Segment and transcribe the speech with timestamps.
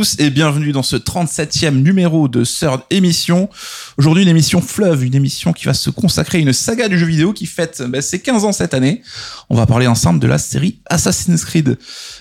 [0.00, 3.50] tous et bienvenue dans ce 37e numéro de Third Émission.
[3.98, 7.04] Aujourd'hui, une émission fleuve, une émission qui va se consacrer à une saga du jeu
[7.04, 9.02] vidéo qui fête ben, ses 15 ans cette année.
[9.50, 11.76] On va parler ensemble de la série Assassin's Creed.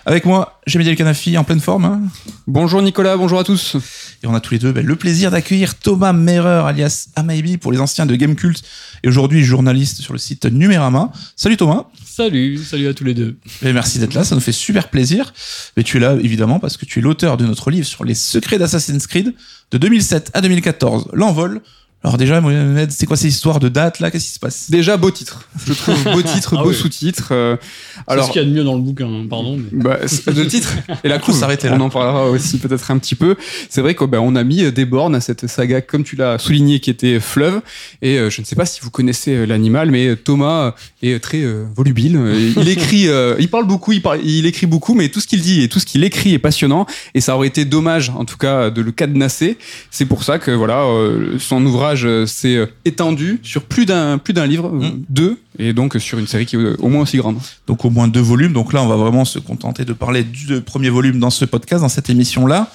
[0.06, 1.86] Avec moi, j'ai Le Canafi en pleine forme.
[1.86, 2.02] hein.
[2.48, 3.78] Bonjour Nicolas, bonjour à tous.
[4.24, 7.72] Et on a tous les deux ben, le plaisir d'accueillir Thomas Merer, alias Amaibi pour
[7.72, 8.62] les anciens de Gamecult
[9.04, 11.14] et aujourd'hui journaliste sur le site Numérama.
[11.38, 11.86] Salut Thomas.
[12.12, 13.38] Salut, salut à tous les deux.
[13.62, 15.32] Merci d'être là, ça nous fait super plaisir.
[15.78, 18.16] Mais tu es là évidemment parce que tu es l'auteur de notre livre sur les
[18.16, 19.34] secrets d'Assassin's Creed
[19.72, 21.62] de 2007 à 2014, l'envol.
[22.02, 24.10] Alors déjà, Mohamed, c'est quoi ces histoires de date là?
[24.10, 24.72] Qu'est-ce qui se passe?
[24.72, 26.76] Déjà beau titre, je trouve beau titre, Ah beau oui.
[26.76, 27.30] sous-titre.
[27.32, 29.58] euh, C'est alors ce qu'il y a de mieux dans le bouquin, hein, pardon.
[29.72, 31.76] mais- bah, le titre et la couve, s'arrêter là.
[31.78, 33.36] on en parlera aussi peut-être un petit peu.
[33.70, 36.16] C'est vrai qu'on bah, on a mis euh, des bornes à cette saga, comme tu
[36.16, 37.60] l'as souligné, qui était Fleuve.
[38.02, 41.22] Et euh, je ne sais pas si vous connaissez euh, l'animal, mais euh, Thomas est
[41.22, 42.16] très euh, volubile.
[42.16, 45.28] Euh, Il écrit, euh, il parle beaucoup, il, parle, il écrit beaucoup, mais tout ce
[45.28, 46.86] qu'il dit et tout ce qu'il écrit est passionnant.
[47.14, 49.58] Et ça aurait été dommage, en tout cas, de le cadenasser.
[49.92, 54.18] C'est pour ça que voilà, euh, son ouvrage euh, s'est euh, étendu sur plus d'un
[54.18, 55.04] plus d'un livre, euh, Mm.
[55.10, 57.38] deux, et donc sur une série qui est euh, au moins aussi grande.
[57.68, 58.54] Donc au moins deux volumes.
[58.54, 61.82] Donc là, on va vraiment se contenter de parler du premier volume dans ce podcast,
[61.82, 62.72] dans cette émission-là.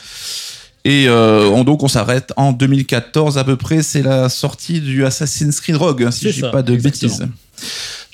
[0.86, 3.82] Et euh, on, donc on s'arrête en 2014 à peu près.
[3.82, 7.10] C'est la sortie du Assassin's Creed Rogue, hein, si je dis pas de exactement.
[7.12, 7.28] bêtises.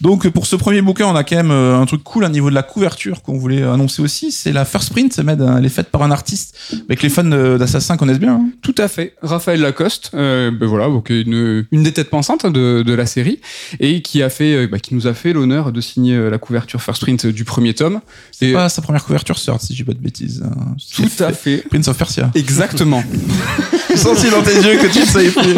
[0.01, 2.49] Donc pour ce premier bouquin, on a quand même euh, un truc cool au niveau
[2.49, 4.33] de la couverture qu'on voulait annoncer aussi.
[4.33, 6.57] C'est la first print, Med, hein, elle est faite par un artiste
[6.89, 8.35] mais que les fans euh, d'Assassin connaissent bien.
[8.35, 8.49] hein.
[8.63, 9.15] Tout à fait.
[9.23, 13.05] Raphaël Lacoste, euh, ben voilà, donc une, une des têtes pensantes hein, de, de la
[13.07, 13.41] série
[13.79, 16.39] et qui a fait, euh, bah, qui nous a fait l'honneur de signer euh, la
[16.39, 18.01] couverture first print du premier tome.
[18.33, 20.43] C'est pas sa première couverture sort, si je dis pas de bêtises.
[20.45, 20.75] hein.
[20.95, 21.69] Tout C'est à fait- fait.
[21.69, 22.31] Prince of Persia.
[22.35, 23.03] Exactement.
[23.91, 25.55] J'ai senti dans tes yeux que tu savais plus.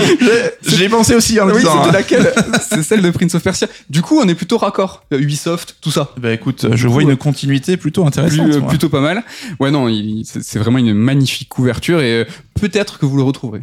[0.76, 1.84] J'ai- pensé aussi en le oui, disant.
[1.84, 1.92] c'était hein.
[1.92, 2.32] laquelle?
[2.68, 3.66] C'est celle de Prince of Persia.
[3.90, 5.04] Du coup, on est plutôt raccord.
[5.12, 6.10] Euh, Ubisoft, tout ça.
[6.18, 8.52] Bah écoute, je coup, vois une continuité plutôt intéressante.
[8.52, 9.22] euh, plutôt pas mal.
[9.60, 9.88] Ouais, non,
[10.24, 12.24] c'est vraiment une magnifique couverture et euh,
[12.60, 13.62] peut-être que vous le retrouverez.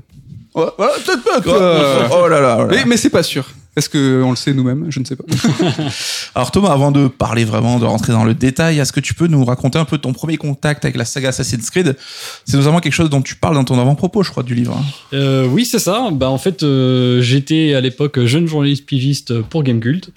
[0.55, 1.41] Ouais, voilà, peut-être pas.
[1.45, 2.57] Oh, euh, oh là là.
[2.61, 3.45] oh mais mais c'est pas sûr.
[3.77, 4.87] Est-ce que on le sait nous-mêmes?
[4.89, 5.23] Je ne sais pas.
[6.35, 9.27] Alors Thomas, avant de parler vraiment, de rentrer dans le détail, est-ce que tu peux
[9.27, 11.95] nous raconter un peu ton premier contact avec la saga Assassin's Creed?
[12.45, 14.75] C'est notamment quelque chose dont tu parles dans ton avant-propos, je crois, du livre.
[14.77, 14.83] hein.
[15.13, 16.09] Euh, oui, c'est ça.
[16.11, 20.09] Bah, en fait, euh, j'étais à l'époque jeune journaliste pigiste pour Gamecult.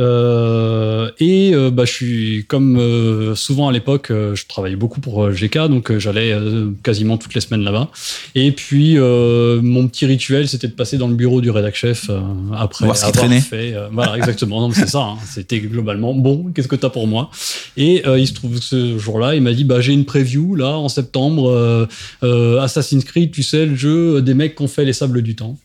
[0.00, 5.00] Euh, et euh, bah, je suis, comme euh, souvent à l'époque, euh, je travaillais beaucoup
[5.00, 7.88] pour euh, GK, donc euh, j'allais euh, quasiment toutes les semaines là-bas.
[8.34, 12.06] Et puis, euh, mon petit rituel, c'était de passer dans le bureau du rédac chef
[12.08, 12.18] euh,
[12.56, 13.40] après Voir avoir traînait.
[13.40, 13.74] fait.
[13.92, 14.60] voilà, exactement.
[14.60, 15.00] Non, c'est ça.
[15.00, 15.16] hein.
[15.28, 16.46] C'était globalement bon.
[16.54, 17.30] Qu'est-ce que t'as pour moi?
[17.76, 20.54] Et euh, il se trouve que ce jour-là, il m'a dit bah j'ai une preview
[20.56, 21.50] là en septembre.
[21.50, 21.86] euh,
[22.22, 25.34] euh, Assassin's Creed, tu sais, le jeu des mecs qui ont fait les sables du
[25.36, 25.58] temps.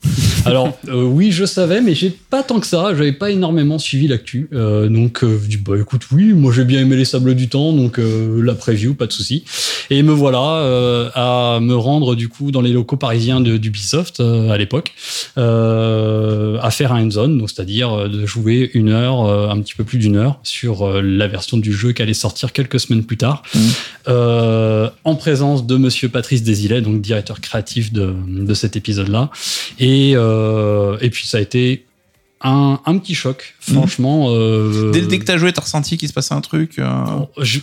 [0.49, 2.93] Alors, euh, oui, je savais, mais j'ai pas tant que ça.
[2.95, 4.47] J'avais pas énormément suivi l'actu.
[4.53, 7.49] Euh, donc, euh, je dis, bah écoute, oui, moi j'ai bien aimé les sables du
[7.49, 9.43] temps, donc euh, la preview, pas de souci.
[9.89, 14.19] Et me voilà euh, à me rendre du coup dans les locaux parisiens de- d'Ubisoft
[14.19, 14.93] euh, à l'époque,
[15.37, 19.83] euh, à faire un hands-on, donc c'est-à-dire de jouer une heure, euh, un petit peu
[19.83, 23.43] plus d'une heure, sur la version du jeu qui allait sortir quelques semaines plus tard,
[24.07, 29.29] euh, en présence de Monsieur Patrice Desilets, donc directeur créatif de, de cet épisode-là.
[29.79, 30.34] Et, euh,
[31.01, 31.85] et puis ça a été
[32.41, 33.75] un, un petit choc, Mhm.
[33.75, 34.27] franchement.
[34.29, 36.79] euh, Dès, dès que t'as joué, t'as ressenti qu'il se passait un truc.
[36.79, 36.93] euh,
[37.41, 37.59] je-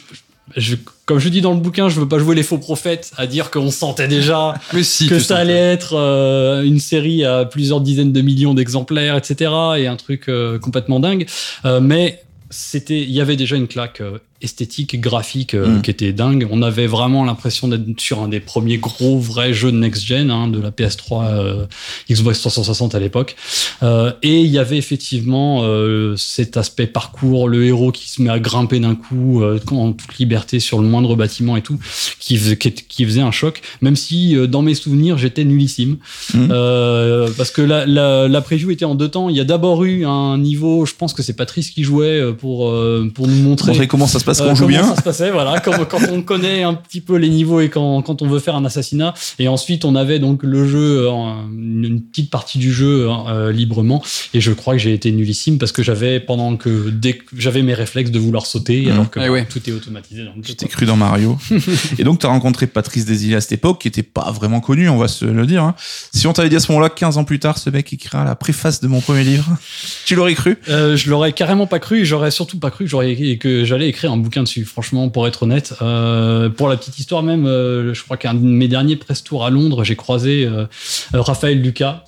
[0.57, 3.27] je- comme je dis dans le bouquin, je veux pas jouer les faux prophètes à
[3.27, 5.07] dire qu'on sentait déjà Mais si.
[5.09, 9.51] que ça allait être euh, une série à plusieurs dizaines de millions d'exemplaires, etc.
[9.79, 11.27] et un truc euh, complètement dingue.
[11.65, 15.83] Euh, mais c'était, il y avait déjà une claque euh, esthétique, graphique euh, Mm.
[15.83, 16.47] qui était dingue.
[16.51, 20.49] On avait vraiment l'impression d'être sur un des premiers gros vrais jeux de next-gen hein,
[20.49, 21.67] de la PS3, euh,
[22.11, 23.37] Xbox 360 à l'époque.
[23.83, 28.31] Euh, et il y avait effectivement euh, cet aspect parcours, le héros qui se met
[28.31, 31.79] à grimper d'un coup euh, en toute liberté sur le moindre bâtiment et tout,
[32.19, 33.63] qui faisait, qui, qui faisait un choc.
[33.81, 35.97] Même si euh, dans mes souvenirs j'étais nullissime.
[36.35, 39.29] Euh, parce que la, la, la preview était en deux temps.
[39.29, 42.69] Il y a d'abord eu un niveau, je pense que c'est Patrice qui jouait pour
[42.71, 43.73] euh, pour nous montrer.
[43.73, 44.85] montrer comment ça se passe quand Euh, on joue comment bien.
[44.89, 48.03] ça se passait, voilà, quand, quand on connaît un petit peu les niveaux et quand,
[48.03, 49.15] quand on veut faire un assassinat.
[49.39, 53.51] Et ensuite, on avait donc le jeu, en- une une petite partie du jeu euh,
[53.53, 54.03] librement.
[54.35, 57.63] Et je crois que j'ai été nullissime parce que j'avais, pendant que, dès que j'avais
[57.63, 58.93] mes réflexes de vouloir sauter, Mhm.
[58.93, 59.47] alors que Eh ouais.
[59.51, 60.23] tout est automatisé
[60.57, 61.37] t'es cru dans Mario.
[61.99, 64.89] et donc, tu as rencontré Patrice Desilets à cette époque, qui était pas vraiment connu,
[64.89, 65.63] on va se le dire.
[65.65, 65.75] hein.
[66.13, 68.35] Si on t'avait dit à ce moment-là, 15 ans plus tard, ce mec écrira la
[68.37, 69.45] préface de mon premier livre,
[70.07, 70.59] tu l'aurais cru?
[70.69, 72.05] Euh, je l'aurais carrément pas cru.
[72.05, 75.43] J'aurais surtout pas cru que j'aurais- que j'allais écrire un bouquin dessus, franchement, pour être
[75.43, 75.75] honnête.
[75.83, 79.45] Euh, pour la petite histoire même, euh, je crois qu'un de mes derniers press tours
[79.45, 80.67] à Londres, j'ai croisé euh,
[81.13, 82.05] Raphaël Lucas,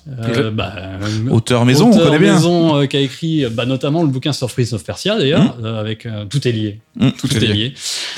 [0.53, 0.73] bah,
[1.29, 4.83] Auteur maison, on connaît maison, qui a écrit bah, notamment le bouquin sur Prince of
[4.83, 6.79] Persia d'ailleurs, euh, avec tout est lié.
[6.95, 7.73] Mm, tout, est lié.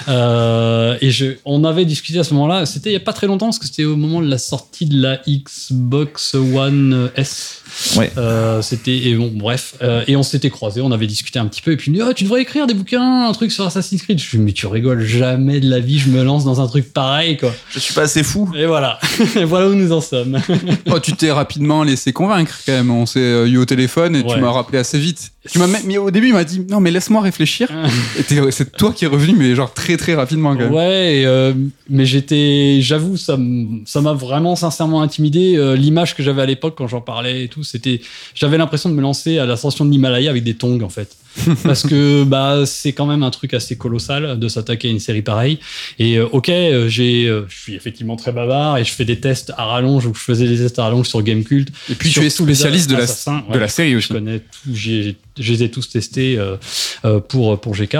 [0.07, 2.65] Euh, et je, on avait discuté à ce moment-là.
[2.65, 4.85] C'était il y a pas très longtemps parce que c'était au moment de la sortie
[4.85, 7.63] de la Xbox One S.
[7.95, 8.11] Ouais.
[8.17, 11.61] Euh, c'était et bon bref euh, et on s'était croisés, on avait discuté un petit
[11.61, 13.65] peu et puis il me dit oh, tu devrais écrire des bouquins, un truc sur
[13.65, 14.19] Assassin's Creed.
[14.19, 16.67] Je lui dis mais tu rigoles jamais de la vie, je me lance dans un
[16.67, 17.53] truc pareil quoi.
[17.71, 18.51] Je suis pas assez fou.
[18.57, 18.99] Et voilà,
[19.35, 20.39] et voilà où nous en sommes.
[20.89, 22.91] Oh, tu t'es rapidement laissé convaincre quand même.
[22.91, 24.33] On s'est euh, eu au téléphone et Ouais.
[24.33, 25.31] tu m'as rappelé assez vite.
[25.49, 27.69] Tu m'as même- mais au début, il m'a dit non, mais laisse-moi réfléchir.
[28.51, 30.73] C'est toi qui es revenu, mais genre très très rapidement quand même.
[30.73, 31.53] Ouais, et, euh,
[31.89, 35.55] mais j'étais, j'avoue, ça, m'a vraiment sincèrement intimidé.
[35.57, 38.01] Euh, L'image que j'avais à l'époque quand j'en parlais et tout, c'était,
[38.35, 41.15] j'avais l'impression de me lancer à l'ascension de l'Himalaya avec des tongs en fait,
[41.63, 45.21] parce que bah c'est quand même un truc assez colossal de s'attaquer à une série
[45.21, 45.59] pareille.
[45.99, 49.19] Et euh, ok, euh, j'ai, euh, je suis effectivement très bavard et je fais des
[49.19, 51.69] tests à rallonge ou je faisais des tests à rallonge sur Gamecult.
[51.89, 54.13] Et puis tu es spécialiste de la, de la série Je aussi.
[54.13, 57.97] connais tout, j'ai- je les ai tous testés euh, pour, pour GK.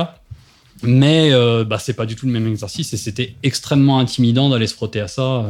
[0.83, 4.67] Mais euh, bah, c'est pas du tout le même exercice et c'était extrêmement intimidant d'aller
[4.67, 5.43] se frotter à ça euh,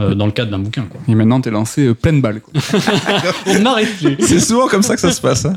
[0.00, 0.84] euh, dans le cadre d'un bouquin.
[0.90, 1.00] Quoi.
[1.06, 2.40] Et maintenant, t'es lancé euh, pleine balle.
[2.40, 2.52] quoi.
[3.46, 4.16] On n'arrête plus.
[4.26, 5.44] C'est souvent comme ça que ça se passe.
[5.44, 5.54] hein.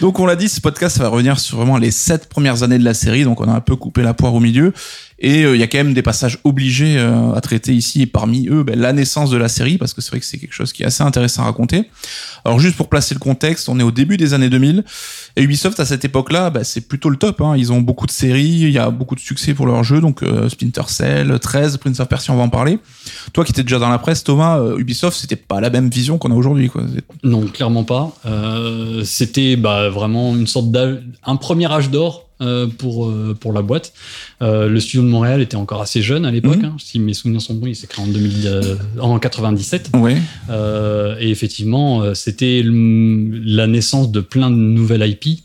[0.00, 2.84] Donc on l'a dit, ce podcast va revenir sur vraiment les sept premières années de
[2.84, 3.24] la série.
[3.24, 4.72] Donc on a un peu coupé la poire au milieu.
[5.24, 8.02] Et euh, il y a quand même des passages obligés euh, à traiter ici.
[8.02, 10.36] Et parmi eux, ben, la naissance de la série, parce que c'est vrai que c'est
[10.36, 11.88] quelque chose qui est assez intéressant à raconter.
[12.44, 14.82] Alors juste pour placer le contexte, on est au début des années 2000.
[15.36, 17.40] Et Ubisoft, à cette époque-là, ben, c'est plutôt le top.
[17.40, 17.54] Hein.
[17.56, 20.00] Ils ont beaucoup de séries, il y a beaucoup de succès pour leurs jeux.
[20.00, 22.80] Donc euh, Splinter Cell, 13, Prince of Persia, on va en parler.
[23.32, 26.18] Toi qui étais déjà dans la presse, Thomas, euh, Ubisoft, c'était pas la même vision
[26.18, 26.68] qu'on a aujourd'hui.
[26.68, 26.82] quoi.
[27.22, 28.12] Non, clairement pas.
[29.04, 33.62] C'était bah, vraiment une sorte d'âge, un premier âge d'or euh, pour euh, pour la
[33.62, 33.92] boîte.
[34.42, 36.58] Euh, le studio de Montréal était encore assez jeune à l'époque.
[36.58, 36.64] Mhm.
[36.64, 36.76] hein.
[36.78, 39.90] si mes souvenirs sont bons, il s'est créé en 2000, euh, en 97.
[39.94, 40.16] Ouais.
[40.50, 45.40] Euh, et effectivement, c'était la naissance de plein de nouvelles IP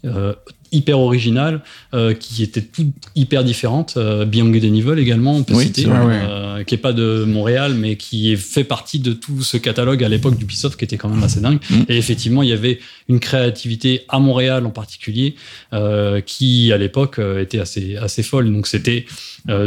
[0.72, 1.62] hyper originales
[1.94, 3.96] euh, qui étaient toutes hyper différentes.
[3.98, 5.94] Euh, Beyond Good Evil également, on peut Oui, citer, ouais.
[5.96, 10.04] euh, qui est pas de Montréal, mais qui est- fait partie de tout ce catalogue
[10.04, 11.60] à l'époque d'Ubisoft qui était quand même assez dingue.
[11.70, 11.82] Mm.
[11.90, 12.80] Et effectivement, il y avait
[13.10, 15.36] une créativité à Montréal en particulier
[15.74, 18.52] euh, qui à l'époque euh, était assez assez folle.
[18.52, 19.06] Donc c'était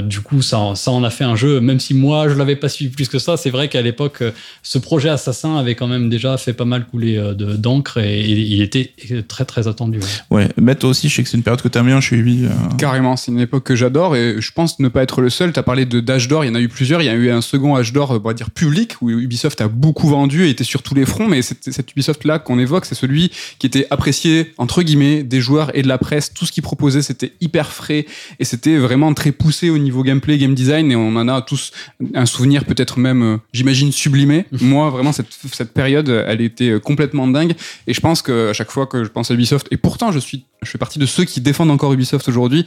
[0.02, 1.60] du coup ça en- ça en a fait un jeu.
[1.60, 4.22] Même si moi je l'avais pas suivi plus que ça, c'est vrai qu'à l'époque
[4.62, 8.30] ce projet Assassin avait quand même déjà fait pas mal couler de- d'encre et, et
[8.32, 8.92] il était
[9.26, 9.98] très très attendu.
[9.98, 10.36] ouais.
[10.44, 12.46] Ouais, mais toi aussi, je sais que c'est une période que t'aimes bien chez Ubi.
[12.46, 12.48] euh.
[12.76, 15.52] Carrément, c'est une époque que j'adore et je pense ne pas être le seul.
[15.52, 17.00] Tu as parlé de d'âge d'or, il y en a eu plusieurs.
[17.00, 19.68] Il y a eu un second âge d'or, on va dire public, où Ubisoft a
[19.68, 21.28] beaucoup vendu et était sur tous les fronts.
[21.28, 25.70] Mais c'est- cet Ubisoft-là qu'on évoque, c'est celui qui était apprécié, entre guillemets, des joueurs
[25.76, 26.34] et de la presse.
[26.34, 28.04] Tout ce qu'ils proposaient, c'était hyper frais
[28.40, 30.90] et c'était vraiment très poussé au niveau gameplay, game design.
[30.90, 31.70] Et on en a tous
[32.14, 34.46] un souvenir, peut-être même, euh, j'imagine, sublimé.
[34.60, 37.52] Moi, vraiment, cette, cette période, elle était complètement dingue.
[37.86, 40.18] Et je pense que à chaque fois que je pense à Ubisoft, et pourtant, je
[40.18, 42.66] suis, je fais partie de ceux qui défendent encore Ubisoft aujourd'hui.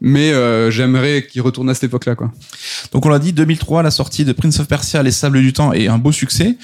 [0.00, 2.30] Mais euh, j'aimerais qu'il retourne à cette époque-là, quoi.
[2.92, 5.72] Donc on l'a dit, 2003, la sortie de Prince of Persia, Les Sables du Temps,
[5.72, 6.56] est un beau succès.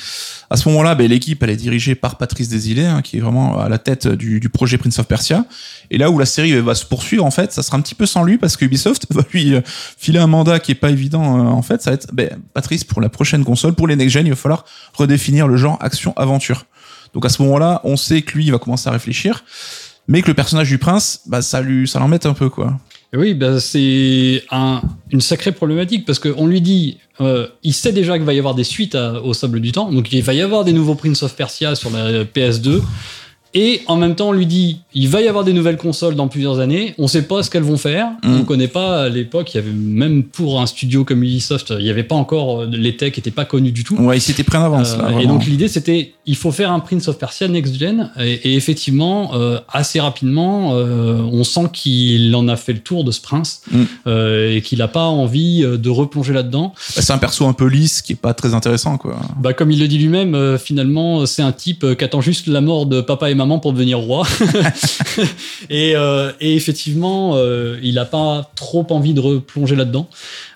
[0.50, 3.58] À ce moment-là, ben, l'équipe, elle est dirigée par Patrice Desilets, hein, qui est vraiment
[3.58, 5.46] à la tête du, du projet Prince of Persia.
[5.90, 8.06] Et là où la série va se poursuivre, en fait, ça sera un petit peu
[8.06, 9.62] sans lui, parce que Ubisoft va lui euh,
[9.98, 11.40] filer un mandat qui est pas évident.
[11.40, 14.24] euh, en fait, ça va être, ben, Patrice, pour la prochaine console, pour les next-gen,
[14.26, 16.66] il va falloir redéfinir le genre action-aventure.
[17.14, 19.44] Donc à ce moment-là, on sait que lui, il va commencer à réfléchir,
[20.08, 22.78] mais que le personnage du prince, bah, ça lui, ça un peu, quoi.
[23.16, 28.16] Oui, bah, c'est un- une sacrée problématique parce qu'on lui dit, euh, il sait déjà
[28.16, 30.64] qu'il va y avoir des suites au Sable du Temps, donc il va y avoir
[30.64, 32.82] des nouveaux Prince of Persia sur la PS2.
[33.54, 36.28] Et en même temps, on lui dit, il va y avoir des nouvelles consoles dans
[36.28, 36.94] plusieurs années.
[36.98, 38.08] On sait pas ce qu'elles vont faire.
[38.24, 38.40] Mm.
[38.40, 39.54] On connaît pas à l'époque.
[39.54, 42.66] Il y avait même pour un studio comme Ubisoft, il y avait pas encore euh,
[42.70, 43.96] les techs étaient pas connus du tout.
[43.96, 45.04] Ouais, il s'était pris en avance, là.
[45.06, 48.32] Euh, et donc l'idée c'était il faut faire un Prince of Persia next gen et,
[48.32, 53.10] et effectivement euh, assez rapidement euh, on sent qu'il en a fait le tour de
[53.10, 54.10] ce prince Mm.
[54.54, 56.72] et qu'il a pas envie de replonger là-dedans.
[56.96, 59.16] Bah, c'est un perso un peu lisse qui est pas très intéressant quoi.
[59.38, 62.86] Bah comme il le dit lui-même finalement c'est un type qui attend juste la mort
[62.86, 64.26] de papa et maman pour devenir roi.
[65.70, 70.08] et, euh, et effectivement euh, il a pas trop envie de replonger là-dedans.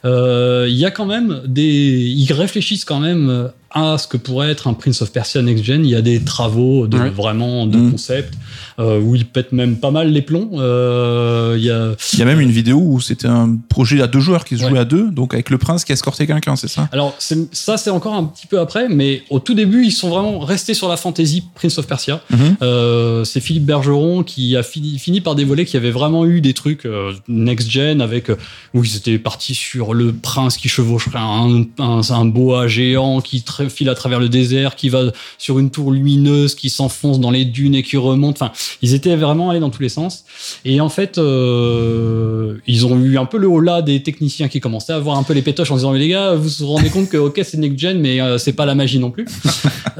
[0.04, 4.50] Euh, Il y a quand même des ils réfléchissent quand même à ce que pourrait
[4.50, 5.84] être un Prince of Persia Next Gen.
[5.84, 7.10] Il y a des travaux de Ouais.
[7.10, 7.90] vraiment de Mm.
[7.92, 8.34] concept
[8.78, 10.50] euh, où il pète même pas mal les plombs.
[10.54, 14.06] Euh, il y a Il y a même une vidéo où c'était un projet à
[14.06, 14.70] deux joueurs qui se Ouais.
[14.70, 16.88] jouait à deux, donc avec le prince qui escortait quelqu'un, c'est ça?
[16.92, 20.38] Alors ça c'est encore un petit peu après, mais au tout début ils sont vraiment
[20.38, 22.22] restés sur la fantasy Prince of Persia.
[22.30, 22.56] Mhm.
[22.62, 26.40] Euh, c'est Philippe Bergeron qui a fini, fini par dévoiler qu'il y avait vraiment eu
[26.40, 26.86] des trucs
[27.28, 28.30] next gen avec
[28.74, 33.38] où ils étaient partis sur le prince qui chevaucherait un, un, un boa géant qui
[33.40, 37.30] tra- file à travers le désert, qui va sur une tour lumineuse, qui s'enfonce dans
[37.30, 38.40] les dunes et qui remonte.
[38.40, 40.24] Enfin, ils étaient vraiment allés dans tous les sens.
[40.64, 44.92] Et en fait, euh, ils ont eu un peu le haut-là des techniciens qui commençaient
[44.92, 47.08] à voir un peu les pétoches en disant mais les gars, vous vous rendez compte
[47.08, 49.26] que ok c'est next gen, mais euh, c'est pas la magie non plus.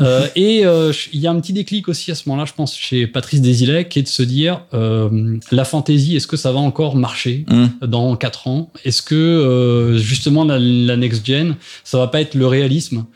[0.01, 2.77] Euh, et euh, il y a un petit déclic aussi à ce moment-là, je pense,
[2.77, 4.61] chez Patrice Desilets, qui est de se dire
[5.51, 7.71] la fantaisie, est-ce que ça va encore marcher Mhm.
[7.89, 8.71] dans 4 ans?
[8.85, 13.07] Est-ce que justement la, la next gen, ça va pas être le réalisme?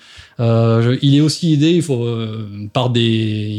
[0.41, 3.01] Euh, il est aussi aidé il faut, euh, par des.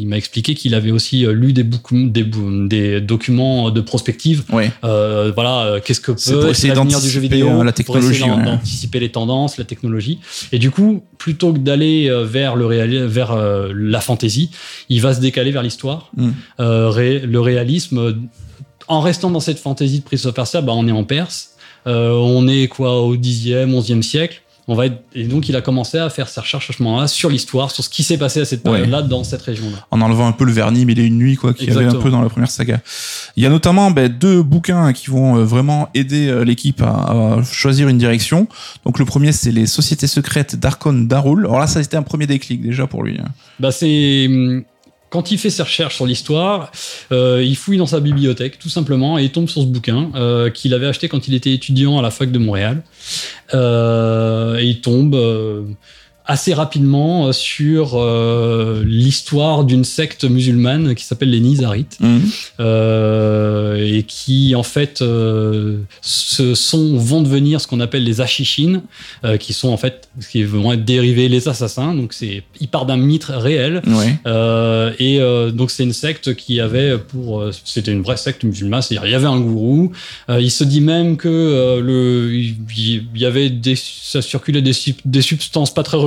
[0.01, 2.23] Il m'a expliqué qu'il avait aussi euh, lu des, des,
[2.67, 4.43] des documents de prospective.
[4.51, 4.71] Ouais.
[4.83, 7.97] Euh, voilà, euh, qu'est-ce que peut pour essayer l'avenir du jeu vidéo, euh, la pour
[7.97, 8.57] essayer technologie, d'an- ouais.
[8.57, 10.19] d'anticiper les tendances, la technologie.
[10.51, 13.35] Et du coup, plutôt que d'aller vers le réali- vers
[13.73, 14.49] la fantasy,
[14.89, 16.29] il va se décaler vers l'histoire, Mm.
[16.59, 18.15] Ré- le réalisme.
[18.87, 21.51] En restant dans cette fantasy de Prince of Persia, bah, on est en Perse.
[21.87, 24.41] Euh, on est quoi au 10e, 11e siècle.
[24.67, 25.03] On va être...
[25.13, 27.83] Et donc, il a commencé à faire ses recherches à ce moment-là sur l'histoire, sur
[27.83, 28.71] ce qui s'est passé à cette Ouais.
[28.71, 29.77] période-là dans cette région-là.
[29.91, 31.85] en enlevant un peu le vernis, mais il y a une nuit, quoi, qui avait
[31.85, 32.79] un peu dans la première saga.
[33.35, 37.37] Il y a notamment ben, deux bouquins qui vont euh, vraiment aider euh, l'équipe à,
[37.39, 38.47] à choisir une direction.
[38.85, 41.45] Donc le premier, c'est les Sociétés secrètes d'Arkon Darul.
[41.45, 43.17] Alors là, ça a été un premier déclic déjà pour lui.
[43.19, 43.27] hein.
[43.59, 44.63] Bah c'est hum,
[45.13, 46.71] quand il fait ses recherches sur l'histoire,
[47.11, 50.49] euh, il fouille dans sa bibliothèque tout simplement et il tombe sur ce bouquin euh,
[50.49, 52.81] qu'il avait acheté quand il était étudiant à la fac de Montréal.
[53.53, 55.15] Euh, et il tombe
[56.25, 61.99] assez rapidement euh, sur euh, l'histoire d'une secte musulmane qui s'appelle les Nizarites
[62.59, 68.81] euh, et qui en fait euh, sont vont devenir ce qu'on appelle les Ashishines,
[69.39, 71.93] qui sont en fait qui vont être dérivés les assassins.
[71.93, 73.81] Donc c'est il part d'un mythe réel.
[73.87, 74.95] Ouais.
[74.99, 75.19] Et
[75.53, 79.15] donc c'est une secte qui avait pour c'était une vraie secte musulmane, c'est-à-dire il y
[79.15, 79.91] avait un gourou.
[80.29, 84.73] Il se dit même que le il y avait des ça circulait des,
[85.05, 85.97] des substances pas très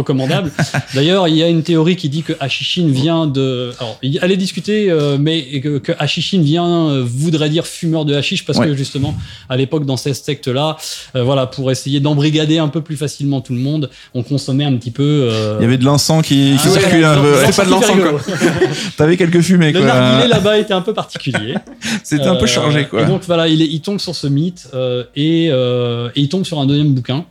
[0.94, 4.36] D'ailleurs, il y a une théorie qui dit que Hashishin vient de alors elle est
[4.36, 8.66] discutée euh, mais que, que Hashishin vient euh, voudrait dire fumeur de hashish parce Ouais.
[8.68, 9.14] que justement
[9.48, 10.76] à l'époque dans cette secte là
[11.14, 14.90] voilà pour essayer d'embrigader un peu plus facilement tout le monde, on consommait un petit
[14.90, 17.34] peu euh, Il y avait de l'encens qui, qui ah ouais, circulait un peu.
[17.46, 18.18] C'est pas de l'encens, rigolo.
[18.96, 19.88] T'avais quelques fumées, Le quoi.
[19.88, 21.54] narguilé là-bas était un peu particulier.
[22.04, 23.02] C'était un peu Euh, chargé, quoi.
[23.02, 26.28] Et donc voilà, il, est- il tombe sur ce mythe euh, et, euh, et il
[26.28, 27.22] tombe sur un deuxième bouquin euh,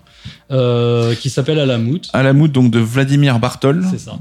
[0.50, 2.02] qui s'appelle Alamout.
[2.14, 3.86] À la moute donc de Vladimir Bartol.
[3.90, 4.20] C'est ça.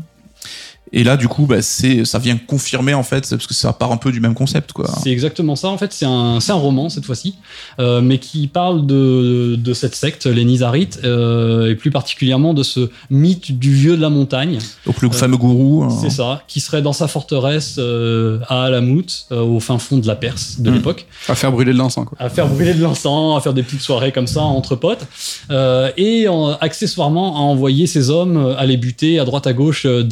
[0.92, 3.90] Et là, du coup, bah, c'est, ça vient confirmer en fait, parce que ça part
[3.90, 4.88] un peu du même concept, quoi.
[5.02, 5.68] C'est exactement ça.
[5.68, 7.34] En fait, c'est un, c'est un roman cette fois-ci,
[7.80, 12.62] euh, mais qui parle de, de cette secte, les Nizarites, euh, et plus particulièrement de
[12.62, 14.58] ce mythe du vieux de la montagne.
[14.86, 15.84] Donc le fameux gourou.
[15.84, 19.98] euh, C'est ça, qui serait dans sa forteresse euh, à Alamout, euh, au fin fond
[19.98, 20.74] de la Perse de Mm.
[20.74, 21.06] l'époque.
[21.28, 22.16] À faire brûler de l'encens, quoi.
[22.20, 25.06] à faire brûler de l'encens, à faire des petites soirées comme ça entre potes,
[25.50, 29.86] euh, et en- accessoirement à envoyer ces hommes euh, aller buter à droite à gauche
[29.86, 30.02] euh,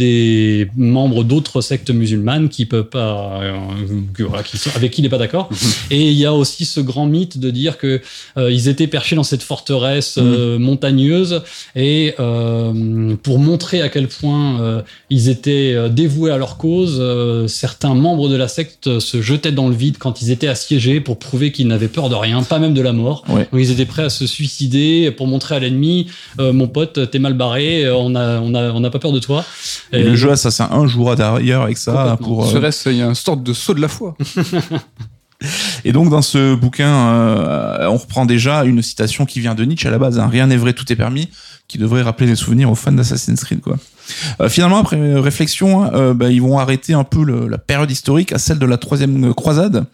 [0.65, 3.53] des membres d'autres sectes musulmanes qui peuvent pas, euh,
[4.45, 5.49] qui sont- avec qui il n'est pas d'accord.
[5.91, 8.01] et il y a aussi ce grand mythe de dire que
[8.37, 11.43] euh, ils étaient perchés dans cette forteresse euh, montagneuse
[11.77, 12.15] et
[13.23, 17.01] pour montrer à quel point ils étaient dévoués à leur cause,
[17.49, 21.19] certains membres de la secte se jetaient dans le vide quand ils étaient assiégés pour
[21.19, 23.25] prouver qu'ils n'avaient peur de rien, pas même de la mort.
[23.29, 23.49] Ouais.
[23.53, 26.07] Donc ils étaient prêts à se suicider pour montrer à l'ennemi,
[26.39, 29.45] mon pote, t'es mal barré, on a, on a, on n'a pas peur de toi.
[29.93, 32.45] Et le jeu Assassin 1 jouera derrière avec ça pour.
[32.45, 34.15] euh, Serait-ce il y a une sorte de saut de la foi
[35.85, 39.89] Et donc dans ce bouquin, euh, on reprend déjà une citation qui vient de Nietzsche
[39.89, 40.19] à la base.
[40.19, 40.29] hein.
[40.31, 41.29] Rien n'est vrai, tout est permis,
[41.67, 43.77] qui devrait rappeler des souvenirs aux fans d'Assassin's Creed, quoi.
[44.41, 47.59] Euh, finalement, après euh, réflexion, hein, euh, bah, ils vont arrêter un peu le- la
[47.59, 49.85] période historique à celle de la troisième croisade.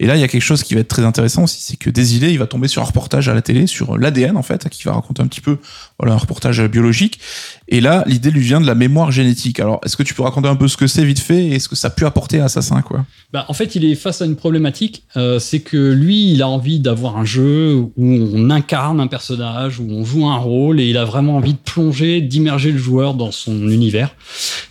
[0.00, 1.88] Et là, il y a quelque chose qui va être très intéressant aussi, c'est que
[1.88, 4.82] Désilé, il va tomber sur un reportage à la télé sur l'ADN en fait, qui
[4.84, 5.58] va raconter un petit peu,
[6.00, 7.20] voilà, un reportage biologique.
[7.68, 9.58] Et là, l'idée lui vient de la mémoire génétique.
[9.58, 11.68] Alors, est-ce que tu peux raconter un peu ce que c'est vite fait et ce
[11.68, 13.06] que ça a pu apporter à Assassin, quoi?
[13.32, 15.04] Bah, en fait, il est face à une problématique.
[15.16, 19.80] euh, c'est que lui, il a envie d'avoir un jeu où on incarne un personnage,
[19.80, 23.14] où on joue un rôle, et il a vraiment envie de plonger, d'immerger le joueur
[23.14, 24.14] dans son univers.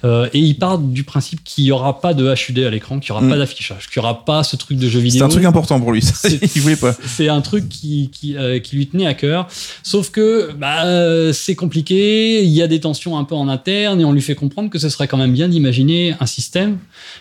[0.06, 3.12] Euh, et il part du principe qu'il n'y aura pas de HUD à l'écran, qu'il
[3.14, 3.30] n'y aura Mm.
[3.32, 5.20] pas d'affichage, qu'il n'y aura pas ce truc de jeu vidéo.
[5.20, 6.02] C'est un truc important pour lui.
[6.04, 6.30] ça.
[6.56, 6.96] Il voulait pas.
[7.08, 9.48] C'est un truc qui, qui, euh, qui lui tenait à cœur.
[9.82, 14.06] Sauf que bah, c'est compliqué, il y a des tensions un peu en interne et
[14.06, 16.78] on lui fait comprendre que ce serait quand même bien d'imaginer un système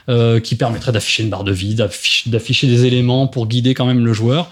[0.09, 4.04] euh, qui permettrait d'afficher une barre de vie, d'afficher des éléments pour guider quand même
[4.04, 4.50] le joueur.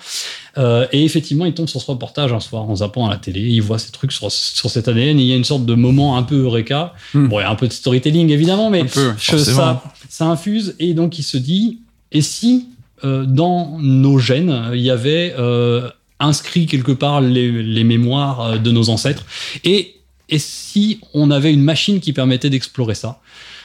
[0.58, 3.40] Euh, et effectivement, il tombe sur ce reportage un soir en zappant à la télé,
[3.40, 5.74] il voit ces trucs sur, sur cet ADN et il y a une sorte de
[5.74, 6.94] moment un peu eureka.
[7.14, 7.28] Hmm.
[7.28, 10.74] Bon, il y a un peu de storytelling évidemment, mais peu, je- ça, ça infuse
[10.80, 11.78] et donc il se dit
[12.10, 12.66] et si
[13.04, 15.88] euh, dans nos gènes il y avait euh,
[16.18, 19.24] inscrit quelque part les, les mémoires de nos ancêtres
[19.64, 19.94] et
[20.30, 23.20] et si on avait une machine qui permettait d'explorer ça?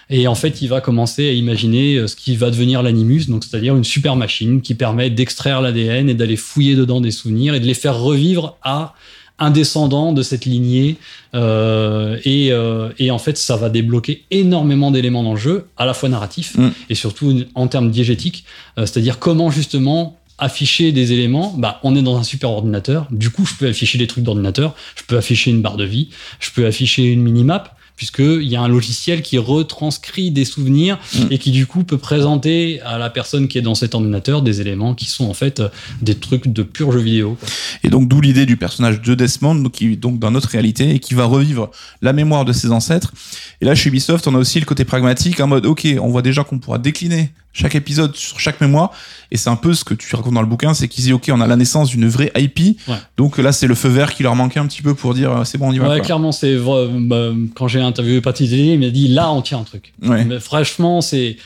[0.09, 3.43] Et en fait, il va commencer à imaginer euh, ce qui va devenir l'animus, donc
[3.43, 7.59] c'est-à-dire une super machine qui permet d'extraire l'ADN et d'aller fouiller dedans des souvenirs et
[7.59, 8.93] de les faire revivre à
[9.39, 10.97] un descendant de cette lignée.
[11.33, 15.85] Euh, et, euh, et en fait, ça va débloquer énormément d'éléments dans le jeu, à
[15.85, 16.69] la fois narratifs Mm.
[16.89, 18.45] et surtout en termes diégétiques,
[18.77, 23.07] euh, c'est-à-dire comment justement afficher des éléments, bah, on est dans un super ordinateur.
[23.11, 24.75] Du coup, je peux afficher des trucs d'ordinateur.
[24.95, 26.09] Je peux afficher une barre de vie.
[26.39, 31.27] Je peux afficher une minimap puisqu'il y a un logiciel qui retranscrit des souvenirs Mm.
[31.31, 34.59] et qui du coup peut présenter à la personne qui est dans cet ordinateur des
[34.59, 35.61] éléments qui sont en fait
[36.01, 37.37] des trucs de pur jeu vidéo.
[37.39, 37.47] quoi.
[37.83, 40.99] Et donc d'où l'idée du personnage de Desmond, qui est donc dans notre réalité et
[40.99, 43.13] qui va revivre la mémoire de ses ancêtres.
[43.61, 46.21] Et là, chez Ubisoft, on a aussi le côté pragmatique, en mode, ok, on voit
[46.21, 48.91] déjà qu'on pourra décliner chaque épisode sur chaque mémoire.
[49.31, 51.29] Et c'est un peu ce que tu racontes dans le bouquin, c'est qu'ils disent, ok,
[51.33, 52.77] on a la naissance d'une vraie IP.
[52.87, 52.95] Ouais.
[53.17, 55.43] Donc là, c'est le feu vert qui leur manquait un petit peu pour dire, euh,
[55.45, 55.89] c'est bon, on y va.
[55.89, 56.05] Ouais, quoi.
[56.05, 59.57] clairement, c'est vrai, bah, quand j'ai interviewé Patrice Delisle, il m'a dit là on tient
[59.59, 59.93] un truc.
[60.03, 60.23] Ouais.
[60.25, 61.37] Mais franchement, c'est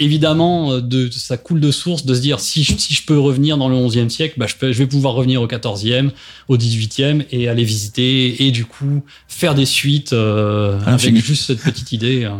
[0.00, 3.56] évidemment de ça coule de source de se dire si je, si je peux revenir
[3.56, 6.10] dans le 11e siècle, bah, je, peux, je vais pouvoir revenir au 14e,
[6.48, 11.62] au 18e et aller visiter et du coup faire des suites euh, avec juste cette
[11.62, 12.24] petite idée.
[12.24, 12.30] euh.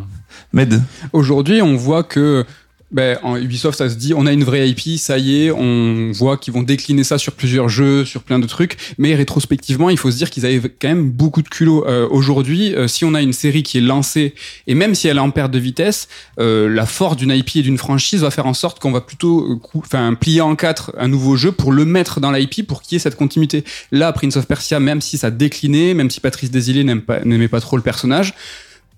[0.53, 0.83] Med.
[1.13, 2.45] Aujourd'hui, on voit que
[2.91, 6.11] ben, en Ubisoft, ça se dit, on a une vraie IP, ça y est, on
[6.13, 9.99] voit qu'ils vont décliner ça sur plusieurs jeux, sur plein de trucs, mais rétrospectivement, il
[9.99, 11.85] faut se dire qu'ils avaient quand même beaucoup de culot.
[11.87, 14.35] Euh, Aujourd'hui, euh, si on a une série qui est lancée,
[14.67, 16.09] et même si elle est en perte de vitesse,
[16.41, 19.53] euh, la force d'une IP et d'une franchise va faire en sorte qu'on va plutôt
[19.53, 22.95] euh, enfin, plier en quatre un nouveau jeu pour le mettre dans l'IP pour qu'il
[22.95, 23.65] y ait cette continuité.
[23.93, 27.49] Là, Prince of Persia, même si ça déclinait, même si Patrice Desilets n'aime pas- n'aimait
[27.49, 28.35] pas trop le personnage,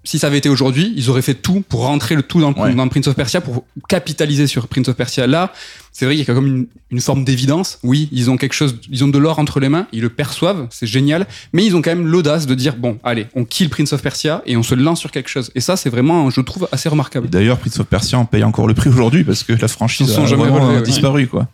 [0.05, 2.57] si ça avait été aujourd'hui, ils auraient fait tout pour rentrer le tout dans, le-
[2.61, 2.75] Ouais.
[2.75, 5.27] dans Prince of Persia, pour capitaliser sur Prince of Persia.
[5.27, 5.53] Là,
[5.93, 7.79] c'est vrai qu'il y a comme une, une forme d'évidence.
[7.83, 10.67] Oui, ils ont quelque chose, ils ont de l'or entre les mains, ils le perçoivent,
[10.71, 13.93] c'est génial, mais ils ont quand même l'audace de dire bon, allez, on kill Prince
[13.93, 15.51] of Persia et on se lance sur quelque chose.
[15.55, 17.29] Et ça, c'est vraiment, je trouve, assez remarquable.
[17.29, 20.15] D'ailleurs, Prince of Persia en paye encore le prix aujourd'hui parce que la franchise Ils
[20.15, 20.83] sont a jamais vraiment ouais.
[20.83, 21.47] disparu, quoi.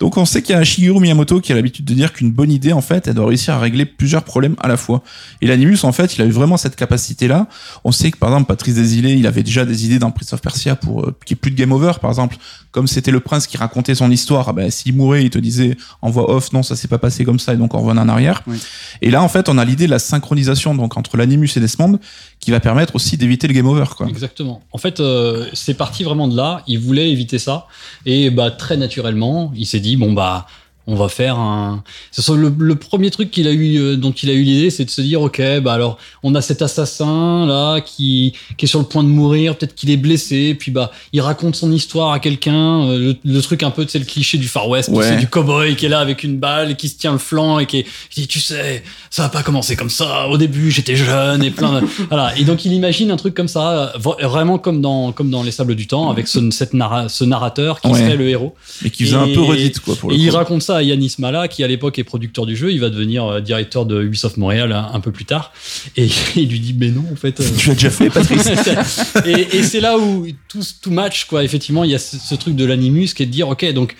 [0.00, 2.50] Donc on sait qu'il y a Shigeru Miyamoto qui a l'habitude de dire qu'une bonne
[2.50, 5.02] idée, en fait, elle doit réussir à régler plusieurs problèmes à la fois.
[5.40, 7.48] Et l'Animus, en fait, il a eu vraiment cette capacité-là.
[7.84, 10.40] On sait que, par exemple, Patrice Desilets, il avait déjà des idées dans Prince of
[10.40, 12.36] Persia pour euh, qu'il n'y ait plus de game over, par exemple.
[12.70, 15.76] Comme c'était le prince qui racontait son histoire, ah ben, s'il mourait, il te disait
[16.02, 18.08] en voix off, non, ça s'est pas passé comme ça, et donc on revient en
[18.08, 18.42] arrière.
[18.46, 18.58] Oui.
[19.00, 22.00] Et là, en fait, on a l'idée de la synchronisation, donc, entre l'Animus et Desmond,
[22.40, 24.08] qui va permettre aussi d'éviter le game over, quoi.
[24.08, 24.62] Exactement.
[24.72, 26.62] En fait, euh, c'est parti vraiment de là.
[26.66, 27.66] Il voulait éviter ça.
[28.06, 30.46] Et bah, très naturellement, il s'est dit, bon, bah,
[30.86, 31.82] on va faire un.
[32.12, 34.68] Ce sont le, le premier truc qu'il a eu, euh, dont il a eu l'idée,
[34.70, 38.68] c'est de se dire, ok, bah alors, on a cet assassin là qui, qui est
[38.68, 42.12] sur le point de mourir, peut-être qu'il est blessé, puis bah, il raconte son histoire
[42.12, 42.82] à quelqu'un.
[42.88, 45.04] euh, le, le truc un peu, c'est le cliché du Far West, Ouais.
[45.08, 47.58] sais, du cowboy qui est là avec une balle, et qui se tient le flanc
[47.58, 50.28] et qui, est- qui dit, tu sais, ça a pas commencé comme ça.
[50.28, 51.86] Au début, j'étais jeune et plein de...
[52.10, 52.36] voilà.
[52.38, 55.42] Et donc, il imagine un truc comme ça, euh, vra- vraiment comme dans, comme dans
[55.42, 57.98] Les Sables du Temps, avec ce, cette narra- ce narrateur qui Ouais.
[58.00, 58.54] serait le héros.
[58.84, 60.36] Et qui faisait un Et- peu redite, quoi, pour Et le il coup.
[60.36, 62.72] raconte ça à Yanis Mala, qui à l'époque est producteur du jeu.
[62.72, 65.52] Il va devenir euh, directeur de Ubisoft Montréal un, un peu plus tard.
[65.96, 67.40] Et il lui dit, mais non, en fait.
[67.40, 68.46] euh, Tu l'as déjà fait, Patrice.
[69.26, 71.44] et, et c'est là où tout, tout match, quoi.
[71.44, 73.96] Effectivement, il y a ce, ce truc de l'animus qui est de dire, ok, donc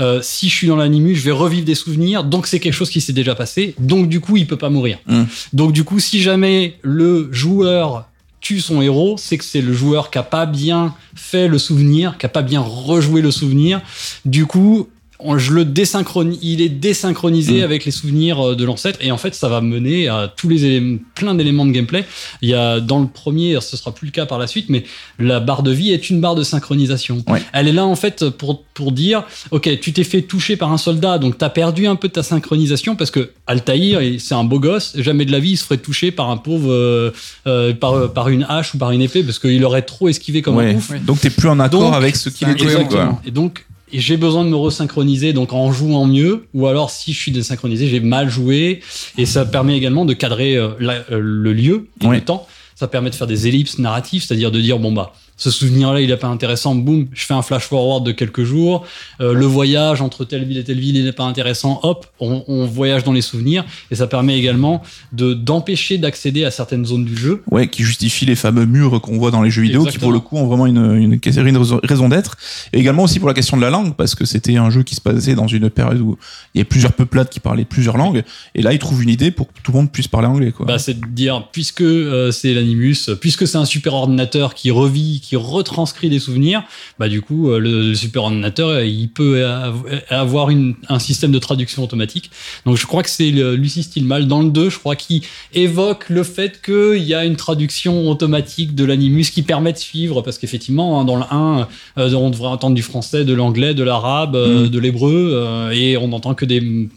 [0.00, 2.90] euh, si je suis dans l'animus, je vais revivre des souvenirs, donc c'est quelque chose
[2.90, 4.98] qui s'est déjà passé, donc du coup, il peut pas mourir.
[5.06, 5.24] Mm.
[5.52, 8.08] Donc du coup, si jamais le joueur
[8.40, 12.16] tue son héros, c'est que c'est le joueur qui a pas bien fait le souvenir,
[12.18, 13.80] qui a pas bien rejoué le souvenir.
[14.24, 14.88] Du coup,
[15.36, 17.64] je le désynchronise, il est désynchronisé Mm.
[17.64, 20.64] avec les souvenirs euh, de l'ancêtre et en fait ça va mener à tous les
[20.64, 22.04] éléments, plein d'éléments de gameplay.
[22.42, 24.84] Il y a dans le premier, ce sera plus le cas par la suite, mais
[25.18, 27.24] la barre de vie est une barre de synchronisation.
[27.28, 27.42] Ouais.
[27.52, 30.76] Elle est là en fait pour pour dire, ok, tu t'es fait toucher par un
[30.78, 34.58] soldat, donc t'as perdu un peu de ta synchronisation parce que Altaïr, c'est un beau
[34.60, 37.10] gosse, jamais de la vie il se ferait toucher par un pauvre, euh,
[37.46, 40.58] euh, par par une hache ou par une épée parce qu'il aurait trop esquivé comme
[40.58, 40.74] un Ouais.
[40.74, 40.92] ouf.
[41.04, 42.64] Donc t'es plus en accord Donc, avec ce qu'il était.
[42.64, 43.06] Exactement.
[43.14, 43.22] quoi.
[43.26, 43.64] Et donc,
[44.00, 47.86] j'ai besoin de me resynchroniser donc en jouant mieux, ou alors si je suis désynchronisé,
[47.88, 48.80] j'ai mal joué.
[49.18, 52.16] Et ça permet également de cadrer euh, la- euh, le lieu et Ouais.
[52.16, 52.46] le temps.
[52.74, 56.10] Ça permet de faire des ellipses narratives, c'est-à-dire de dire bon bah ce souvenir-là, il
[56.10, 58.86] est pas intéressant, boum, je fais un flash forward de quelques jours.
[59.20, 62.42] Euh, le voyage entre telle ville et telle ville, il n'est pas intéressant, hop, on,
[62.48, 67.04] on voyage dans les souvenirs et ça permet également de d'empêcher d'accéder à certaines zones
[67.04, 67.42] du jeu.
[67.50, 70.20] Ouais, qui justifie les fameux murs qu'on voit dans les jeux vidéo, qui pour le
[70.20, 72.36] coup ont vraiment une, une, une raison- raison d'être.
[72.72, 74.94] Et également aussi pour la question de la langue, parce que c'était un jeu qui
[74.94, 76.16] se passait dans une période où
[76.54, 78.24] il y avait plusieurs peuplades qui parlaient plusieurs langues.
[78.54, 80.66] Et là, ils trouvent une idée pour que tout le monde puisse parler anglais, quoi.
[80.66, 85.20] Bah, c'est de dire, puisque euh, c'est l'Animus, puisque c'est un super ordinateur qui revit,
[85.26, 86.62] qui retranscrit des souvenirs,
[86.98, 90.98] bah du coup, euh, le, le super ordinateur, euh, il peut av- avoir une, un
[90.98, 92.30] système de traduction automatique.
[92.64, 95.22] Donc je crois que c'est Lucie Stillmal dans le 2, je crois, qui
[95.54, 100.22] évoque le fait qu'il y a une traduction automatique de l'Animus qui permet de suivre,
[100.22, 101.66] parce qu'effectivement, hein, dans le 1,
[101.98, 104.68] euh, on devrait entendre du français, de l'anglais, de l'arabe, Mm.
[104.68, 106.88] de l'hébreu, et on n'entend que des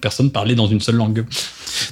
[0.00, 1.24] personnes parler dans une seule langue.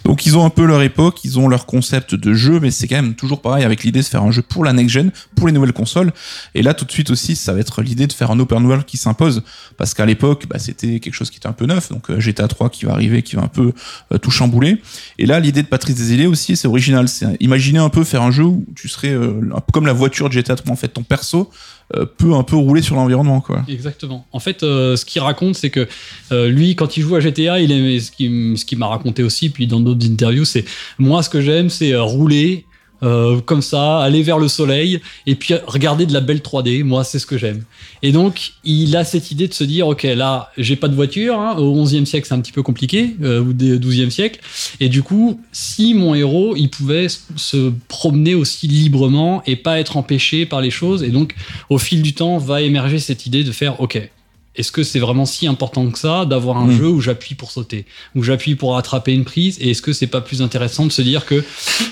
[0.05, 2.87] Donc ils ont un peu leur époque, ils ont leur concept de jeu, mais c'est
[2.88, 5.46] quand même toujours pareil avec l'idée de faire un jeu pour la next gen, pour
[5.46, 6.12] les nouvelles consoles.
[6.54, 8.84] Et là tout de suite aussi, ça va être l'idée de faire un open world
[8.84, 9.42] qui s'impose,
[9.76, 11.90] parce qu'à l'époque, bah, c'était quelque chose qui était un peu neuf.
[11.90, 13.72] Donc euh, GTA 3 qui va arriver, qui va un peu
[14.12, 14.80] euh, tout chambouler.
[15.18, 17.08] Et là, l'idée de Patrice Desilets aussi, c'est original.
[17.08, 19.40] C'est imaginer un peu faire un jeu où tu serais euh,
[19.72, 21.50] comme la voiture de GTA 3 en fait, ton perso
[21.96, 23.64] euh, peut un peu rouler sur l'environnement, quoi.
[23.68, 24.26] Exactement.
[24.32, 25.88] En fait, ce qu'il raconte, c'est que
[26.30, 29.50] lui, quand il joue à GTA, il aimait ce qu'il ce qu'il m'a raconté aussi,
[29.50, 30.64] puis dans d'autres interviews, c'est
[30.98, 32.64] moi, ce que j'aime, c'est rouler.
[33.02, 36.84] Euh, comme ça, aller vers le soleil et puis regarder de la belle 3D.
[36.84, 37.64] Moi, c'est ce que j'aime.
[38.02, 41.38] Et donc, il a cette idée de se dire, ok, là, j'ai pas de voiture.
[41.38, 44.40] hein, au 11e siècle, c'est un petit peu compliqué, euh, ou des 12e siècle.
[44.80, 49.96] Et du coup, si mon héros, il pouvait se promener aussi librement et pas être
[49.96, 51.34] empêché par les choses, et donc
[51.68, 54.10] au fil du temps va émerger cette idée de faire ok
[54.56, 56.76] est-ce que c'est vraiment si important que ça d'avoir un Mm.
[56.78, 57.84] jeu où j'appuie pour sauter
[58.16, 61.02] où j'appuie pour attraper une prise et est-ce que c'est pas plus intéressant de se
[61.02, 61.40] dire que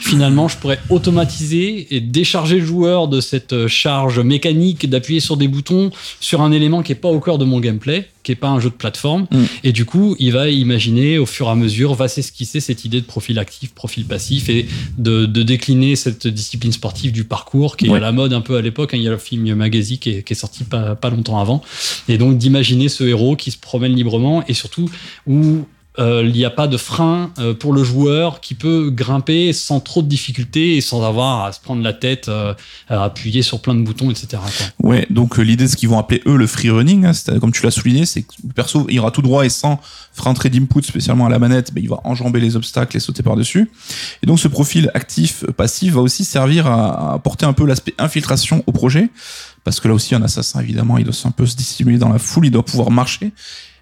[0.01, 5.37] finalement je pourrais automatiser et décharger le joueur de cette euh, charge mécanique d'appuyer sur
[5.37, 5.91] des boutons
[6.21, 8.09] sur un élément qui est pas au cœur de mon gameplay?
[8.29, 9.45] Qui est pas un jeu de plateforme Mm.
[9.65, 13.01] et du coup il va imaginer au fur et à mesure va s'esquisser cette idée
[13.01, 14.67] de profil actif profil passif et
[14.99, 17.97] de, de décliner cette discipline sportive du parcours qui est Ouais.
[17.97, 18.93] à la mode un peu à l'époque.
[18.93, 18.99] hein.
[18.99, 21.63] Il y a le film Magazine qui est, qui est sorti pas, pas longtemps avant.
[22.09, 24.91] Et donc d'imaginer ce héros qui se promène librement et surtout
[25.27, 25.65] où
[25.99, 30.03] il n'y a pas de frein euh, pour le joueur qui peut grimper sans trop
[30.03, 32.55] de difficultés et sans avoir à se prendre la tête, euh,
[32.89, 34.29] à appuyer sur plein de boutons, etc.
[34.33, 34.91] quoi.
[34.91, 37.53] Ouais, donc euh, l'idée de ce qu'ils vont appeler eux le free running, hein, comme
[37.53, 39.81] tu l'as souligné, c'est que le perso ira tout droit et sans
[40.13, 43.23] faire entrer d'input spécialement à la manette, ben, il va enjamber les obstacles et sauter
[43.23, 43.71] par-dessus.
[44.23, 48.73] Et donc ce profil actif-passif va aussi servir à apporter un peu l'aspect infiltration au
[48.73, 49.11] projet,
[49.65, 52.19] parce que là aussi un assassin évidemment, il doit un peu se dissimuler dans la
[52.19, 53.33] foule, il doit pouvoir marcher.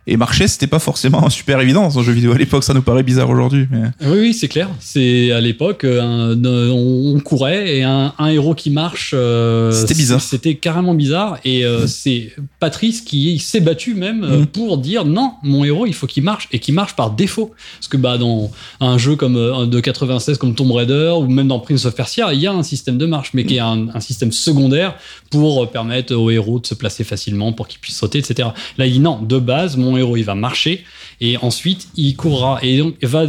[0.08, 2.82] Et marcher, c'était pas forcément super évident dans un jeu vidéo à l'époque, ça nous
[2.82, 3.66] paraît bizarre aujourd'hui.
[3.70, 3.82] Mais...
[4.02, 4.68] Oui, oui, c'est clair.
[4.78, 9.12] C'est à l'époque, euh, un- un- on, courait et un, un héros qui marche.
[9.14, 10.20] euh, C'était bizarre.
[10.20, 11.38] C'était carrément bizarre.
[11.44, 14.46] Et euh, c'est Patrice qui s'est battu même euh, Mhm.
[14.46, 17.52] pour dire non, mon héros, il faut qu'il marche et qu'il marche par défaut.
[17.78, 21.48] Parce que bah dans un jeu comme euh, de 96 comme Tomb Raider ou même
[21.48, 23.88] dans Prince of Persia, il y a un système de marche, mais qui est un,
[23.92, 24.94] un système secondaire
[25.30, 28.50] pour euh, permettre au héros de se placer facilement, pour qu'il puisse sauter, etc.
[28.78, 30.84] Là, il dit non, de base, mon héros, il va marcher
[31.20, 32.58] et ensuite il courra.
[32.62, 33.24] Et donc, va,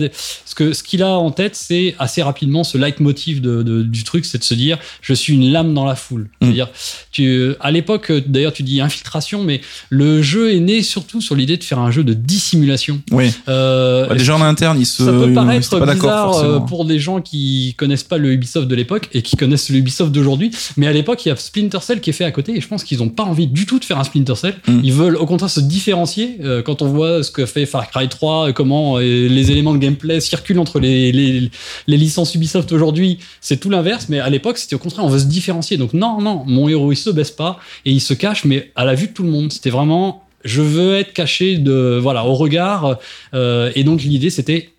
[0.46, 4.04] ce que ce qu'il a en tête, c'est assez rapidement ce leitmotiv de, de- du
[4.04, 6.30] truc, c'est de se dire, je suis une lame dans la foule.
[6.42, 6.70] C'est-à-dire,
[7.12, 11.58] tu, à l'époque, d'ailleurs, tu dis infiltration, mais le jeu est né surtout sur l'idée
[11.58, 13.02] de faire un jeu de dissimulation.
[13.12, 13.32] Ouais.
[13.50, 15.04] Euh, Bah, déjà en interne, ils se.
[15.04, 18.76] ça peut paraître pas bizarre euh, pour des gens qui connaissent pas le Ubisoft de
[18.76, 20.52] l'époque et qui connaissent le Ubisoft d'aujourd'hui.
[20.78, 22.68] Mais à l'époque, il y a Splinter Cell qui est fait à côté et je
[22.68, 24.56] pense qu'ils ont pas envie du tout de faire un Splinter Cell.
[24.68, 24.80] Mm.
[24.84, 26.38] Ils veulent au contraire se différencier.
[26.44, 29.78] Euh, quand on voit ce que fait Cry 3, euh, comment euh, les éléments de
[29.78, 31.50] gameplay circulent entre les, les,
[31.88, 34.08] les licences Ubisoft aujourd'hui, c'est tout l'inverse.
[34.10, 35.78] Mais à l'époque, c'était au contraire, on veut se différencier.
[35.78, 38.86] Donc non, non, mon héros, il se baisse pas et il se cache, mais à
[38.86, 39.52] la vue de tout le monde.
[39.52, 43.00] C'était vraiment je veux être caché de voilà au regard
[43.34, 44.70] euh, et donc l'idée c'était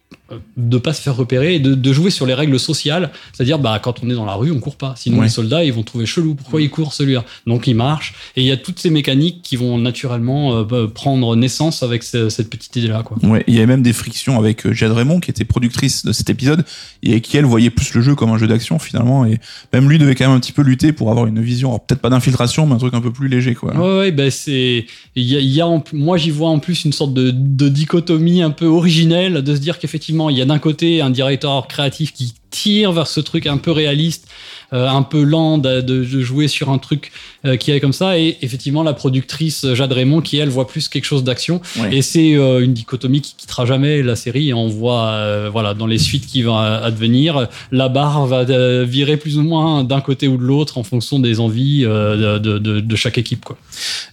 [0.56, 3.10] de pas se faire repérer et de, de jouer sur les règles sociales.
[3.32, 4.94] C'est-à-dire bah quand on est dans la rue on court pas.
[4.96, 5.24] Sinon Ouais.
[5.24, 6.34] les soldats ils vont trouver chelou.
[6.34, 7.24] Pourquoi il court celui-là?
[7.46, 10.86] Donc il marche et il y a toutes ces mécaniques qui vont naturellement euh, bah,
[10.92, 13.16] prendre naissance avec ce- cette petite idée là quoi.
[13.22, 16.12] Ouais, il y avait même des frictions avec euh, Jade Raymond, qui était productrice de
[16.12, 16.64] cet épisode,
[17.02, 19.38] et qui, elle, voyait plus le jeu comme un jeu d'action, finalement, et
[19.72, 22.10] même lui devait quand même un petit peu lutter pour avoir une vision, peut-être pas
[22.10, 23.74] d'infiltration, mais un truc un peu plus léger, quoi.
[23.76, 24.86] Ouais, ouais, bah c'est.
[25.16, 27.30] Il y a, il y a en- moi, j'y vois en plus une sorte de,
[27.32, 31.10] de dichotomie un peu originelle de se dire qu'effectivement, il y a d'un côté un
[31.10, 34.28] directeur créatif qui tire vers ce truc un peu réaliste
[34.72, 37.12] euh, un peu lent de, jouer sur un truc
[37.44, 38.18] euh, qui est comme ça.
[38.18, 41.60] Et effectivement, la productrice Jade Raymond, qui elle voit plus quelque chose d'action.
[41.78, 41.96] Ouais.
[41.96, 44.48] Et c'est euh, une dichotomie qui quittera jamais la série.
[44.50, 48.84] Et on voit, euh, voilà, dans les suites qui vont advenir, la barre va euh,
[48.88, 52.58] virer plus ou moins d'un côté ou de l'autre en fonction des envies euh, de,
[52.58, 53.56] de- de chaque équipe, quoi.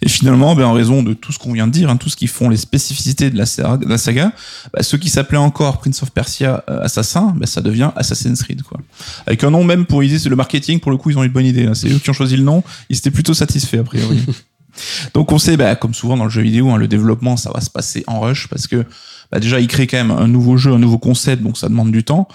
[0.01, 2.15] Et finalement, ben, en raison de tout ce qu'on vient de dire, hein, tout ce
[2.15, 4.31] qui font les spécificités de la, sa- de la saga,
[4.73, 8.61] bah, ce qui s'appelait encore Prince of Persia euh, Assassin, ben, ça devient Assassin's Creed.
[8.61, 8.79] Quoi.
[9.25, 11.31] Avec un nom même pour c'est le marketing, pour le coup, ils ont eu une
[11.31, 11.65] bonne idée.
[11.65, 11.73] hein.
[11.73, 14.21] C'est eux qui ont choisi le nom, ils plutôt satisfaits a priori.
[15.13, 17.61] Donc on sait, bah, comme souvent dans le jeu vidéo, hein, le développement, ça va
[17.61, 18.85] se passer en rush parce que
[19.31, 21.91] bah, déjà, ils créent quand même un nouveau jeu, un nouveau concept, donc ça demande
[21.91, 22.27] du temps.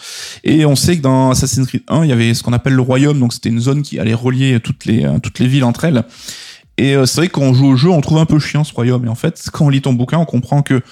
[0.43, 2.83] Et on sait que dans Assassin's Creed 1, il y avait ce qu'on appelle le
[2.83, 5.85] royaume, donc c'était une zone qui allait relier toutes les, euh, toutes les villes entre
[5.85, 6.03] elles.
[6.79, 8.65] Et euh, c'est vrai que quand on joue au jeu, on trouve un peu chiant
[8.65, 9.05] ce royaume.
[9.05, 10.83] Et en fait, quand on lit ton bouquin, on comprend que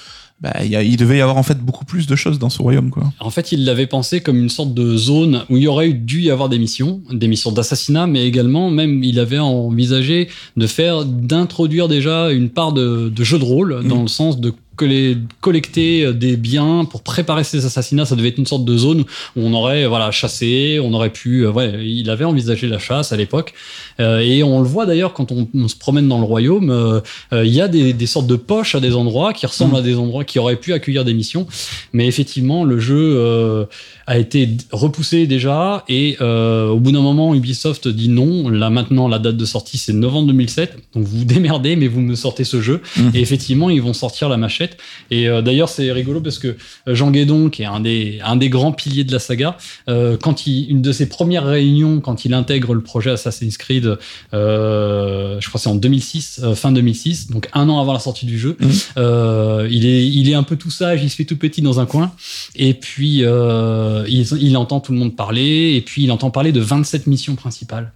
[0.41, 2.49] bah, il, y a- il devait y avoir en fait beaucoup plus de choses dans
[2.51, 3.13] ce royaume, quoi.
[3.21, 6.21] En fait, il l'avait pensé comme une sorte de zone où il y aurait dû
[6.23, 11.05] y avoir des missions, des missions d'assassinat, mais également, même, il avait envisagé de faire,
[11.05, 16.13] d'introduire déjà une part de, de jeu de rôle, dans le sens de coller- collecter
[16.13, 18.05] des biens pour préparer ces assassinats.
[18.07, 19.01] Ça devait être une sorte de zone
[19.37, 23.13] où on aurait, voilà, chassé, on aurait pu, euh, ouais, il avait envisagé la chasse
[23.13, 23.53] à l'époque.
[24.01, 27.01] Euh, et on le voit d'ailleurs quand on, on se promène dans le royaume, euh,
[27.33, 29.83] euh, il y a des, des sortes de poches à des endroits qui ressemblent à
[29.83, 31.47] des endroits qui auraient pu accueillir des missions.
[31.93, 33.65] Mais effectivement, le jeu euh,
[34.07, 38.49] a été repoussé déjà et euh, au bout d'un moment, Ubisoft dit non.
[38.49, 40.77] Là maintenant, la date de sortie c'est novembre 2007.
[40.95, 42.81] Donc vous vous démerdez, mais vous me sortez ce jeu.
[42.97, 43.11] Mhm.
[43.15, 44.68] Et effectivement, ils vont sortir la machette.
[45.11, 46.49] Et euh, d'ailleurs, c'est rigolo parce que
[46.87, 49.57] euh, Jean Guédon, qui est un des un des grands piliers de la saga,
[49.89, 53.99] euh, quand il une de ses premières réunions, quand il intègre le projet Assassin's Creed,
[54.35, 57.99] euh, je crois que c'est en 2006, euh, fin 2006, donc un an avant la
[58.01, 58.57] sortie du jeu.
[58.61, 59.69] Mhm.
[59.71, 61.87] Il est il est un peu tout sage, il se fait tout petit dans un
[61.87, 62.13] coin.
[62.57, 66.61] Et puis, il, il entend tout le monde parler, et puis il entend parler de
[66.61, 67.93] 27 missions principales.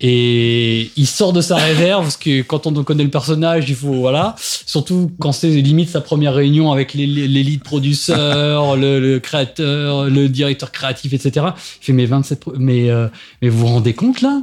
[0.00, 3.94] Et il sort de sa réserve, parce que quand on connaît le personnage, il faut,
[3.94, 4.34] voilà.
[4.38, 8.14] Surtout quand c'est limite sa première réunion avec les, les, les lead producers,
[8.76, 11.46] le, le créateur, le directeur créatif, etc.
[11.80, 13.08] Il fait, mais 27, pro- mais, euh,
[13.42, 14.42] mais vous vous rendez compte là?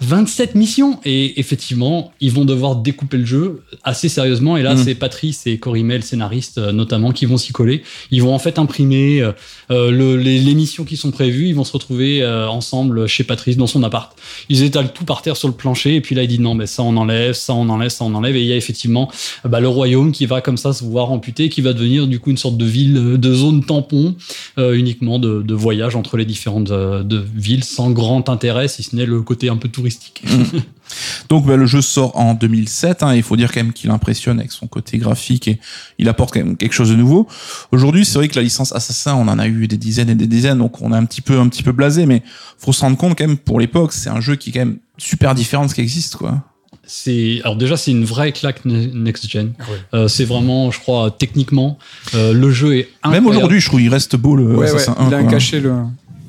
[0.00, 0.98] 27 missions.
[1.04, 4.56] Et effectivement ils vont devoir découper le jeu assez sérieusement.
[4.56, 4.84] Et là Mm.
[4.84, 7.82] c'est Patrice et Corimel le scénariste euh, notamment qui vont s'y coller.
[8.10, 9.32] Ils vont en fait imprimer euh,
[9.70, 11.48] euh, le- les, les missions qui sont prévues.
[11.48, 14.16] Ils vont se retrouver euh, ensemble chez Patrice dans son appart.
[14.48, 15.96] Ils étalent tout par terre sur le plancher.
[15.96, 18.14] Et puis là il dit non mais ça on enlève ça on enlève ça on
[18.14, 18.36] enlève.
[18.36, 19.10] Et il y a effectivement
[19.44, 22.30] bah, le royaume qui va comme ça se voir amputé qui va devenir du coup
[22.30, 24.14] une sorte de ville de zone tampon
[24.58, 29.06] uniquement de, de voyage entre les différentes de villes sans grand intérêt si ce n'est
[29.06, 29.89] le côté un peu touristique
[31.28, 33.02] Donc bah, le jeu sort en 2007.
[33.02, 35.60] Hein, il faut dire quand même qu'il impressionne avec son côté graphique et
[35.98, 37.28] il apporte quand même quelque chose de nouveau.
[37.72, 40.26] Aujourd'hui, c'est vrai que la licence Assassin, on en a eu des dizaines et des
[40.26, 42.22] dizaines, donc on est un petit peu un petit peu blasé, mais
[42.58, 44.78] faut se rendre compte quand même pour l'époque, c'est un jeu qui est quand même
[44.98, 46.42] super différent de ce qui existe, quoi.
[46.84, 49.52] c'est alors déjà c'est une vraie claque ne- next gen
[49.94, 51.78] Euh, c'est vraiment je crois techniquement
[52.14, 54.96] euh, le jeu est Même aujourd'hui, je trouve il reste beau le Ouais, ouais, Assassin
[55.06, 55.20] il a 1.
[55.20, 55.72] un cachet, le.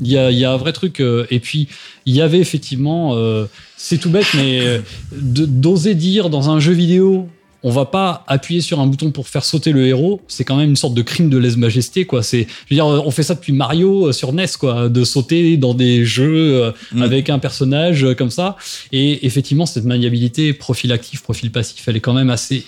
[0.02, 1.00] Il y a, il y a un vrai truc.
[1.00, 1.68] euh, et puis,
[2.06, 3.46] il y avait effectivement, euh,
[3.78, 4.80] c'est tout bête, mais euh,
[5.12, 7.28] d'oser dire dans un jeu vidéo,
[7.64, 10.72] on va pas appuyer sur un bouton pour faire sauter le héros, c'est quand même
[10.72, 12.24] une sorte de crime de lèse-majesté, quoi.
[12.24, 15.76] C'est, je veux dire, on fait ça depuis Mario sur NES, quoi, de sauter dans
[15.76, 17.02] des jeux Mm.
[17.04, 18.58] avec un personnage comme ça.
[18.92, 22.66] Et effectivement, cette maniabilité, profil actif, profil passif, elle est quand même assez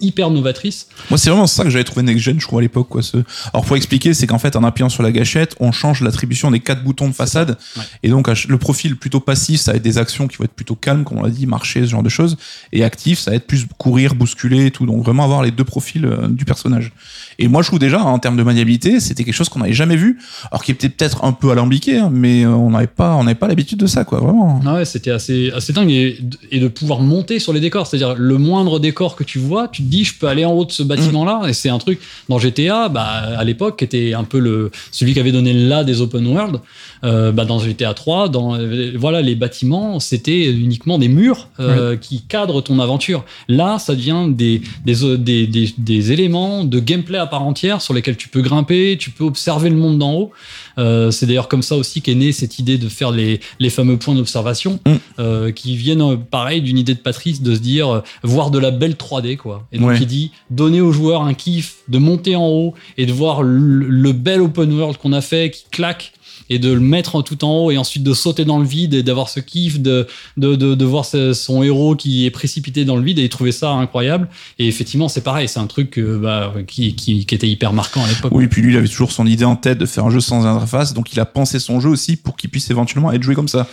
[0.00, 0.88] hyper novatrice.
[1.08, 3.02] Moi, c'est vraiment ça que j'avais trouvé next gen, je crois à l'époque, quoi.
[3.02, 3.16] Ce...
[3.52, 6.60] Alors pour expliquer, c'est qu'en fait, en appuyant sur la gâchette, on change l'attribution des
[6.60, 7.82] quatre boutons de façade, Ouais.
[8.02, 10.74] et donc le profil plutôt passif, ça va être des actions qui vont être plutôt
[10.74, 12.36] calmes, comme on l'a dit, marcher, ce genre de choses,
[12.72, 14.84] et actif, ça va être plus courir, bousculer, et tout.
[14.86, 16.92] Donc vraiment avoir les deux profils euh, du personnage.
[17.38, 19.96] Et moi, je trouve déjà, en termes de maniabilité, c'était quelque chose qu'on n'avait jamais
[19.96, 20.18] vu,
[20.50, 23.48] alors qui était peut-être un peu alambiqué, hein, mais euh, on n'avait pas, on pas
[23.48, 24.20] l'habitude de ça, quoi.
[24.20, 24.60] Vraiment.
[24.66, 26.18] Ah ouais, c'était assez, assez dingue et,
[26.50, 27.86] et de pouvoir monter sur les décors.
[27.86, 30.64] C'est-à-dire, le moindre décor que tu vois, tu te dis, je peux aller en haut
[30.64, 31.42] de ce bâtiment-là.
[31.48, 35.14] Et c'est un truc, dans GTA, bah, à l'époque, qui était un peu le, celui
[35.14, 36.60] qui avait donné là des open world.
[37.04, 41.96] Euh, bah, dans GTA 3, dans, euh, voilà, les bâtiments, c'était uniquement des murs euh,
[41.96, 43.24] qui cadrent ton aventure.
[43.48, 47.92] Là, ça devient des, des, des, des, des éléments de gameplay à part entière sur
[47.92, 50.32] lesquels tu peux grimper, tu peux observer le monde d'en haut.
[50.78, 53.96] Euh, c'est d'ailleurs comme ça aussi qu'est née cette idée de faire les, les fameux
[53.96, 54.92] points d'observation Mm.
[55.18, 58.58] euh, qui viennent euh, pareil d'une idée de Patrice de se dire euh, voir de
[58.58, 59.66] la belle 3D quoi.
[59.72, 59.98] Et donc Ouais.
[60.00, 63.86] il dit donner aux joueurs un kiff de monter en haut et de voir le,
[63.88, 66.12] le bel open world qu'on a fait qui claque
[66.50, 69.02] et de le mettre tout en haut et ensuite de sauter dans le vide et
[69.02, 73.02] d'avoir ce kiff de, de, de, de voir son héros qui est précipité dans le
[73.02, 74.28] vide et il trouvait ça incroyable
[74.58, 78.04] et effectivement c'est pareil c'est un truc euh, bah, qui, qui, qui était hyper marquant
[78.04, 80.10] à l'époque Oui, puis lui, il avait toujours son idée en tête de faire un
[80.10, 83.22] jeu sans interface, donc il a pensé son jeu aussi pour qu'il puisse éventuellement être
[83.22, 83.66] joué comme ça.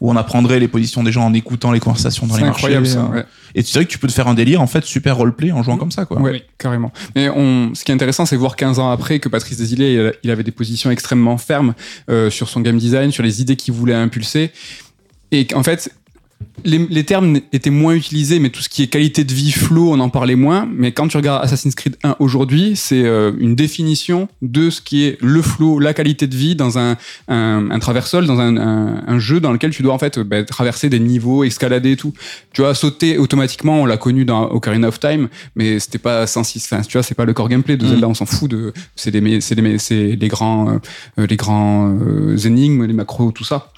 [0.00, 2.66] Où on apprendrait les positions des gens en écoutant les conversations dans C'est les marchés.
[2.76, 3.00] incroyable ça.
[3.04, 3.16] euh.
[3.16, 3.24] ouais.
[3.54, 5.62] Et tu sais que tu peux te faire un délire en fait super roleplay en
[5.62, 6.20] jouant comme ça quoi.
[6.20, 6.42] Ouais, Oui.
[6.58, 6.92] carrément.
[7.14, 10.12] Mais on, ce qui est intéressant, c'est voir 15 ans après que Patrice Desilets, il-
[10.24, 11.72] il avait des positions extrêmement fermes
[12.10, 14.50] euh, sur son game design, sur les idées qu'il voulait impulser.
[15.32, 15.90] Et qu'en fait,
[16.64, 19.92] les, les termes étaient moins utilisés, mais tout ce qui est qualité de vie, flow,
[19.92, 20.68] on en parlait moins.
[20.70, 25.04] Mais quand tu regardes Assassin's Creed 1 aujourd'hui, c'est euh, une définition de ce qui
[25.04, 26.96] est le flow, la qualité de vie dans un,
[27.28, 30.42] un, un traversal, dans un, un, un jeu dans lequel tu dois en fait bah,
[30.44, 32.12] traverser des niveaux, escalader et tout.
[32.52, 36.64] Tu vois, sauter automatiquement, on l'a connu dans Ocarina of Time, mais c'était pas 106.
[36.64, 37.90] Enfin, tu vois, c'est pas le core gameplay de Mm.
[37.90, 38.72] Zelda, on s'en fout de.
[38.94, 40.78] C'est des, c'est des, c'est les grands,
[41.18, 43.72] euh, les grands euh, énigmes, les macros, tout ça.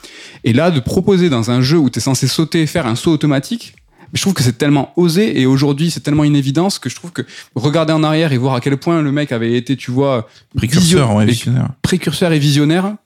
[0.45, 3.13] Et là, de proposer dans un jeu où tu es censé sauter, faire un saut
[3.13, 3.75] automatique,
[4.13, 7.13] je trouve que c'est tellement osé et aujourd'hui c'est tellement une évidence que je trouve
[7.13, 7.23] que
[7.55, 11.15] regarder en arrière et voir à quel point le mec avait été, tu vois, Précurseur,
[11.15, 11.71] ouais, visionnaire.
[11.83, 12.97] précurseur et visionnaire,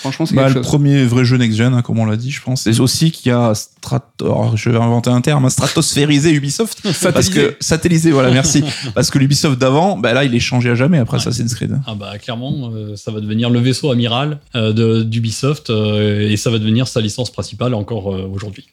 [0.00, 0.70] franchement c'est Bah, quelque le chose.
[0.70, 2.66] premier vrai jeu next-gen, hein, comme on l'a dit, je pense.
[2.66, 4.24] Et aussi qu'il y a strato...
[4.24, 6.80] alors, je vais inventer un terme, hein, stratosphériser Ubisoft.
[6.82, 7.32] parce Satellisé.
[7.32, 8.62] que satellisé, voilà, merci.
[8.94, 11.22] parce que l'Ubisoft d'avant, bah là, il est changé à jamais après Ouais.
[11.22, 11.78] Assassin's Creed.
[11.86, 16.36] Ah bah clairement, euh, ça va devenir le vaisseau amiral euh, de- d'Ubisoft euh, et
[16.36, 18.66] ça va devenir sa licence principale encore euh, aujourd'hui.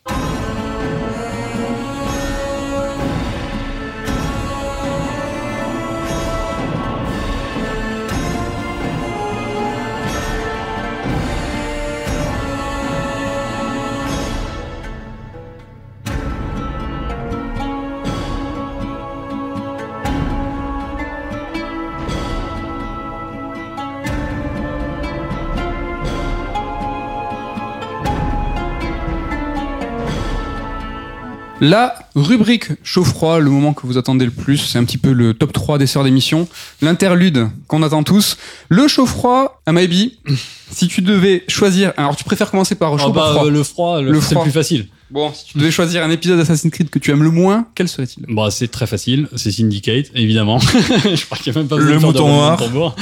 [31.66, 35.34] La rubrique chaud-froid, le moment que vous attendez le plus, c'est un petit peu le
[35.34, 36.50] top 3 des sœurs d'émission.
[36.82, 38.36] L'interlude qu'on attend tous.
[38.68, 40.12] Le chaud-froid, à Maybe,
[40.72, 41.94] si tu devais choisir...
[41.96, 44.20] Alors tu préfères commencer par chaud Ah ou bah, froid euh, le froid, le, Le
[44.20, 44.44] c'est le froid.
[44.44, 44.88] plus facile.
[45.10, 47.88] Bon, si tu devais choisir un épisode d'Assassin's Creed que tu aimes le moins, quel
[47.88, 48.26] serait-il?
[48.28, 50.60] Bah, c'est très facile, c'est Syndicate, évidemment.
[50.60, 52.96] je crois qu'il n'y a même pas Le besoin de faire de mouton noir.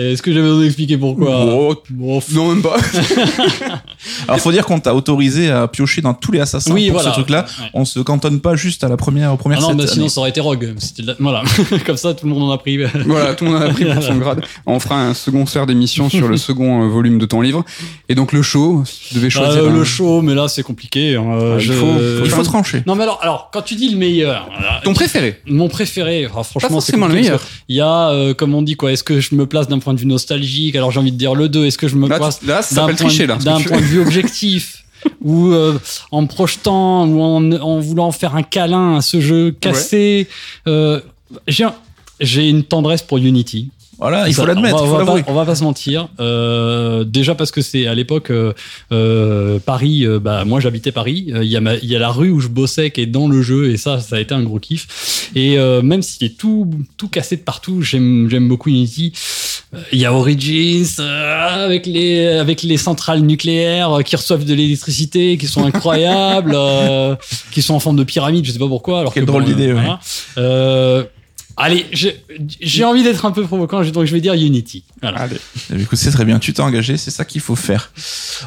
[0.00, 0.12] Tambour.
[0.12, 2.76] Est-ce que j'avais besoin d'expliquer pourquoi Oh, Bon, Non, même pas.
[4.28, 7.10] Alors, faut dire qu'on t'a autorisé à piocher dans tous les assassins Oui, pour voilà.
[7.10, 7.44] ce truc-là.
[7.60, 7.66] Ouais.
[7.74, 10.20] On se cantonne pas juste à la première, aux Ah premières non, mais sinon ça
[10.20, 10.74] aurait été Rogue.
[10.98, 11.42] La- Voilà,
[11.86, 12.78] comme ça tout le monde en a pris.
[13.06, 14.42] voilà, tout le monde en a pris pour son grade.
[14.66, 17.64] On fera un second sœur d'émission sur le second euh, volume de ton livre.
[18.08, 19.64] Et donc le show, tu devais Ah, choisir...
[19.70, 21.16] le un- show, mais là c'est compliqué.
[21.16, 21.24] hein.
[21.30, 21.86] Ah, il Je- faut-
[22.24, 22.82] Il faut trancher.
[22.86, 24.48] Non mais alors, alors quand tu dis le meilleur,
[24.84, 27.40] Ton préféré mon préféré, ah, franchement c'est forcément le meilleur.
[27.68, 29.89] Il y a, euh, comme on dit quoi, est-ce que je me place d'un point
[29.94, 31.66] de vue nostalgique Alors j'ai envie de dire le 2.
[31.66, 33.36] Est-ce que je me place ça d'un point, tricher, là.
[33.36, 34.84] d'un point de vue objectif
[35.22, 35.78] ou euh,
[36.10, 40.28] en me projetant ou en, en voulant faire un câlin à ce jeu cassé
[40.68, 41.00] euh,
[41.48, 41.74] j'ai un-
[42.20, 43.70] j'ai une tendresse pour Unity.
[43.98, 45.22] Voilà, il Ça, faut l'admettre, on il va- faut on va, l'avouer.
[45.22, 46.08] pas, on va pas se mentir.
[46.20, 48.30] Euh, déjà parce que c'est à l'époque
[48.90, 50.06] euh, Paris.
[50.06, 51.24] euh, bah moi j'habitais Paris.
[51.28, 53.28] Il y a ma- il y a la rue où je bossais qui est dans
[53.28, 55.30] le jeu et ça ça a été un gros kiff.
[55.34, 59.12] Et même s'il est tout tout cassé de partout, j'aime j'aime beaucoup Unity.
[59.74, 64.44] Euh, Il y a Origins euh, avec les avec les centrales nucléaires euh, qui reçoivent
[64.44, 67.16] de l'électricité, qui sont incroyables, euh,
[67.52, 68.44] qui sont en forme de pyramide.
[68.44, 69.00] Je sais pas pourquoi.
[69.00, 69.80] Alors Quelle que, drôle bon, d'idée, euh, ouais.
[69.80, 70.00] voilà.
[70.38, 71.04] Euh,
[71.62, 74.82] Allez, j'ai envie d'être un peu provocant, donc je vais dire Unity.
[75.02, 75.18] Voilà.
[75.18, 75.36] Allez.
[75.74, 77.92] Eh Écoute, c'est très bien, tu t'es engagé, c'est ça qu'il faut faire.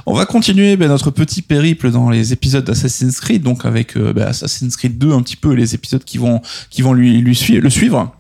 [0.08, 4.14] On va continuer ben, notre petit périple dans les épisodes d'Assassin's Creed, donc avec euh,
[4.14, 7.70] ben, Assassin's Creed 2, un petit peu les épisodes qui vont, qui vont lui, le
[7.70, 8.12] suivre.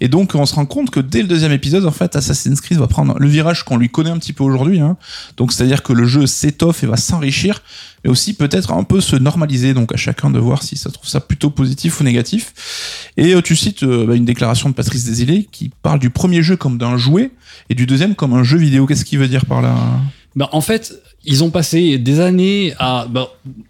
[0.00, 2.78] Et donc, on se rend compte que dès le deuxième épisode, en fait, Assassin's Creed
[2.78, 4.80] va prendre le virage qu'on lui connaît un petit peu aujourd'hui.
[4.80, 4.96] Hein.
[5.36, 7.62] Donc, c'est-à-dire que le jeu s'étoffe et va s'enrichir,
[8.04, 9.74] mais aussi peut-être un peu se normaliser.
[9.74, 12.52] Donc, à chacun de voir si ça trouve ça plutôt positif ou négatif.
[13.16, 16.42] Et euh, tu cites euh, bah, une déclaration de Patrice Desilets qui parle du premier
[16.42, 17.30] jeu comme d'un jouet
[17.70, 18.86] et du deuxième comme un jeu vidéo.
[18.86, 19.74] Qu'est-ce qu'il veut dire par là?
[20.36, 23.26] Ben, en fait, ils ont passé des années à ben,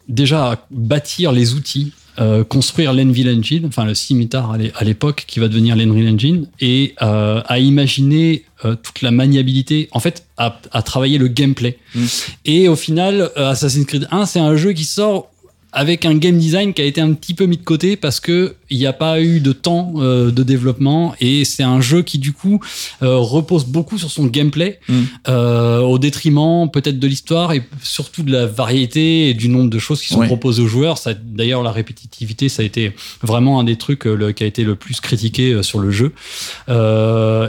[0.08, 4.84] déjà à bâtir les outils, euh, construire l'Envil Engine, enfin le Scimitar à l'é- à
[4.84, 10.00] l'époque qui va devenir l'Enreal Engine, et euh, à imaginer euh, toute la maniabilité, en
[10.00, 11.78] fait, à, à travailler le gameplay.
[11.94, 12.04] Mm.
[12.46, 15.30] Et au final, Assassin's Creed 1, c'est un jeu qui sort
[15.76, 18.54] avec un game design qui a été un petit peu mis de côté parce que
[18.70, 22.18] il n'y a pas eu de temps euh, de développement et c'est un jeu qui
[22.18, 22.60] du coup
[23.02, 24.94] euh, repose beaucoup sur son gameplay Mm.
[25.28, 29.78] euh, au détriment peut-être de l'histoire et surtout de la variété et du nombre de
[29.78, 30.26] choses qui sont Ouais.
[30.26, 30.96] proposées aux joueurs.
[30.96, 34.64] Ça, d'ailleurs, la répétitivité, ça a été vraiment un des trucs le- qui a été
[34.64, 36.12] le plus critiqué sur le jeu.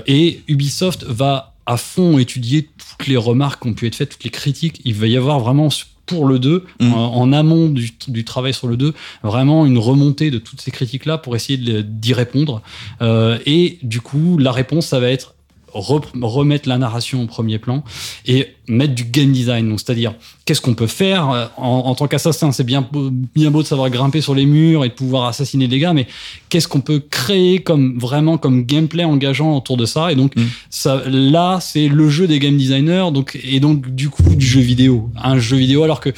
[0.08, 4.24] Et Ubisoft va à fond étudier toutes les remarques qui ont pu être faites, toutes
[4.24, 4.82] les critiques.
[4.86, 5.70] Il va y avoir vraiment
[6.08, 6.94] pour le 2, Mm.
[6.94, 8.94] en, en amont du, du travail sur le 2,
[9.24, 12.62] vraiment une remontée de toutes ces critiques-là pour essayer d'y répondre.
[13.02, 15.36] Euh, et du coup, la réponse, ça va être
[15.74, 17.84] remettre la narration au premier plan.
[18.26, 19.70] Et mettre du game design.
[19.70, 20.14] Donc, c'est-à-dire,
[20.46, 21.52] qu'est-ce qu'on peut faire?
[21.58, 22.88] En, en tant qu'assassin C'est bien,
[23.36, 26.08] bien beau de savoir grimper sur les murs et de pouvoir assassiner des gars, mais
[26.50, 30.12] qu'est-ce qu'on peut créer comme vraiment comme gameplay engageant autour de ça?
[30.12, 30.44] Et donc, Mm.
[30.70, 34.60] ça, là, c'est le jeu des game designers, donc et donc du coup du jeu
[34.60, 36.10] vidéo, un jeu vidéo, alors que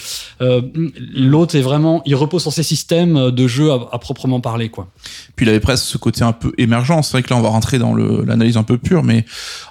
[0.41, 0.61] euh,
[1.13, 4.89] l'autre est vraiment, il repose sur ses systèmes de jeu à, à proprement parler, quoi.
[5.36, 7.01] Puis il avait presque ce côté un peu émergent.
[7.03, 9.26] C'est vrai que là, on va rentrer dans l'analyse un peu pure, mais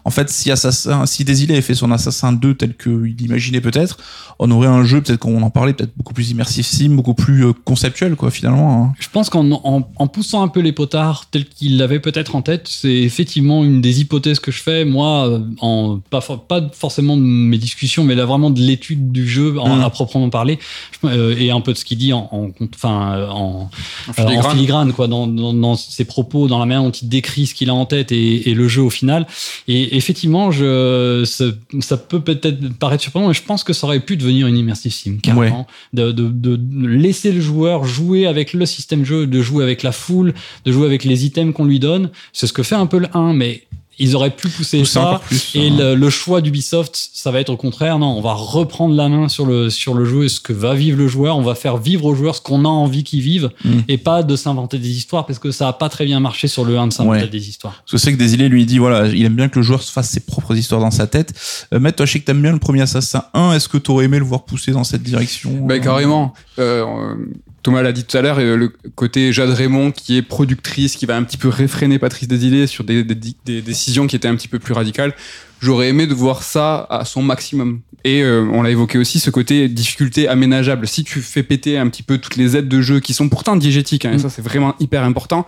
[0.05, 3.99] en fait, si Assassin, si avait fait son Assassin 2 tel qu'il imaginait peut-être,
[4.39, 7.47] on aurait un jeu, peut-être qu'on en parlait, peut-être beaucoup plus immersif sim, beaucoup plus
[7.47, 8.85] euh, conceptuel, quoi, finalement.
[8.85, 8.95] hein.
[9.01, 12.43] Je pense qu'en en, en poussant un peu les potards tels qu'il l'avait peut-être en
[12.43, 16.69] tête, c'est effectivement une des hypothèses que je fais, moi, euh, en, pas, for- pas
[16.73, 19.81] forcément de mes discussions, mais là vraiment de l'étude du jeu en- Mm.
[19.83, 20.59] à proprement parler,
[21.03, 23.69] Je- euh, et un peu de ce qu'il dit en, en, enfin, en, En euh,
[24.09, 24.53] en filigrane.
[24.57, 27.71] filigrane, quoi, dans, dans, dans ses propos, dans la manière dont il décrit ce qu'il
[27.71, 29.27] a en tête et, et le jeu au final.
[29.69, 31.45] Et effectivement, je, ça,
[31.81, 34.93] ça peut peut-être paraître surprenant, mais je pense que ça aurait pu devenir une immersive
[34.93, 35.67] sim, carrément.
[35.93, 39.93] De, de, de laisser le joueur jouer avec le système jeu, de jouer avec la
[39.93, 40.35] foule,
[40.65, 42.11] de jouer avec les items qu'on lui donne.
[42.33, 43.63] C'est ce que fait un peu le 1, mais
[43.99, 45.21] ils auraient pu pousser ça.
[45.27, 45.51] plus.
[45.55, 45.77] Et hein.
[45.79, 47.99] le, le choix d'Ubisoft, ça va être au contraire.
[47.99, 50.75] Non, on va reprendre la main sur le, sur le jeu et ce que va
[50.75, 51.37] vivre le joueur.
[51.37, 53.79] On va faire vivre au joueur ce qu'on a envie qu'il vive Mm.
[53.89, 56.65] et pas de s'inventer des histoires parce que ça a pas très bien marché sur
[56.65, 57.29] le 1 de s'inventer Ouais.
[57.29, 57.75] des histoires.
[57.79, 59.91] Parce que c'est que Desilets lui dit voilà, il aime bien que le joueur se
[59.93, 61.33] fasse ses propres histoires dans sa tête.
[61.75, 63.53] Euh, Matt, toi, je sais que t'aimes bien le premier Assassin 1.
[63.55, 66.35] Est-ce que t'aurais aimé le voir pousser dans cette direction Bah, euh, carrément.
[66.59, 67.15] Euh, euh,
[67.63, 71.07] Thomas l'a dit tout à l'heure, euh, le côté Jade Raymond qui est productrice, qui
[71.07, 74.37] va un petit peu réfréner Patrice Desilets sur des, des, des décisions qui étaient un
[74.37, 75.15] petit peu plus radicales.
[75.61, 77.81] J'aurais aimé de voir ça à son maximum.
[78.05, 80.87] Et euh, on l'a évoqué aussi, ce côté difficulté aménageable.
[80.87, 83.57] Si tu fais péter un petit peu toutes les aides de jeu qui sont pourtant
[83.57, 84.21] diégétiques, hein, et Mm.
[84.21, 85.47] ça c'est vraiment hyper important,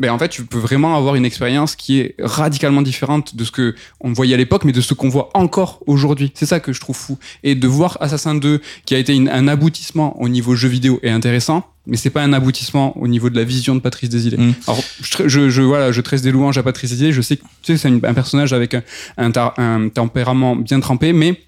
[0.00, 3.52] ben en fait tu peux vraiment avoir une expérience qui est radicalement différente de ce
[3.52, 6.32] que on voyait à l'époque, mais de ce qu'on voit encore aujourd'hui.
[6.34, 7.18] C'est ça que je trouve fou.
[7.44, 10.98] Et de voir Assassin 2 qui a été une- un aboutissement au niveau jeu vidéo
[11.02, 14.38] est intéressant, mais c'est pas un aboutissement au niveau de la vision de Patrice Desilets.
[14.38, 14.54] Mm.
[14.66, 17.12] Alors je, je, je voilà, je tresse des louanges à Patrice Desilets.
[17.12, 18.82] Je sais que tu sais, c'est un personnage avec un,
[19.18, 21.40] un tempérament bien trempé, mais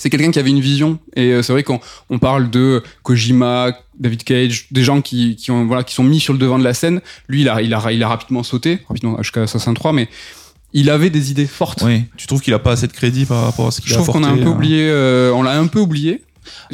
[0.00, 1.78] c'est quelqu'un qui avait une vision et euh, c'est vrai qu'on
[2.08, 6.18] on parle de Kojima, David Cage, des gens qui, qui ont voilà qui sont mis
[6.20, 7.00] sur le devant de la scène.
[7.28, 10.08] Lui, il a il a il a rapidement sauté, rapidement jusqu'à Assassin 3, mais
[10.72, 11.82] il avait des idées fortes.
[11.84, 12.04] Oui.
[12.16, 14.02] Tu trouves qu'il a pas assez de crédit par rapport à ce qu'il Je a
[14.02, 14.52] trouve qu'on a un peu hein.
[14.52, 16.22] oublié, euh, on l'a un peu oublié.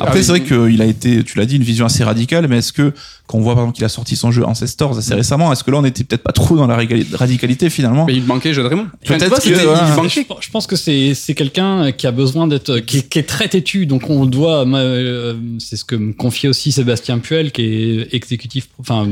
[0.00, 2.46] Après, Ah, c'est vrai il- qu'il a été, tu l'as dit, une vision assez radicale,
[2.48, 2.92] mais est-ce que,
[3.26, 5.70] quand on voit par exemple qu'il a sorti son jeu Ancestors assez récemment, est-ce que
[5.70, 6.76] là on était peut-être pas trop dans la
[7.14, 8.86] radicalité finalement mais il manquait Jade Raymond.
[9.04, 9.54] Peut-être que, ouais.
[9.56, 10.26] Je, manquait.
[10.40, 13.86] je pense que c'est c'est quelqu'un qui a besoin d'être qui, qui est très têtu
[13.86, 18.68] donc on doit euh, c'est ce que me confiait aussi Sébastien Puel qui est exécutif
[18.78, 19.06] enfin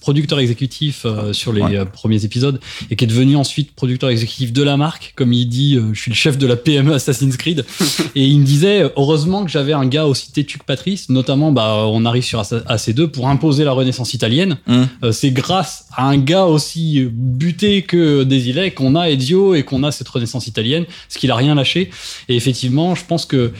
[0.00, 1.76] producteur exécutif euh, sur les Ouais.
[1.76, 5.46] euh, premiers épisodes et qui est devenu ensuite producteur exécutif de la marque comme il
[5.46, 7.64] dit euh, je suis le chef de la PME Assassin's Creed
[8.14, 11.84] et il me disait heureusement que j'avais un gars aussi têtu que Patrice notamment bah
[11.88, 14.88] on arrive sur AC2 pour imposer la renaissance italienne Hum.
[15.04, 19.82] euh, c'est grâce à un gars aussi buté que Desilets qu'on a Ezio et qu'on
[19.84, 21.90] a cette renaissance italienne, ce qu'il a rien lâché.
[22.28, 23.52] Et effectivement, je pense que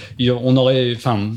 [0.49, 1.31] on aurait, enfin,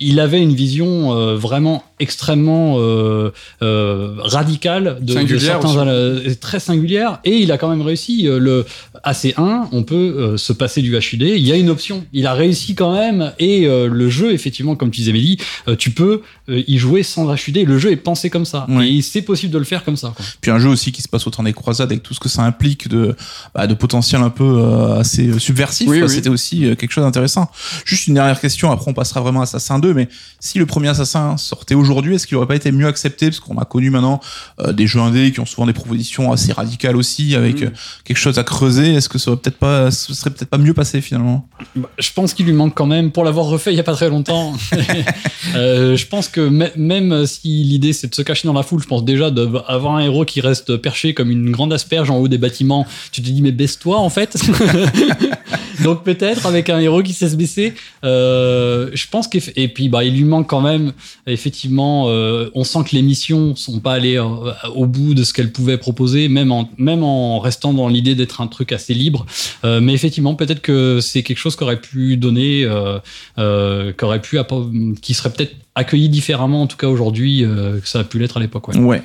[0.00, 3.30] il avait une vision euh, vraiment extrêmement euh,
[3.62, 5.78] euh, radicale de, de Singulière certains aussi.
[5.88, 8.66] euh, très singulière et il a quand même réussi euh, le
[9.04, 12.34] AC1 on peut euh, se passer du HUD il y a une option il a
[12.34, 15.38] réussi quand même et euh, le jeu effectivement comme tu disais Mehdi
[15.68, 18.98] euh, tu peux euh, y jouer sans HUD le jeu est pensé comme ça Oui.
[18.98, 20.24] et c'est possible de le faire comme ça quoi.
[20.40, 22.28] Puis un jeu aussi qui se passe au temps des croisades avec tout ce que
[22.28, 23.14] ça implique de,
[23.54, 25.88] bah, de potentiel un peu euh, assez subversif.
[25.88, 26.08] Oui, quoi.
[26.08, 26.14] oui.
[26.14, 27.50] C'était aussi euh, quelque chose d'intéressant.
[27.84, 30.08] Juste une dernière question, après on passera vraiment à Assassin 2, mais
[30.40, 33.26] si le premier Assassin sortait aujourd'hui, est-ce qu'il aurait pas été mieux accepté?
[33.26, 34.20] Parce qu'on a connu maintenant
[34.60, 37.64] euh, des jeux indés qui ont souvent des propositions assez radicales aussi, avec Mm.
[37.64, 37.70] euh,
[38.04, 38.94] quelque chose à creuser.
[38.94, 41.48] Est-ce que ça aurait peut-être pas, ce serait peut-être pas mieux passé finalement?
[41.74, 43.94] Bah, Je pense qu'il lui manque quand même, pour l'avoir refait il y a pas
[43.94, 44.54] très longtemps.
[45.54, 48.82] euh, je pense que mê- même si l'idée c'est de se cacher dans la foule,
[48.82, 52.28] je pense déjà d'avoir un héros qui reste perché comme une grande asperge en haut
[52.28, 52.86] des bâtiments.
[53.12, 54.36] Tu te dis mais baisse-toi en fait.
[55.82, 57.74] Donc peut-être avec un héros qui sait se baisser.
[58.04, 60.92] Euh, je pense qu'eff- et puis bah il lui manque quand même
[61.26, 62.06] effectivement.
[62.08, 64.24] euh, on sent que les missions sont pas allées euh,
[64.74, 68.40] au bout de ce qu'elles pouvaient proposer, même en même en restant dans l'idée d'être
[68.40, 69.26] un truc assez libre.
[69.64, 72.98] Euh, mais effectivement, peut-être que c'est quelque chose qu'aurait pu donner, euh,
[73.38, 74.38] euh, qu'aurait pu,
[75.02, 78.38] qui serait peut-être accueilli différemment, en tout cas aujourd'hui, euh, que ça a pu l'être
[78.38, 78.66] à l'époque.
[78.68, 78.78] Ouais.
[78.78, 79.02] Ouais.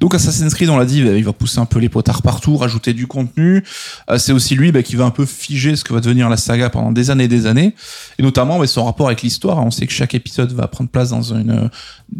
[0.00, 2.92] Donc Assassin's Creed, on l'a dit, il va pousser un peu les potards partout, rajouter
[2.94, 3.62] du contenu.
[4.10, 6.36] Euh, c'est aussi lui bah, qui va un peu figer ce que va devenir la
[6.36, 7.74] saga pendant des années et des années.
[8.18, 9.58] Et notamment bah, son rapport avec l'histoire.
[9.64, 11.68] On sait que chaque épisode va prendre place dans une, euh,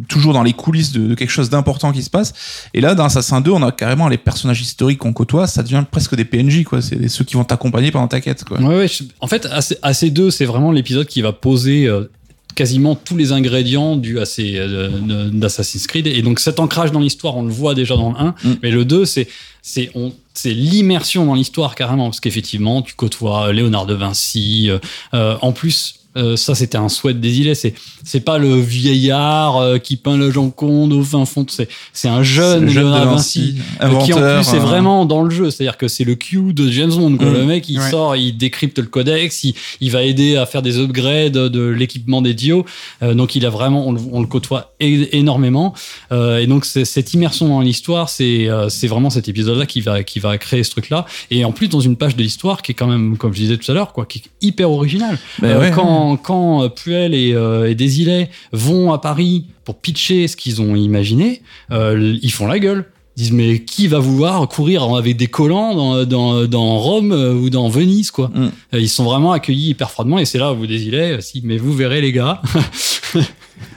[0.09, 2.35] toujours dans les coulisses de, de quelque chose d'important qui se passe.
[2.75, 5.47] Et là, dans Assassin 2, on a carrément les personnages historiques qu'on côtoie.
[5.47, 6.83] Ça devient presque des PNJ, quoi.
[6.83, 8.61] C'est ceux qui vont t'accompagner pendant ta quête, quoi.
[8.61, 8.87] Ouais, ouais,
[9.21, 12.11] en fait, AC- AC2, c'est vraiment l'épisode qui va poser euh,
[12.57, 16.09] quasiment tous les ingrédients du euh, d'Assassin's Creed.
[16.09, 18.35] Et donc, cet ancrage dans l'histoire, on le voit déjà dans le 1.
[18.43, 18.55] Mm.
[18.63, 19.29] Mais le 2, c'est
[19.63, 22.07] c'est on- c'est l'immersion dans l'histoire carrément.
[22.11, 24.69] Parce qu'effectivement, tu côtoies Léonard de Vinci.
[24.71, 24.79] euh,
[25.15, 27.55] euh, en plus, euh, ça, c'était un souhait des îlets.
[27.55, 31.45] C'est c'est pas le vieillard euh, qui peint la Joconde au fin fond.
[31.49, 33.95] C'est c'est un jeune, jeune Léonard Vinci, Vinci.
[33.97, 36.71] euh, qui en plus est vraiment dans le jeu, c'est-à-dire que c'est le Q de
[36.71, 37.17] James Bond.
[37.17, 37.27] quoi.
[37.31, 37.35] Mm.
[37.35, 37.91] Le mec, il Ouais.
[37.91, 42.23] sort, il décrypte le codex, il, il va aider à faire des upgrades de l'équipement
[42.23, 42.65] des Dio.
[43.03, 45.75] Euh, donc il a vraiment, on, le- on le côtoie énormément.
[46.13, 50.39] Et donc cette immersion dans l'histoire, c'est c'est vraiment cet épisode-là qui va qui va
[50.39, 51.07] créer ce truc-là.
[51.31, 53.57] Et en plus dans une page de l'histoire qui est quand même, comme je disais
[53.57, 55.19] tout à l'heure, quoi, qui est hyper originale.
[55.43, 55.71] Ouais.
[55.75, 60.63] quand quand euh, Puel et, euh, et Desilets vont à Paris pour pitcher ce qu'ils
[60.63, 61.43] ont imaginé,
[61.73, 62.85] euh, ils font la gueule.
[63.17, 67.33] Ils disent mais qui va vouloir courir avec des collants dans, dans, dans Rome euh,
[67.33, 68.51] ou dans Venise quoi Mm.
[68.75, 71.73] Ils sont vraiment accueillis hyper froidement et c'est là où vous Desilets, si mais vous
[71.73, 72.43] verrez les gars.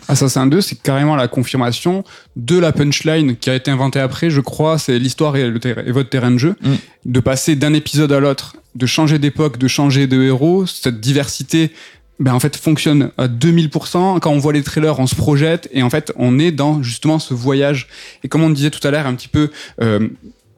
[0.08, 2.04] Assassin 2, c'est carrément la confirmation
[2.36, 5.88] de la punchline qui a été inventée après, je crois, c'est l'histoire et, le ter-
[5.88, 6.70] et votre terrain de jeu, Mm.
[7.06, 11.72] de passer d'un épisode à l'autre, de changer d'époque, de changer de héros, cette diversité,
[12.20, 14.20] ben en fait fonctionne à 2000%.
[14.20, 17.20] Quand on voit les trailers, on se projette et en fait on est dans justement
[17.20, 17.88] ce voyage.
[18.24, 19.50] Et comme on disait tout à l'heure, un petit peu
[19.82, 20.10] euh,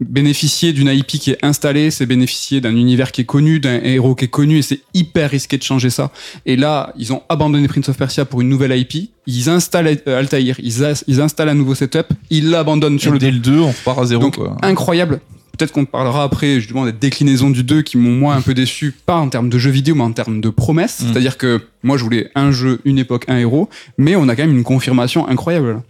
[0.02, 4.16] bénéficier d'une IP qui est installée, c'est bénéficier d'un univers qui est connu, d'un héros
[4.16, 6.12] qui est connu, et c'est hyper risqué de changer ça.
[6.46, 9.12] Et là, ils ont abandonné Prince of Persia pour une nouvelle IP.
[9.28, 13.32] Ils installent Altaïr, ils, ils installent un nouveau setup, ils l'abandonnent sur Et le dès
[13.32, 14.58] le 2, on repart à zéro, donc quoi.
[14.64, 15.22] incroyable.
[15.62, 18.96] Peut-être qu'on parlera après justement des déclinaisons du 2 qui m'ont moi un peu déçu,
[19.06, 21.02] pas en termes de jeux vidéo, mais en termes de promesses.
[21.02, 21.06] Mm.
[21.06, 24.44] C'est-à-dire que moi je voulais un jeu, une époque, un héros, mais on a quand
[24.44, 25.82] même une confirmation incroyable.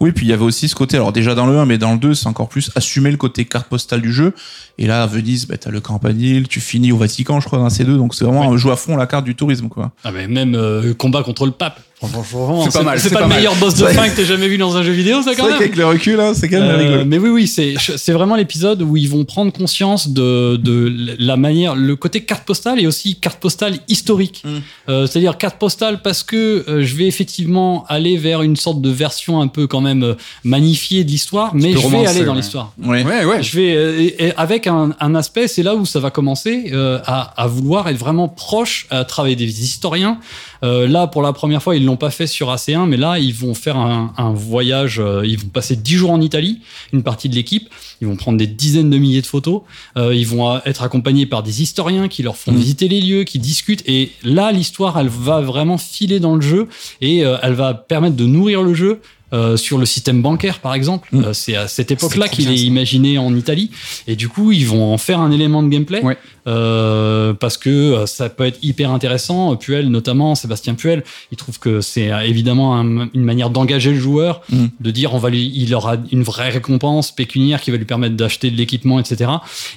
[0.00, 1.92] Oui, puis il y avait aussi ce côté, alors déjà dans le 1, mais dans
[1.92, 4.32] le 2, c'est encore plus assumer le côté carte postale du jeu.
[4.76, 7.70] Et là, à Venise, bah, t'as le campanile, tu finis au Vatican, je crois, dans
[7.70, 7.96] ces deux.
[7.96, 9.92] Donc c'est vraiment un jeu à fond la carte du tourisme, quoi.
[10.02, 11.80] Ah mais même euh, combat contre le pape.
[12.02, 13.38] C'est pas mal, C'est pas, pas le mal.
[13.38, 15.56] meilleur boss de fin que t'aies jamais vu dans un jeu vidéo, ça quand même.
[15.58, 17.04] qu'avec le recul, hein, c'est quand même Euh, rigolo.
[17.06, 21.36] mais oui, oui, c'est c'est vraiment l'épisode où ils vont prendre conscience de, de la
[21.36, 24.42] manière, le côté carte postale et aussi carte postale historique.
[24.44, 24.48] Mm.
[24.90, 28.90] Euh, C'est-à-dire carte postale parce que euh, je vais effectivement aller vers une sorte de
[28.90, 30.14] version un peu quand même euh,
[30.44, 32.36] magnifiée de l'histoire, mais je vais aller dans ouais.
[32.38, 32.72] l'histoire.
[32.82, 33.04] Ouais.
[33.04, 33.42] Ouais, ouais.
[33.42, 36.70] Je vais euh, et- et avec un, un aspect, c'est là où ça va commencer
[36.72, 40.18] euh, à, à vouloir être vraiment proche, à travailler des historiens.
[40.64, 43.34] Euh, là, pour la première fois, ils l'ont pas fait sur AC1, mais là, ils
[43.34, 44.98] vont faire un, un voyage.
[44.98, 46.60] euh, ils vont passer 10 jours en Italie,
[46.92, 47.68] une partie de l'équipe.
[48.00, 49.60] Ils vont prendre des dizaines de milliers de photos.
[49.96, 52.58] Euh, ils vont être accompagnés par des historiens qui leur font Mhm.
[52.58, 53.82] visiter les lieux, qui discutent.
[53.86, 56.68] Et là, l'histoire, elle va vraiment filer dans le jeu
[57.00, 59.00] et elle va permettre de nourrir le jeu.
[59.32, 61.24] Euh, sur le système bancaire, par exemple, Mhm.
[61.24, 63.70] Euh, c'est à cette époque-là qu'il est imaginé en Italie.
[64.06, 66.16] Et du coup, ils vont en faire un élément de gameplay Ouais.
[66.46, 69.56] euh, parce que euh, ça peut être hyper intéressant.
[69.56, 71.02] Puel, notamment, Sébastien Puel,
[71.32, 74.66] il trouve que c'est euh, évidemment un- une manière d'engager le joueur, Mm.
[74.80, 78.14] de dire on va lui, il aura une vraie récompense pécuniaire qui va lui permettre
[78.16, 79.30] d'acheter de l'équipement, etc.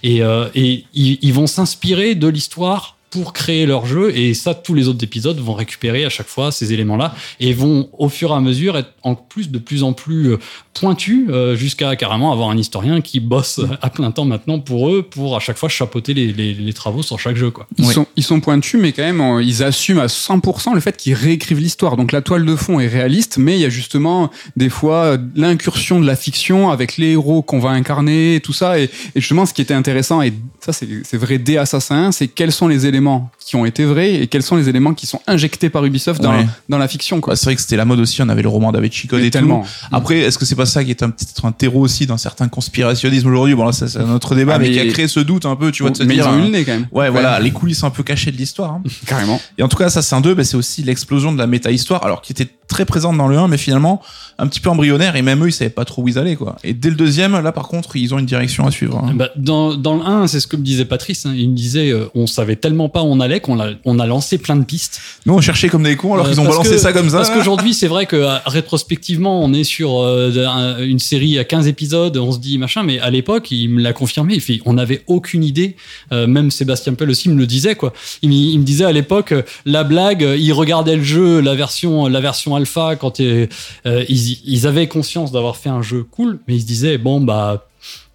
[0.03, 4.15] Et, euh, et ils, ils vont s'inspirer de l'histoire pour créer leur jeu.
[4.15, 7.53] Et ça tous les autres épisodes vont récupérer à chaque fois ces éléments là et
[7.53, 10.35] vont au fur et à mesure être en plus de plus en plus
[10.79, 15.03] pointus euh, jusqu'à carrément avoir un historien qui bosse à plein temps maintenant pour eux
[15.03, 17.67] pour à chaque fois chapeauter les, les- les travaux sur chaque jeu quoi.
[17.77, 20.95] Ils, sont, ils sont pointus, mais quand même, euh, ils assument à 100% le fait
[20.97, 21.97] qu'ils réécrivent l'histoire.
[21.97, 25.17] Donc la toile de fond est réaliste, mais il y a justement des fois euh,
[25.35, 28.79] l'incursion de la fiction avec les héros qu'on va incarner et tout ça.
[28.79, 28.89] Et, et
[29.21, 32.67] justement, ce qui était intéressant, et ça c'est vrai dès Assassin 1, c'est quels sont
[32.67, 35.83] les éléments qui ont été vrais et quels sont les éléments qui sont injectés par
[35.85, 36.45] Ubisoft dans, Ouais.
[36.69, 37.19] dans la fiction.
[37.21, 37.33] Quoi.
[37.33, 39.29] Bah, c'est vrai que c'était la mode aussi, on avait le roman David Chico et
[39.31, 39.61] tellement.
[39.61, 39.67] tout.
[39.91, 42.47] Après, est-ce que c'est pas ça qui est un petit un terreau aussi d'un certain
[42.47, 45.07] conspirationnisme aujourd'hui Bon là, ça, c'est un autre débat, Ah, mais, qui a mais- créé
[45.07, 46.25] ce doute un peu, tu vois, de se mais dire.
[46.25, 46.87] ils ont eu hein, le nez quand même.
[46.91, 48.73] Ouais, voilà, les coulisses un peu cachées de l'histoire.
[48.73, 48.83] hein.
[49.07, 49.39] Carrément.
[49.57, 52.31] Et en tout cas, Assassin 2, bah, c'est aussi l'explosion de la méta-histoire, alors qui
[52.33, 54.01] était très présente dans le 1, mais finalement
[54.39, 56.57] un petit peu embryonnaire, et même eux, ils savaient pas trop où ils allaient, quoi.
[56.63, 59.01] Et dès le deuxième, là, par contre, ils ont une direction à suivre.
[59.03, 59.13] hein.
[59.15, 61.25] Bah, dans, dans le 1, c'est ce que me disait Patrice.
[61.25, 61.33] hein.
[61.35, 64.05] Il me disait, euh, on savait tellement pas où on allait qu'on a, on a
[64.05, 64.99] lancé plein de pistes.
[65.25, 67.17] Nous, on cherchait comme des cons, alors Euh, qu'ils ont balancé que- ça comme ça.
[67.17, 71.43] Parce qu'aujourd'hui, c'est vrai que euh, rétrospectivement, on est sur euh, un- une série à
[71.43, 74.39] 15 épisodes, on se dit machin, mais à l'époque, il me l'a confirmé.
[74.65, 75.75] On n'avait aucune idée.
[76.11, 77.93] Euh, même Sébastien Pell aussi me le disait, quoi.
[78.21, 82.07] Il, me- disait à l'époque, euh, la blague, euh, il regardait le jeu, la version,
[82.07, 86.67] la version alpha, quand ils, avaient conscience d'avoir fait un jeu cool, mais ils se
[86.67, 87.67] disaient, bon, bah,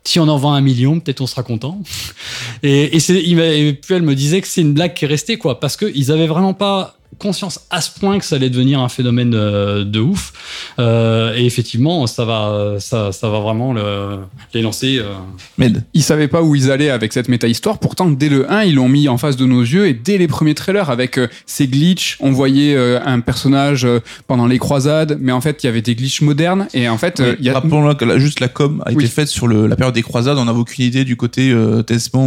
[0.05, 1.80] si on en vend un million, peut-être on sera content.
[2.64, 5.76] Et, et, puis elle me disait que c'est une blague qui est restée, quoi, parce
[5.76, 9.32] que ils avaient vraiment pas conscience à ce point que ça allait devenir un phénomène
[9.34, 10.32] euh, de ouf.
[10.78, 14.18] Euh, et effectivement, ça va, ça, ça va vraiment le,
[14.52, 14.98] les lancer.
[15.00, 15.68] euh.
[15.94, 17.78] Ils savaient pas où ils allaient avec cette méta-histoire.
[17.78, 20.28] Pourtant, dès le 1, ils l'ont mis en face de nos yeux et dès les
[20.28, 23.86] premiers trailers avec ces glitches, on voyait un personnage
[24.26, 27.22] pendant les croisades, mais en fait, il y avait des glitches modernes et en fait,
[27.38, 29.04] il y a Rappelons-le que juste la com a Oui.
[29.04, 30.38] été faite sur le, la période des croisades.
[30.38, 31.82] On n'avait aucune idée du côté euh,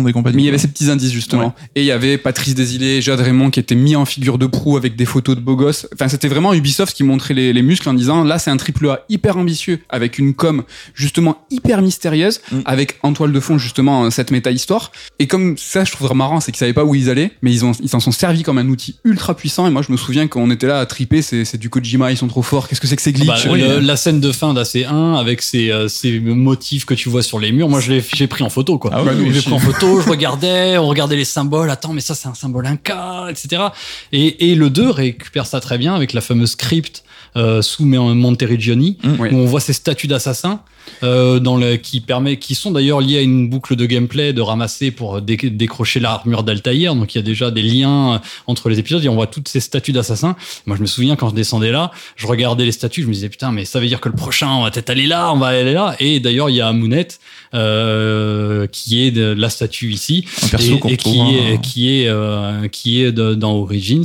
[0.08, 0.36] et compagnie.
[0.36, 1.54] Mais il y avait ces petits indices justement.
[1.76, 4.78] Et il y avait Patrice Desilets, Jade Raymond qui étaient mis en figure de proue
[4.78, 5.88] avec des photos de beaux gosses.
[5.94, 8.88] Enfin, c'était vraiment Ubisoft qui montrait les, les muscles en disant là, c'est un triple
[8.90, 10.64] A hyper ambitieux avec une com
[10.94, 12.60] justement hyper mystérieuse, Mm.
[12.66, 14.92] avec en toile de fond justement cette méta-histoire.
[15.20, 17.66] Et comme ça, je trouve marrant, c'est qu'ils savaient pas où ils allaient, mais ils
[17.66, 19.66] ont ils s'en sont servis comme un outil ultra puissant.
[19.68, 22.18] Et moi, je me souviens qu'on était là à triper, c'est c'est du Kojima, ils
[22.18, 22.68] sont trop forts.
[22.68, 25.72] Qu'est-ce que c'est que ces Bah, glitches le- la scène de fin d'AC1 avec ces,
[25.72, 28.50] euh, ces motifs que tu vois sur les murs, moi je l'ai, j'ai pris en
[28.50, 28.92] photo quoi.
[28.94, 29.46] Ah ouais, nous j'ai aussi.
[29.46, 32.66] pris en photo, je regardais, on regardait les symboles, attends mais ça c'est un symbole
[32.68, 33.64] Inca, etc.
[34.12, 37.04] Et, et le 2 récupère ça très bien avec la fameuse crypte
[37.36, 39.16] euh, sous Monteriggioni Mm.
[39.20, 39.30] Oui.
[39.32, 40.62] où on voit ces statues d'assassins
[41.04, 44.42] euh, dans le, qui permet, qui sont d'ailleurs liées à une boucle de gameplay de
[44.42, 46.96] ramasser pour dé- décrocher l'armure d'Altaïr.
[46.96, 48.18] Donc il y a déjà des liens euh,
[48.48, 50.36] entre les épisodes et on voit toutes ces statues d'assassins.
[50.66, 53.30] Moi je me souviens quand je descendais là, je regardais les statues, je me disais
[53.30, 55.48] putain mais ça veut dire que le prochain on va peut-être aller là, on va
[55.48, 55.96] aller là.
[56.00, 57.08] Et d'ailleurs il y a Amunet
[57.54, 61.28] euh, qui est de la statue ici un perso et, et qui hein.
[61.54, 64.04] est qui est euh, qui est de- dans Origins.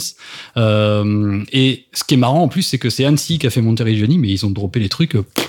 [0.56, 3.60] Euh, et ce qui est marrant en plus, c'est que c'est Annecy qui a fait
[3.62, 5.14] Monteriggioni, mais ils ont droppé les trucs.
[5.16, 5.48] euh, pff.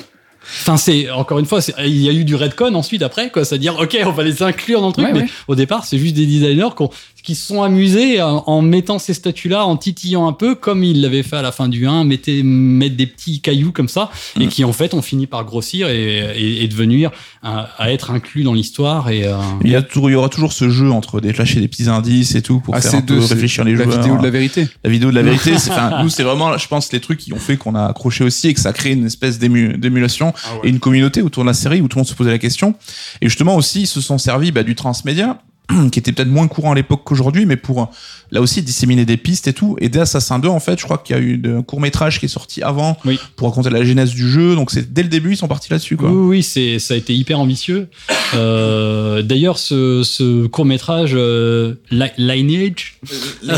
[0.62, 3.46] Enfin, c'est encore une fois, c'est- il y a eu du redcon ensuite après, quoi.
[3.46, 5.30] C'est-à-dire, ok, on va les inclure dans le truc, Ouais, mais ouais.
[5.48, 6.90] au départ, c'est juste des designers qu'on-
[7.22, 11.02] qui se sont amusés en, en mettant ces statues-là, en titillant un peu, comme ils
[11.02, 14.10] l'avaient fait à la fin du 1, mettez, mettre des petits cailloux comme ça,
[14.40, 14.50] et Mm.
[14.50, 17.12] qui en fait ont fini par grossir et, et, et devenir
[17.44, 20.30] à, à être inclus dans l'histoire et euh, Il y, a toujours, il y aura
[20.30, 23.02] toujours ce jeu entre des lâcher des petits indices et tout pour Ah, faire un
[23.02, 24.02] peu réfléchir les la joueurs.
[24.02, 24.68] vidéo de la vérité.
[24.84, 27.34] La vidéo de la vérité, c'est, enfin, nous, c'est vraiment, je pense, les trucs qui
[27.34, 30.70] ont fait qu'on a accroché aussi et que ça crée une espèce d'ému- d'émulation et
[30.70, 32.76] une communauté autour de la série où tout le monde se posait la question.
[33.22, 35.40] Et justement aussi, ils se sont servis bah, du transmédia
[35.92, 37.90] qui était peut-être moins courant à l'époque qu'aujourd'hui, mais pour
[38.34, 39.76] là aussi disséminer des pistes et tout.
[39.82, 42.20] Et dès Assassin 2, en fait, je crois qu'il y a eu un court métrage
[42.20, 43.20] qui est sorti avant Oui.
[43.36, 44.56] pour raconter la genèse du jeu.
[44.56, 46.10] Donc c'est dès le début, ils sont partis là-dessus, quoi.
[46.10, 47.88] Oui, oui, c'est, ça a été hyper ambitieux.
[48.36, 51.16] Euh, d'ailleurs, ce, ce court métrage
[51.92, 53.00] Lineage,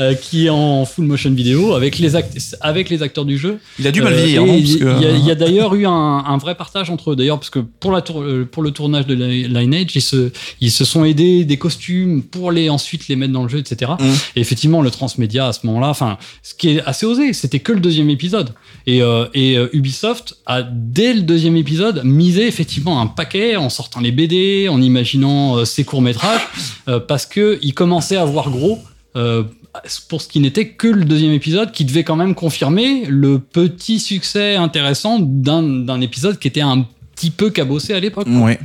[0.00, 3.58] euh, qui est en full motion vidéo avec les, act- avec les acteurs du jeu.
[3.78, 5.74] Il a dû mal Euh, vieillir, non il que- y a, il y a d'ailleurs
[5.74, 7.16] eu un, un vrai partage entre eux.
[7.16, 10.30] D'ailleurs, parce que pour, la tour- euh, pour le tournage de Li- Lineage, ils se,
[10.60, 13.92] ils se sont aidés des costumes pour les ensuite les mettre dans le jeu, etc.
[13.98, 14.04] Mm.
[14.36, 17.72] Et effectivement, le transmédia à ce moment-là, enfin, ce qui est assez osé, c'était que
[17.72, 18.54] le deuxième épisode.
[18.86, 23.70] Et, euh, et euh, Ubisoft a dès le deuxième épisode misé effectivement un paquet en
[23.70, 26.42] sortant les BD, en imaginant euh, ces courts métrages,
[27.08, 28.78] parce que il commençait à voir gros.
[29.16, 29.44] euh,
[30.08, 34.00] pour ce qui n'était que le deuxième épisode, qui devait quand même confirmer le petit
[34.00, 36.86] succès intéressant d'un d'un épisode qui était un
[37.22, 38.26] petit peu cabossé à l'époque.
[38.28, 38.58] Ouais.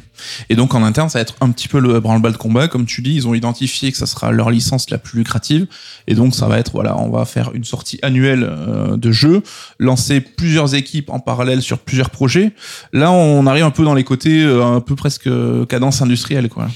[0.49, 2.87] Et donc en interne, ça va être un petit peu le branle-bas de combat, comme
[2.87, 3.13] tu dis.
[3.13, 5.67] Ils ont identifié que ça sera leur licence la plus lucrative,
[6.07, 9.43] et donc ça va être voilà, on va faire une sortie annuelle euh, de jeu,
[9.77, 12.51] lancer plusieurs équipes en parallèle sur plusieurs projets.
[12.93, 16.49] Là, on arrive un peu dans les côtés euh, un peu presque euh, cadence industrielle,
[16.49, 16.67] quoi.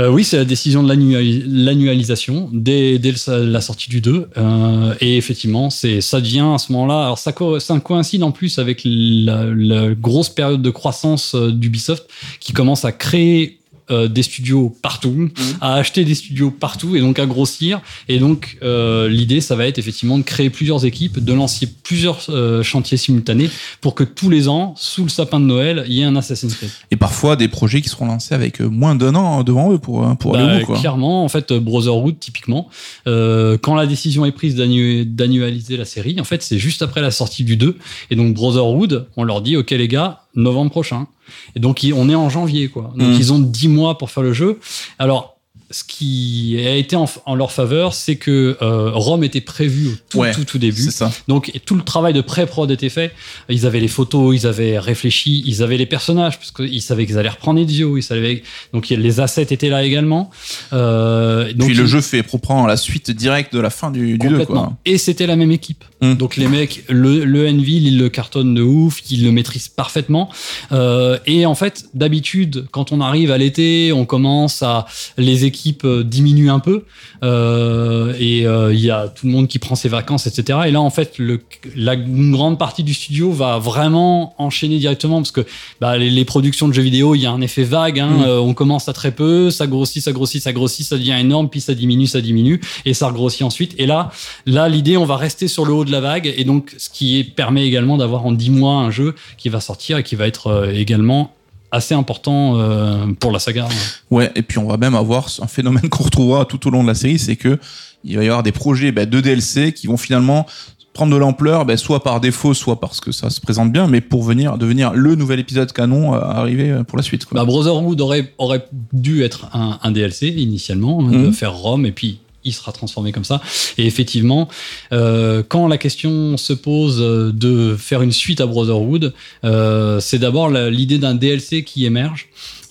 [0.00, 4.28] Euh, oui, c'est la décision de l'annuali- l'annualisation dès, la sortie du 2.
[4.36, 7.02] Euh, et effectivement, ça devient à ce moment-là.
[7.06, 11.50] Alors ça, co- ça coïncide en plus avec la, la grosse période de croissance euh,
[11.50, 13.57] d'Ubisoft qui commence à créer
[13.90, 15.30] euh, des studios partout,
[15.60, 17.80] à acheter des studios partout et donc à grossir.
[18.08, 22.20] Et donc euh, l'idée, ça va être effectivement de créer plusieurs équipes, de lancer plusieurs
[22.28, 26.00] euh, chantiers simultanés pour que tous les ans, sous le sapin de Noël, il y
[26.00, 26.70] ait un Assassin's Creed.
[26.90, 30.36] Et parfois des projets qui seront lancés avec moins d'un an devant eux pour, pour
[30.36, 30.78] aller Bah, au bout, quoi.
[30.78, 32.68] Clairement, en fait, Brotherhood, typiquement,
[33.06, 37.10] quand la décision est prise d'annu- d'annualiser la série, en fait, c'est juste après la
[37.10, 37.76] sortie du 2.
[38.10, 41.06] Et donc, Brotherhood, on leur dit, OK, les gars, novembre prochain.
[41.54, 42.92] Et donc, on est en janvier, quoi.
[42.96, 43.12] Donc, Mm.
[43.18, 44.58] ils ont 10 mois pour faire le jeu.
[44.98, 45.37] Alors,
[45.70, 49.92] ce qui a été en, en leur faveur, c'est que euh, Rome était prévu au
[50.08, 50.90] tout, Ouais, tout, tout début.
[50.90, 51.10] Ça.
[51.28, 53.12] Donc tout le travail de pré-prod était fait.
[53.50, 57.18] Ils avaient les photos, ils avaient réfléchi, ils avaient les personnages parce qu'ils savaient qu'ils
[57.18, 58.42] allaient reprendre Ezio, ils savaient
[58.72, 60.30] donc les assets étaient là également.
[60.72, 64.12] Euh, donc Puis le ils- jeu fait reprend la suite directe de la fin du,
[64.12, 64.64] du 2 complètement.
[64.64, 64.76] quoi.
[64.86, 65.84] Et c'était la même équipe.
[66.00, 66.14] Mm.
[66.14, 70.30] Donc les mecs, le, le Envil, ils le cartonnent de ouf, ils le maîtrisent parfaitement.
[70.72, 74.86] Euh, et en fait, d'habitude, quand on arrive à l'été, on commence à
[75.18, 76.84] les équipes euh, diminuent un peu
[77.22, 80.60] euh, et euh, il y a tout le monde qui prend ses vacances, etc.
[80.66, 81.40] Et là, en fait, le,
[81.76, 85.46] la une grande partie du studio va vraiment enchaîner directement parce que
[85.80, 88.00] bah, les, les productions de jeux vidéo, il y a un effet vague.
[88.00, 88.40] Hein, Mm.
[88.40, 91.60] On commence à très peu, ça grossit, ça grossit, ça grossit, ça devient énorme, puis
[91.60, 93.74] ça diminue, ça diminue, et ça regrossit ensuite.
[93.78, 94.10] Et là,
[94.46, 97.24] là, l'idée, on va rester sur le haut de la vague, et donc ce qui
[97.24, 100.70] permet également d'avoir en 10 mois un jeu qui va sortir et qui va être
[100.74, 101.34] également
[101.70, 103.68] assez important euh, pour la saga.
[104.10, 106.88] Ouais, et puis on va même avoir un phénomène qu'on retrouvera tout au long de
[106.88, 107.58] la série, c'est que
[108.04, 110.46] il va y avoir des projets bah, de DLC qui vont finalement
[110.94, 114.00] prendre de l'ampleur, bah, soit par défaut, soit parce que ça se présente bien, mais
[114.00, 117.24] pour venir devenir le nouvel épisode canon à arriver euh, pour la suite.
[117.24, 117.38] Quoi.
[117.40, 121.32] Bah, Brotherhood aurait, aurait dû être un, un DLC initialement, hein, de Mhm.
[121.32, 123.40] faire Rome, et puis il sera transformé comme ça.
[123.76, 124.48] Et effectivement,
[124.92, 129.12] euh, quand la question se pose de faire une suite à Brotherhood,
[129.44, 132.28] euh, c'est d'abord l'idée d'un DLC qui émerge.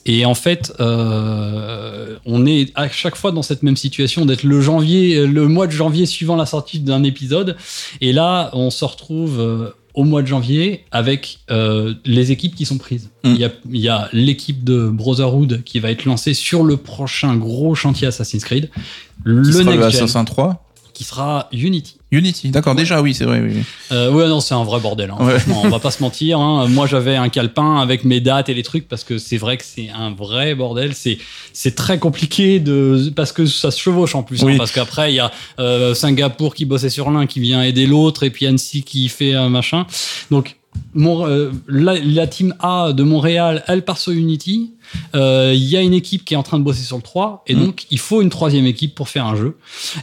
[0.10, 4.62] Et en fait, euh, on est à chaque fois dans cette même situation d'être le
[4.62, 7.58] janvier, le mois de janvier suivant la sortie d'un épisode.
[8.00, 12.78] Et là, on se retrouve au mois de janvier avec euh, les équipes qui sont
[12.78, 13.10] prises.
[13.24, 13.44] Mm.
[13.44, 17.74] A, il y a l'équipe de Brotherhood qui va être lancée sur le prochain gros
[17.74, 18.70] chantier Assassin's Creed,
[19.24, 20.64] Qui le sera le next 3
[20.94, 21.98] qui sera Unity.
[22.10, 23.40] Unity, d'accord, déjà oui, c'est vrai.
[23.40, 23.62] Oui, oui.
[23.92, 25.12] Euh, ouais, non, c'est un vrai bordel.
[25.12, 25.38] Hein, Ouais.
[25.64, 26.40] on va pas se mentir.
[26.40, 26.68] Hein.
[26.70, 29.64] Moi, j'avais un calepin avec mes dates et les trucs parce que c'est vrai que
[29.64, 30.96] c'est un vrai bordel.
[30.96, 31.20] C'est
[31.54, 34.42] c'est très compliqué de parce que ça se chevauche en plus.
[34.42, 34.58] hein, Oui.
[34.58, 38.24] parce qu'après, il y a euh, Singapour qui bossait sur l'un, qui vient aider l'autre,
[38.24, 39.86] et puis Annecy qui fait un machin.
[40.32, 40.56] Donc
[40.96, 44.72] mon, euh, la, la team A de Montréal, elle part sur Unity.
[45.16, 47.44] Euh, Il y a une équipe qui est en train de bosser sur le 3,
[47.48, 47.60] et Mm.
[47.60, 49.58] donc il faut une troisième équipe pour faire un jeu.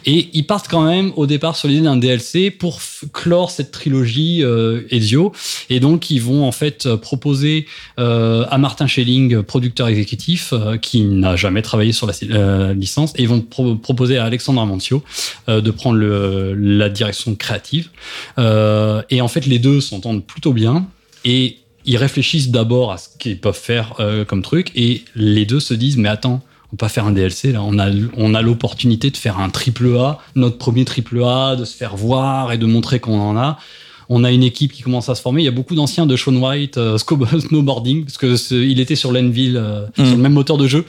[0.07, 2.80] Et ils partent quand même au départ sur l'idée d'un DLC pour
[3.12, 5.32] clore cette trilogie euh, Ezio.
[5.70, 7.66] Et donc ils vont en fait euh, proposer
[7.99, 13.28] euh, à Martin Schelling, producteur exécutif, qui n'a jamais travaillé sur la licence, et ils
[13.28, 15.03] vont pro- proposer à Alexandre Amancio
[15.49, 17.91] de prendre le, la direction créative.
[18.39, 20.87] Et en fait les deux s'entendent plutôt bien.
[21.24, 25.61] Et ils réfléchissent d'abord à ce qu'ils peuvent faire euh, comme truc, et les deux
[25.61, 26.43] se disent mais attends
[26.74, 27.62] on peut pas faire un DLC là.
[27.62, 31.64] On a, on a l'opportunité de faire un triple A, notre premier triple A, de
[31.64, 33.59] se faire voir et de montrer qu'on en a.
[34.09, 35.42] On a une équipe qui commence à se former.
[35.42, 36.98] Il y a beaucoup d'anciens de Sean White, euh,
[37.38, 40.05] snowboarding, parce que il était sur l'Enville, euh, Mm.
[40.07, 40.84] sur le même moteur de jeu.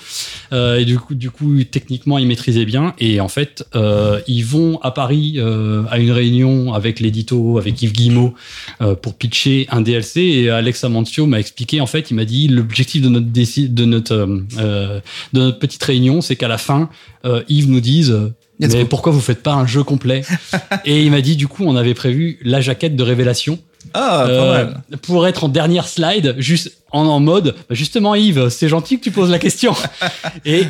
[0.53, 2.93] Euh, et du coup, du coup, techniquement, il maîtrisait bien.
[2.99, 7.81] Et en fait, euh, ils vont à Paris euh, à une réunion avec l'édito, avec
[7.81, 8.33] Yves Guillemot,
[8.81, 10.21] euh, pour pitcher un DLC.
[10.21, 14.15] Et Alex Amancio m'a expliqué, en fait, il m'a dit l'objectif de notre de notre
[14.15, 16.89] de notre petite réunion, c'est qu'à la fin,
[17.25, 18.15] euh, Yves nous dise.
[18.59, 18.87] Let's mais go.
[18.87, 20.23] pourquoi vous faites pas un jeu complet
[20.85, 23.59] Et il m'a dit du coup on avait prévu la jaquette de révélation
[23.93, 24.83] Ah, pas euh, mal.
[25.01, 29.03] pour être en dernière slide, juste en, en mode bah, justement Yves, c'est gentil que
[29.03, 29.73] tu poses la question.
[30.45, 30.63] Et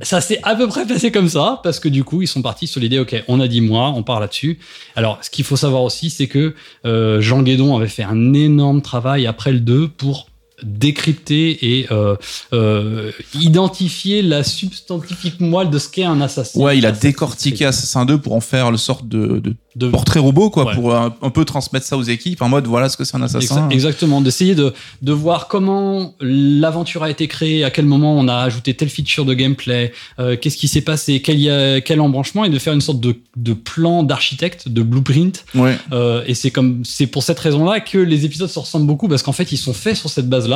[0.00, 2.66] ça s'est à peu près passé comme ça parce que du coup ils sont partis
[2.66, 4.58] sur l'idée ok on a 10 mois, on part là-dessus.
[4.96, 6.54] Alors ce qu'il faut savoir aussi c'est que
[6.86, 10.28] euh, Jean Guédon avait fait un énorme travail après le 2 pour
[10.64, 12.16] décrypter et euh,
[12.52, 16.60] euh, identifier la substantifique moelle de ce qu'est un assassin.
[16.60, 17.64] Ouais, il a décortiqué.
[17.66, 20.74] Assassin 2 pour en faire le sorte de, de de portrait robot, quoi, Ouais.
[20.74, 23.22] pour un, un peu transmettre ça aux équipes en mode voilà ce que c'est un
[23.22, 23.68] assassin.
[23.68, 28.28] Exa- Exactement, d'essayer de, de voir comment l'aventure a été créée, à quel moment on
[28.28, 32.02] a ajouté telle feature de gameplay, euh, qu'est-ce qui s'est passé, quel, y a- quel
[32.02, 35.42] embranchement, et de faire une sorte de, de plan d'architecte, de blueprint.
[35.54, 35.78] Ouais.
[35.92, 39.22] Euh, et c'est comme c'est pour cette raison-là que les épisodes se ressemblent beaucoup, parce
[39.22, 40.51] qu'en fait ils sont faits sur cette base-là,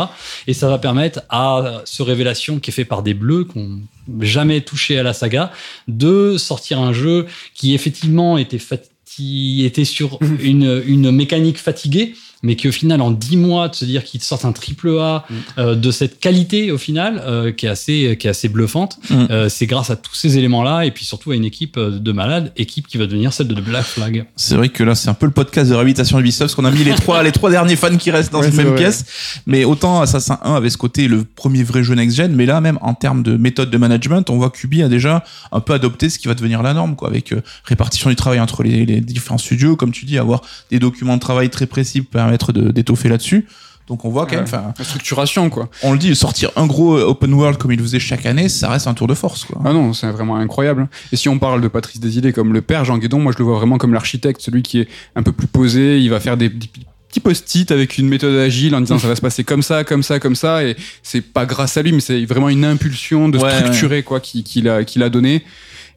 [0.46, 3.80] et ça va permettre à ce révélation qui est fait par des bleus, qu'on
[4.20, 5.50] jamais touché à la saga,
[5.88, 12.56] de sortir un jeu qui effectivement était fati- était sur une, une mécanique fatiguée, mais
[12.56, 15.24] qui au final en 10 mois de se dire qu'ils sortent un triple A
[15.58, 19.26] euh, de cette qualité au final euh, qui est assez qui est assez bluffante Mm.
[19.30, 22.12] euh, c'est grâce à tous ces éléments là et puis surtout à une équipe de
[22.12, 25.14] malades équipe qui va devenir celle de Black Flag C'est vrai que là, c'est un
[25.14, 27.76] peu le podcast de réhabilitation Ubisoft, parce qu'on a mis les trois, les trois derniers
[27.76, 28.78] fans qui restent dans Ouais, une c'est même vrai.
[28.78, 29.04] pièce.
[29.46, 32.78] Mais autant Assassin 1 avait ce côté, le premier vrai jeu next-gen, mais là, même
[32.82, 36.18] en termes de méthode de management, on voit qu'Ubi a déjà un peu adopté ce
[36.18, 39.38] qui va devenir la norme, quoi, avec euh, répartition du travail entre les, les différents
[39.38, 43.46] studios, comme tu dis, avoir des documents de travail très précis pour permettre d'étoffer là-dessus.
[43.88, 45.68] Donc on voit quand même, enfin, La structuration, quoi.
[45.84, 48.88] on le dit, sortir un gros open world comme il faisait chaque année, ça reste
[48.88, 49.62] un tour de force, quoi.
[49.64, 50.88] Ah non, c'est vraiment incroyable.
[51.12, 53.44] Et si on parle de Patrice Desilets comme le père, Jean Guédon, moi je le
[53.44, 56.48] vois vraiment comme l'architecte, celui qui est un peu plus posé, il va faire des,
[56.48, 56.66] des
[57.08, 60.02] petits post-it avec une méthode agile en disant ça va se passer comme ça, comme
[60.02, 60.74] ça, comme ça, et
[61.04, 64.42] c'est pas grâce à lui, mais c'est vraiment une impulsion de Ouais, structurer quoi qui-
[64.42, 65.44] qu'il a, qu'il a donné.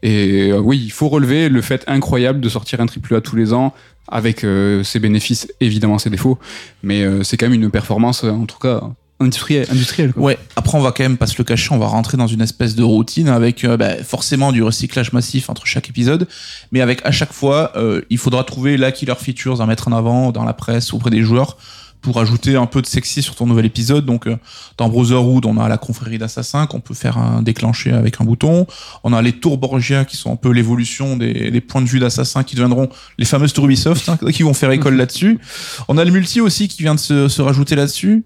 [0.03, 3.53] Et euh, oui, il faut relever le fait incroyable de sortir un triple tous les
[3.53, 3.73] ans
[4.07, 6.39] avec euh, ses bénéfices, évidemment ses défauts,
[6.81, 8.81] mais euh, c'est quand même une performance, en tout cas
[9.21, 9.67] industrielle.
[10.15, 12.39] Ouais, après on va quand même pas se le cacher, on va rentrer dans une
[12.39, 16.25] espèce de routine avec bah, forcément du recyclage massif entre chaque épisode,
[16.71, 17.73] mais avec à chaque fois,
[18.09, 21.21] il faudra trouver la killer features à mettre en avant dans la presse auprès des
[21.21, 21.57] joueurs
[22.01, 24.05] pour ajouter un peu de sexy sur ton nouvel épisode.
[24.05, 24.37] Donc euh,
[24.77, 28.67] dans Brotherhood, on a la confrérie d'assassins qu'on peut faire un déclencher avec un bouton.
[29.03, 31.99] On a les tours Borgia qui sont un peu l'évolution des, des points de vue
[31.99, 35.39] d'assassins qui deviendront les fameuses tours Ubisoft hein, qui vont faire école là-dessus.
[35.87, 38.23] On a le multi aussi qui vient de se, se rajouter là-dessus.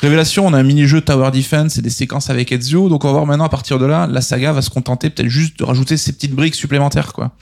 [0.00, 2.88] Révélation, on a un mini-jeu Tower Defense et des séquences avec Ezio.
[2.88, 5.28] Donc on va voir maintenant à partir de là, la saga va se contenter peut-être
[5.28, 7.32] juste de rajouter ces petites briques supplémentaires, quoi.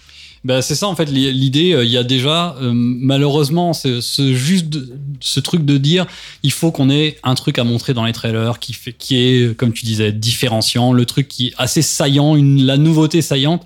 [0.44, 1.72] Bah, c'est ça en fait l'i- l'idée.
[1.72, 4.76] euh, Il y a déjà euh, malheureusement ce, ce juste
[5.20, 6.06] ce truc de dire
[6.42, 9.56] il faut qu'on ait un truc à montrer dans les trailers qui fait qui est
[9.56, 13.64] comme tu disais différenciant, le truc qui est assez saillant, une la nouveauté saillante.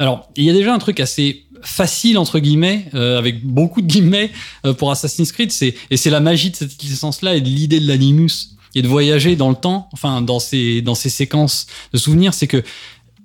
[0.00, 3.86] Alors il y a déjà un truc assez facile entre guillemets euh, avec beaucoup de
[3.86, 4.30] guillemets
[4.78, 7.80] pour Assassin's Creed c'est et c'est la magie de cette licence là et de l'idée
[7.80, 11.98] de l'animus et de voyager dans le temps enfin dans ces dans ces séquences de
[11.98, 12.62] souvenirs c'est que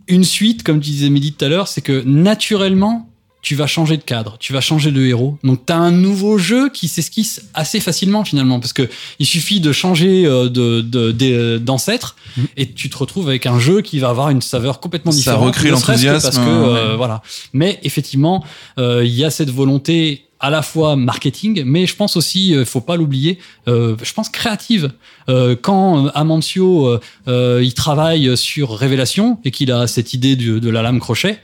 [0.07, 3.09] une suite, comme tu disais Mehdi tout à l'heure, c'est que naturellement,
[3.41, 5.37] tu vas changer de cadre, tu vas changer de héros.
[5.43, 8.87] Donc tu as un nouveau jeu qui s'esquisse assez facilement finalement, parce que
[9.19, 12.47] il suffit de changer euh, de de- de- d'ancêtre Mhm.
[12.55, 15.43] et tu te retrouves avec un jeu qui va avoir une saveur complètement Ça différente.
[15.47, 16.95] recrée serait-ce que l'enthousiasme, Parce que euh, ouais.
[16.97, 17.21] voilà.
[17.51, 18.45] Mais effectivement,
[18.79, 22.65] euh, il y a cette volonté à la fois marketing, mais je pense aussi, euh,
[22.65, 23.39] faut pas l'oublier,
[23.69, 24.91] euh, je pense créative.
[25.29, 30.69] Euh, quand Amancio euh, il travaille sur Révélation et qu'il a cette idée du- de
[30.69, 31.39] la lame crochet,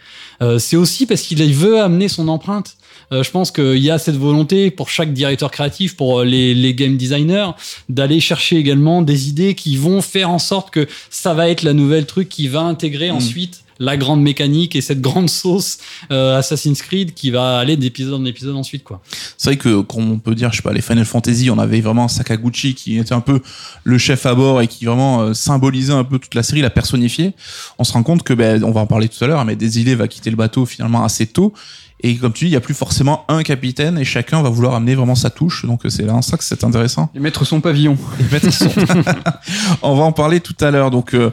[0.58, 2.76] c'est aussi parce qu'il veut amener son empreinte.
[3.12, 6.96] Je pense qu'il y a cette volonté pour chaque directeur créatif, pour les, les game
[6.96, 7.50] designers,
[7.90, 11.74] d'aller chercher également des idées qui vont faire en sorte que ça va être la
[11.74, 13.16] nouvelle truc qui va intégrer Mm.
[13.16, 15.78] ensuite la grande mécanique et cette grande sauce
[16.12, 19.02] euh, Assassin's Creed qui va aller d'épisode en épisode ensuite quoi.
[19.38, 21.82] C'est vrai que, comme on peut dire, je sais pas, les Final Fantasy, on avait
[21.82, 23.42] vraiment Sakaguchi qui était un peu
[23.84, 26.70] le chef à bord et qui vraiment euh, symbolisait un peu toute la série, la
[26.70, 27.34] personnifiait.
[27.78, 29.96] On se rend compte que, ben, on va en parler tout à l'heure, mais Desilets
[29.96, 31.54] va quitter le bateau finalement assez tôt.
[32.02, 34.74] Et comme tu dis, il y a plus forcément un capitaine et chacun va vouloir
[34.74, 35.66] amener vraiment sa touche.
[35.66, 37.10] Donc c'est là en ça que c'est intéressant.
[37.14, 37.98] Et mettre son pavillon.
[38.20, 38.70] Les maîtres sont-
[39.82, 40.92] on va en parler tout à l'heure.
[40.92, 41.32] Donc euh,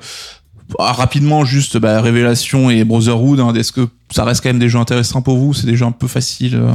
[0.79, 3.41] ah, rapidement, juste bah, Révélation et Brotherhood.
[3.41, 5.55] hein, Est-ce que ça reste quand même des jeux intéressants pour vous?
[5.55, 6.57] C'est des jeux un peu faciles.
[6.57, 6.71] euh,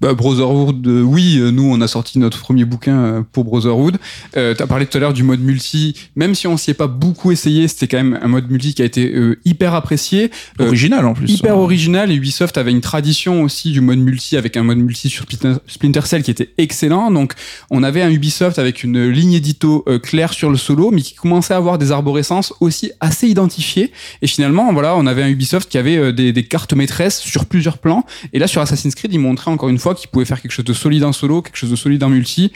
[0.00, 3.96] Bah, Brotherhood, euh, oui, euh, nous on a sorti notre premier bouquin euh, pour Brotherhood.
[4.36, 6.88] Euh, T'as parlé tout à l'heure du mode multi, même si on s'y est pas
[6.88, 11.06] beaucoup essayé, c'était quand même un mode multi qui a été euh, hyper apprécié, original
[11.06, 11.30] en plus.
[11.30, 11.58] hyper hein.
[11.58, 12.10] original.
[12.10, 15.26] Et Ubisoft avait une tradition aussi du mode multi avec un mode multi sur
[15.68, 17.10] Splinter- Cell qui était excellent.
[17.10, 17.34] Donc
[17.70, 21.54] on avait un Ubisoft avec une ligne édito claire sur le solo, mais qui commençait
[21.54, 23.92] à avoir des arborescences aussi assez identifiées.
[24.22, 27.78] Et finalement, voilà, on avait un Ubisoft qui avait des, des cartes maîtresses sur plusieurs
[27.78, 28.04] plans.
[28.32, 30.64] Et là, sur Assassin's Creed, ils montraient encore une fois qu'ils pouvaient faire quelque chose
[30.64, 32.52] de solide en solo, quelque chose de solide en multi.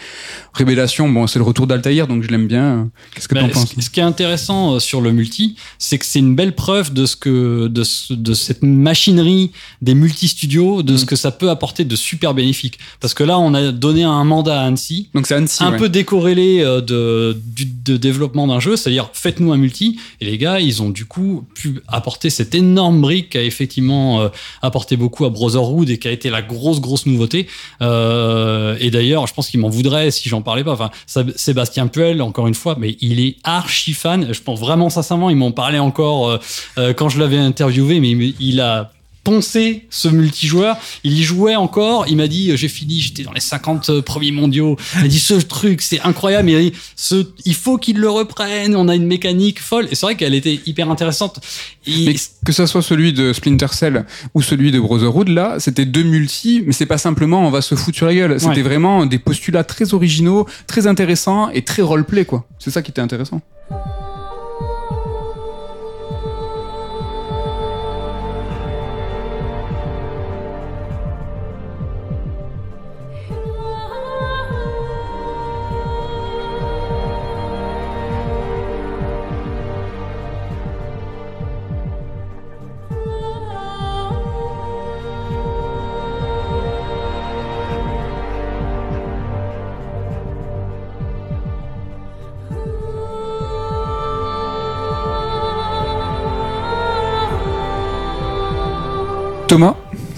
[0.55, 2.89] Révélation, bon, c'est le retour d'Altaïr, donc je l'aime bien.
[3.15, 6.07] Qu'est-ce que Ben, t'en penses ce, qui est intéressant euh, sur le multi, c'est que
[6.07, 9.51] c'est une belle preuve de ce que de, ce- de cette machinerie
[9.83, 12.79] des multi-studios, de ce que ça peut apporter de super bénéfique.
[13.01, 15.77] Parce que là, on a donné un mandat à Annecy, Donc c'est Annecy, un ouais.
[15.79, 19.99] peu décorrélé euh, de, du de développement d'un jeu, c'est-à-dire faites-nous un multi.
[20.21, 24.21] Et les gars, ils ont du coup pu apporter cette énorme brique qui a effectivement
[24.21, 24.29] euh,
[24.63, 27.47] apporté beaucoup à Brotherhood et qui a été la grosse grosse nouveauté.
[27.83, 30.73] Euh, et d'ailleurs, je pense qu'il m'en voudrait si j'en parlais pas.
[30.73, 30.91] Enfin,
[31.37, 34.33] Sébastien Puel, encore une fois, mais il est archi fan.
[34.33, 36.39] Je pense vraiment sincèrement, il m'en parlait encore euh,
[36.79, 38.11] euh, quand je l'avais interviewé, mais
[38.41, 38.93] il a
[39.29, 40.77] poncé ce multijoueur.
[41.05, 42.07] Il y jouait encore.
[42.09, 44.77] Il m'a dit, euh, j'ai fini, j'étais dans les 50 premiers mondiaux.
[44.97, 46.49] Il m'a dit, ce truc, c'est incroyable.
[46.51, 48.75] Il, a dit, ce, il faut qu'il le reprenne.
[48.75, 49.87] On a une mécanique folle.
[49.91, 51.41] Et c'est vrai qu'elle était hyper intéressante.
[51.87, 52.15] Et- Mais
[52.47, 56.63] que ça soit celui de Splinter Cell ou celui de Brotherhood, là, c'était deux multi,
[56.67, 58.41] mais c'est pas simplement on va se foutre sur la gueule.
[58.41, 58.63] C'était Ouais.
[58.63, 62.47] vraiment des postulats très originaux, très intéressants et très roleplay, quoi.
[62.59, 63.41] C'est ça qui était intéressant.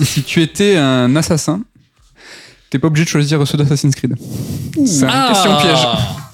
[0.05, 1.63] Si tu étais un assassin,
[2.71, 4.15] t'es pas obligé de choisir ceux d'Assassin's Creed.
[4.87, 5.87] C'est une question piège.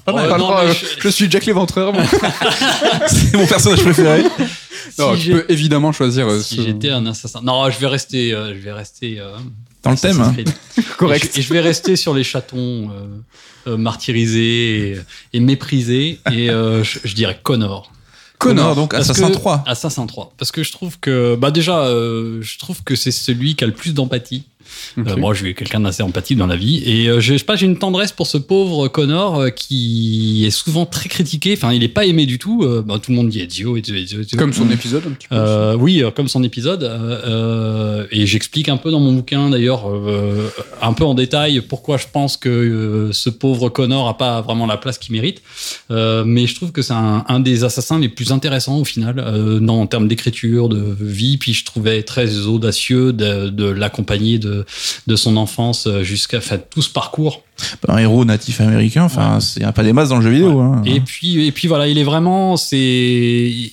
[0.04, 0.30] Pas mal.
[0.32, 0.38] Ah.
[0.38, 1.92] non, Oh, mais je, je- je suis Jack l'Éventreur.
[3.08, 4.22] C'est mon personnage préféré.
[4.98, 7.40] Non, si j'ai- peux évidemment choisir euh, si ceux- j'étais un assassin.
[7.42, 8.32] Non, je vais rester.
[8.32, 9.18] euh, je vais rester.
[9.18, 9.36] euh,
[9.82, 10.20] Dans le thème.
[10.20, 10.52] Assassin's hein.
[10.76, 10.86] Creed.
[10.96, 11.24] correct.
[11.24, 15.00] Et je, et je vais rester sur les chatons euh, euh, martyrisés et,
[15.32, 16.20] et méprisés.
[16.32, 17.90] Et euh, je, je dirais Connor.
[18.38, 19.64] Connor, donc Assassin que- 3.
[19.66, 20.32] Assassin 3.
[20.38, 23.66] Parce que je trouve que, bah déjà, euh, je trouve que c'est celui qui a
[23.66, 24.44] le plus d'empathie.
[24.98, 26.82] Euh, moi, je suis quelqu'un d'assez empathique dans la vie.
[26.84, 30.46] Et euh, je je sais pas, j'ai une tendresse pour ce pauvre Connor euh, qui
[30.46, 31.52] est souvent très critiqué.
[31.52, 32.66] Enfin, il est pas aimé du tout.
[32.86, 34.38] Bah, tout le monde dit Ezio, Ezio, Ezio.
[34.38, 35.74] Comme son épisode un petit peu.
[35.78, 36.82] Oui, comme son épisode.
[38.10, 39.84] et j'explique un peu dans mon bouquin d'ailleurs,
[40.80, 44.78] un peu en détail, pourquoi je pense que ce pauvre Connor a pas vraiment la
[44.78, 45.42] place qu'il mérite.
[45.90, 49.16] Mais je trouve que c'est un, un des assassins les plus intéressants au final,
[49.60, 51.36] dans, en termes d'écriture, de vie.
[51.36, 54.55] Puis je trouvais très audacieux de, de l'accompagner de,
[55.06, 57.42] de son enfance jusqu'à enfin, tout ce parcours.
[57.88, 60.60] Un héros natif américain, enfin, il n'y a pas des masses dans le jeu vidéo.
[60.60, 60.82] hein.
[60.84, 62.76] Et puis, et puis voilà, il est vraiment, c'est,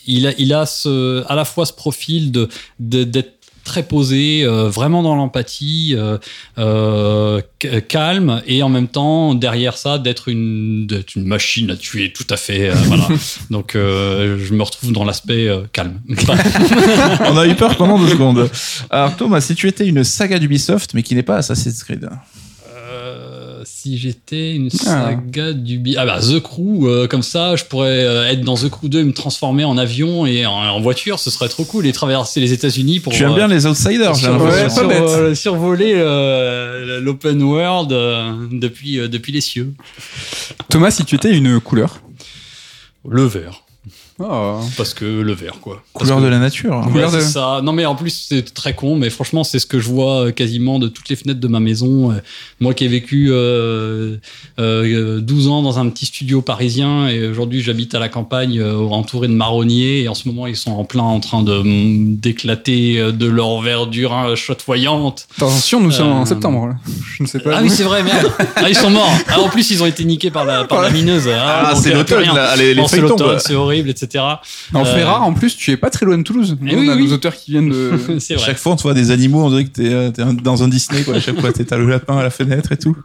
[0.07, 2.47] il a, il a ce, à la fois ce profil de-
[2.79, 3.33] d'être
[3.63, 6.17] très posé, euh, vraiment dans l'empathie, euh,
[6.57, 7.41] euh,
[7.87, 12.69] calme, et en même temps derrière ça d'être une, machine à tuer, tout à fait.
[12.69, 13.07] euh, voilà.
[13.49, 15.99] Donc euh, je me retrouve dans l'aspect euh, calme.
[16.09, 18.49] On a eu peur pendant deux secondes.
[18.89, 22.09] Alors Thomas, si tu étais une saga d'Ubisoft, mais qui n'est pas Assassin's Creed.
[23.83, 25.11] Si j'étais une Ah.
[25.11, 28.55] saga du bi- ah bah The Crew euh, comme ça je pourrais euh, être dans
[28.55, 31.65] The Crew 2 et me transformer en avion et en, en voiture ce serait trop
[31.65, 34.87] cool et traverser les États-Unis pour Tu aimes euh, bien les outsiders, j'ai sur- l'impression.
[34.87, 39.73] Ouais, sur- survoler euh, l'open world euh, depuis euh, depuis les cieux
[40.69, 41.99] Thomas, si tu étais une couleur?
[43.09, 43.62] le vert
[44.19, 44.59] Oh.
[44.77, 46.83] parce que le vert quoi Couleur que- de la nature.
[46.85, 47.61] Ouais, Couleur de- ça.
[47.63, 50.31] Non, mais en plus, c'est très con, mais franchement, c'est ce que je vois euh,
[50.31, 52.11] quasiment de toutes les fenêtres de ma maison.
[52.11, 52.15] Euh,
[52.59, 54.17] Moi qui ai vécu euh,
[54.59, 58.77] euh, 12 ans dans un petit studio parisien et aujourd'hui j'habite à la campagne euh,
[58.77, 62.15] entouré de marronniers et en ce moment ils sont en plein en train de mm,
[62.17, 65.27] d'éclater euh, de leur verdure hein, chatoyante.
[65.37, 66.67] Attention, nous sommes en Euh, septembre.
[66.67, 66.75] là.
[67.17, 67.57] Je ne sais pas.
[67.57, 68.31] Ah oui, c'est vrai, merde.
[68.55, 69.11] Ah, ils sont morts.
[69.27, 71.27] Ah, en plus, ils ont été niqués par la, par la mineuse.
[71.27, 74.02] Ah, Ah, c'est euh, l'automne, les, les Non, c'est l'automne, c'est horrible, etc.
[74.73, 76.57] En Euh, fait rare, en plus, tu es pas très loin de Toulouse.
[76.65, 77.05] Eh on oui, a oui.
[77.07, 77.91] nos auteurs qui viennent de.
[78.19, 78.45] c'est À vrai.
[78.45, 80.63] chaque fois, on te voit des animaux, on dirait que t'es euh, t'es un- dans
[80.63, 81.15] un Disney, quoi.
[81.15, 82.95] À chaque fois, t'es- t'as le lapin à la fenêtre et tout.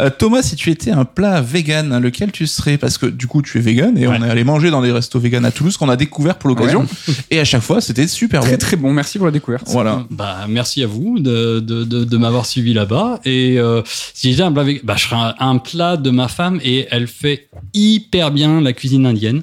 [0.00, 2.78] Euh, Thomas, si tu étais un plat vegan, lequel tu serais?
[2.78, 4.16] Parce que du coup, tu es vegan et Ouais.
[4.20, 6.86] on est allé manger dans des restos vegan à Toulouse qu'on a découvert pour l'occasion.
[7.30, 8.46] Et à chaque fois, c'était super bon.
[8.46, 8.92] Très très bon.
[8.92, 9.64] Merci pour la découverte.
[9.68, 10.04] Voilà.
[10.10, 13.20] Bah, merci à vous de, de, de, de m'avoir suivi là-bas.
[13.24, 13.82] Et euh,
[14.14, 16.86] si j'étais un plat, vegan, bah, je serais un, un plat de ma femme et
[16.90, 19.42] elle fait hyper bien la cuisine indienne.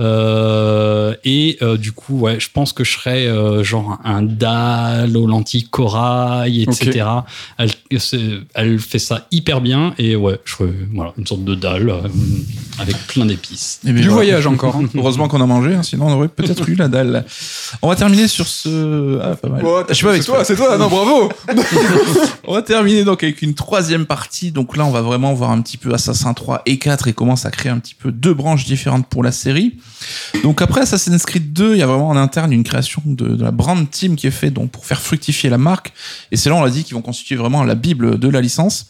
[0.00, 5.16] Euh, et euh, du coup, ouais, je pense que je serais euh, genre un dal
[5.16, 7.06] aux lentilles corail, etc.
[7.58, 7.70] Elle,
[8.54, 10.54] elle fait ça hyper bien et ouais, je
[10.92, 12.00] voilà, une sorte de dalle euh,
[12.78, 13.80] avec plein d'épices.
[13.84, 14.14] Et bien, Du voilà.
[14.14, 14.76] voyage encore.
[14.76, 14.86] hein.
[14.94, 17.24] Heureusement qu'on a mangé, hein, sinon on aurait peut-être eu la dalle.
[17.82, 19.18] On va terminer sur ce.
[19.22, 19.62] Ah, pas mal.
[19.88, 20.78] Je sais pas avec toi, c'est toi.
[20.78, 21.30] Non, bravo.
[22.46, 24.50] On va terminer donc avec une troisième partie.
[24.50, 27.46] Donc là, on va vraiment voir un petit peu Assassin 3 et 4 et commence
[27.46, 29.76] à créer un petit peu deux branches différentes pour la série.
[30.42, 33.42] Donc après Assassin's Creed 2, il y a vraiment en interne une création de, de
[33.42, 35.92] la brand team qui est faite donc pour faire fructifier la marque.
[36.30, 38.86] Et c'est là, on l'a dit, qu'ils vont constituer vraiment la bible de la licence.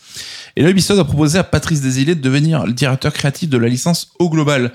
[0.57, 3.68] Et là, Ubisoft a proposé à Patrice Desilets de devenir le directeur créatif de la
[3.68, 4.72] licence au global.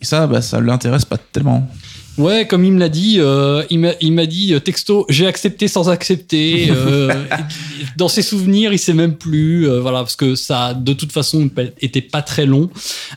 [0.00, 1.68] Et ça, bah, ça l'intéresse pas tellement.
[2.16, 5.88] Ouais, comme il me l'a dit, euh, il m'a dit euh, texto, j'ai accepté sans
[5.88, 6.68] accepter.
[6.70, 7.12] euh,
[7.96, 11.50] dans ses souvenirs, il sait même plus, euh, voilà, parce que ça, de toute façon,
[11.80, 12.70] était pas très long,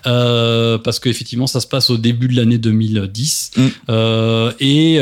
[0.03, 4.49] parce qu'effectivement, ça se passe au début de l'année 2010, Mm.
[4.59, 4.99] et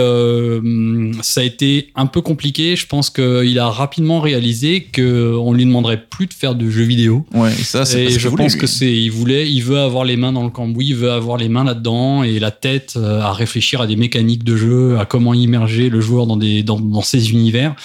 [1.21, 2.75] ça a été un peu compliqué.
[2.75, 6.83] Je pense qu'il a rapidement réalisé que on lui demanderait plus de faire de jeux
[6.83, 7.25] vidéo.
[7.33, 8.59] Ouais, et ça, c'est je voulait, pense lui.
[8.61, 11.37] que c'est, il voulait, il veut avoir les mains dans le cambouis, il veut avoir
[11.37, 15.33] les mains là-dedans et la tête à réfléchir à des mécaniques de jeu, à comment
[15.33, 17.75] immerger le joueur dans ces univers.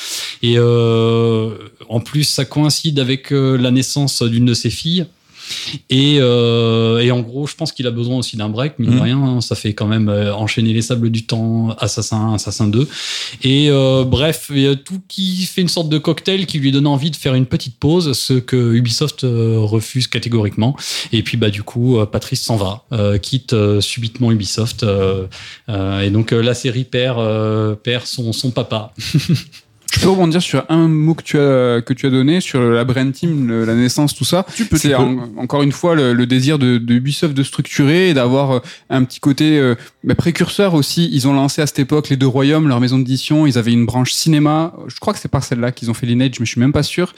[0.42, 1.50] Et euh,
[1.88, 5.06] en plus, ça coïncide avec euh, la naissance d'une de ses filles.
[5.90, 8.94] Et, euh, et en gros, je pense qu'il a besoin aussi d'un break, mine de
[8.96, 9.02] Mhm.
[9.02, 9.18] rien.
[9.22, 9.40] hein.
[9.40, 12.88] ça fait quand même euh, enchaîner les sables du temps, Assassin 1, Assassin 2.
[13.42, 16.72] Et euh, bref, il y a tout qui fait une sorte de cocktail qui lui
[16.72, 20.76] donne envie de faire une petite pause, ce que Ubisoft euh, refuse catégoriquement.
[21.12, 24.82] Et puis bah du coup, euh, Patrice s'en va, euh, quitte subitement Ubisoft.
[24.82, 25.26] euh,
[25.68, 27.18] euh, et donc la série perd,
[27.82, 28.92] perd son, son papa.
[29.92, 32.84] Je peux rebondir sur un mot que tu as que tu as donné sur la
[32.84, 34.46] brain team, le- la naissance, tout ça.
[34.54, 35.02] Tu peux, tu C'est peux.
[35.02, 38.60] en- encore une fois le, le désir de, de Ubisoft de structurer et d'avoir euh,
[38.88, 39.74] un petit côté euh,
[40.04, 41.08] bah, précurseur aussi.
[41.12, 43.46] Ils ont lancé à cette époque les deux royaumes, leur maison d'édition.
[43.46, 44.72] Ils avaient une branche cinéma.
[44.86, 46.82] Je crois que c'est par celle-là qu'ils ont fait Lineage, mais je suis même pas
[46.84, 47.12] sûr.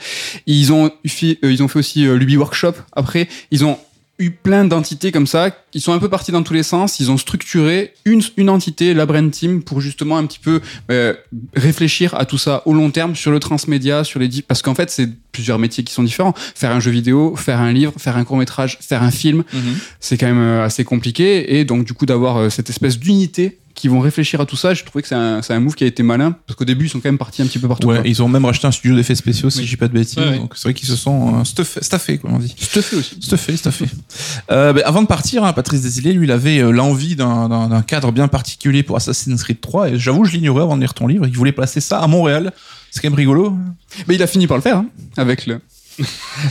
[0.47, 2.73] Ils ont fait, euh, ils ont fait aussi euh, l'Ubi Workshop.
[2.93, 3.77] Après, ils ont
[4.19, 6.99] eu plein d'entités comme ça, qui sont un peu partis dans tous les sens.
[6.99, 10.61] Ils ont structuré une, une entité, la Brain Team, pour justement un petit peu
[10.91, 11.13] euh,
[11.55, 14.89] réfléchir à tout ça au long terme sur le transmédia, sur les parce qu'en fait
[14.89, 16.33] c'est plusieurs métiers qui sont différents.
[16.55, 19.43] Faire un jeu vidéo, faire un livre, faire un court métrage, faire un film,
[19.99, 21.57] c'est quand même euh, assez compliqué.
[21.57, 24.73] Et donc du coup d'avoir euh, cette espèce d'unité qui vont réfléchir à tout ça,
[24.73, 26.85] je trouvais que c'est un, c'est un move qui a été malin parce qu'au début
[26.85, 27.89] ils sont quand même partis un petit peu partout.
[27.89, 28.07] Ouais, quoi.
[28.07, 29.65] ils ont même racheté un studio d'effets spéciaux, si Oui.
[29.65, 30.17] dis pas de bêtises.
[30.19, 30.37] Ouais.
[30.37, 32.55] Donc c'est vrai qu'ils se sont euh, stuff- staffés, comme on dit.
[32.57, 33.17] Fais aussi.
[33.19, 33.85] Stuffé, stuffé.
[34.51, 37.67] Euh, ben, avant de partir, hein, Patrice Desilets, lui, il avait euh, l'envie d'un- d'un
[37.67, 39.89] d'un cadre bien particulier pour Assassin's Creed 3.
[39.89, 41.27] Et j'avoue, je l'ignorais avant de lire ton livre.
[41.27, 42.53] Il voulait placer ça à Montréal.
[42.91, 43.53] C'est quand même rigolo.
[44.07, 44.85] Mais il a fini par le faire hein,
[45.17, 45.59] avec le.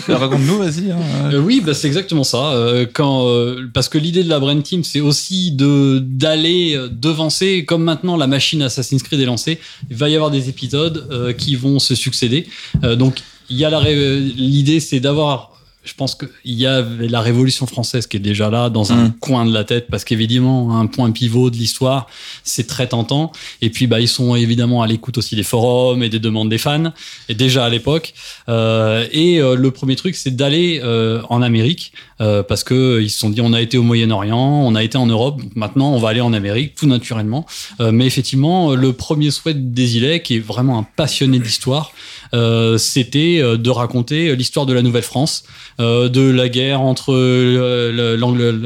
[0.08, 0.90] Raconte-nous, vas-y.
[0.90, 0.98] hein.
[1.32, 2.52] Euh, oui, bah, c'est exactement ça.
[2.52, 6.88] Euh, quand, euh, parce que l'idée de la Brain Team, c'est aussi de d'aller euh,
[6.88, 9.58] devancer, comme maintenant la machine Assassin's Creed est lancée,
[9.90, 12.46] il va y avoir des épisodes euh, qui vont se succéder.
[12.84, 15.51] Euh, donc, il y a la l'idée, c'est d'avoir
[15.84, 19.12] je pense qu'il y a la Révolution française qui est déjà là dans un Mm.
[19.20, 22.06] coin de la tête parce qu'évidemment un point pivot de l'histoire
[22.44, 23.32] c'est très tentant.
[23.62, 26.58] Et puis bah ils sont évidemment à l'écoute aussi des forums et des demandes des
[26.58, 26.92] fans
[27.28, 28.14] et déjà à l'époque.
[28.48, 33.10] Euh, et euh, le premier truc c'est d'aller euh, en Amérique euh, parce que ils
[33.10, 35.92] se sont dit on a été au Moyen-Orient on a été en Europe donc maintenant
[35.92, 37.44] on va aller en Amérique tout naturellement.
[37.80, 41.92] Euh, mais effectivement le premier souhait des Ilets qui est vraiment un passionné d'histoire
[42.78, 45.44] c'était euh, de raconter l'histoire de la Nouvelle-France,
[45.80, 48.16] euh, de la guerre entre euh,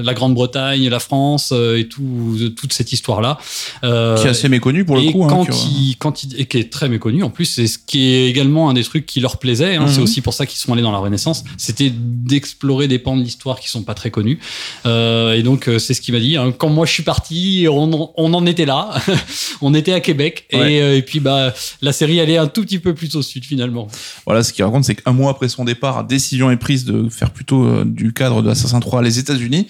[0.02, 3.38] la Grande-Bretagne, la France euh, et tout, toute cette histoire-là.
[3.84, 5.24] Euh, Qui est assez méconnu pour le coup.
[5.24, 8.06] hein, quand il, quand il, et qui est très méconnu en plus, c'est ce qui
[8.12, 9.76] est également un des trucs qui leur plaisait.
[9.76, 10.02] hein, C'est Mhm.
[10.04, 11.44] aussi pour ça qu'ils sont allés dans la Renaissance.
[11.56, 14.38] C'était d'explorer des pans de l'histoire qui sont pas très connus.
[14.84, 16.36] Euh, et donc euh, c'est ce qu'il m'a dit.
[16.36, 16.52] hein.
[16.56, 18.90] Quand moi je suis parti, on, on en était là.
[19.60, 20.74] on était à Québec Ouais.
[20.74, 21.52] et, euh, et puis bah
[21.82, 23.88] la série allait un tout petit peu plus au sud finalement.
[24.26, 27.30] Voilà, ce qu'il raconte, c'est qu'un mois après son départ, décision est prise de faire
[27.30, 29.66] plutôt euh, du cadre de Assassin's 3 les États-Unis.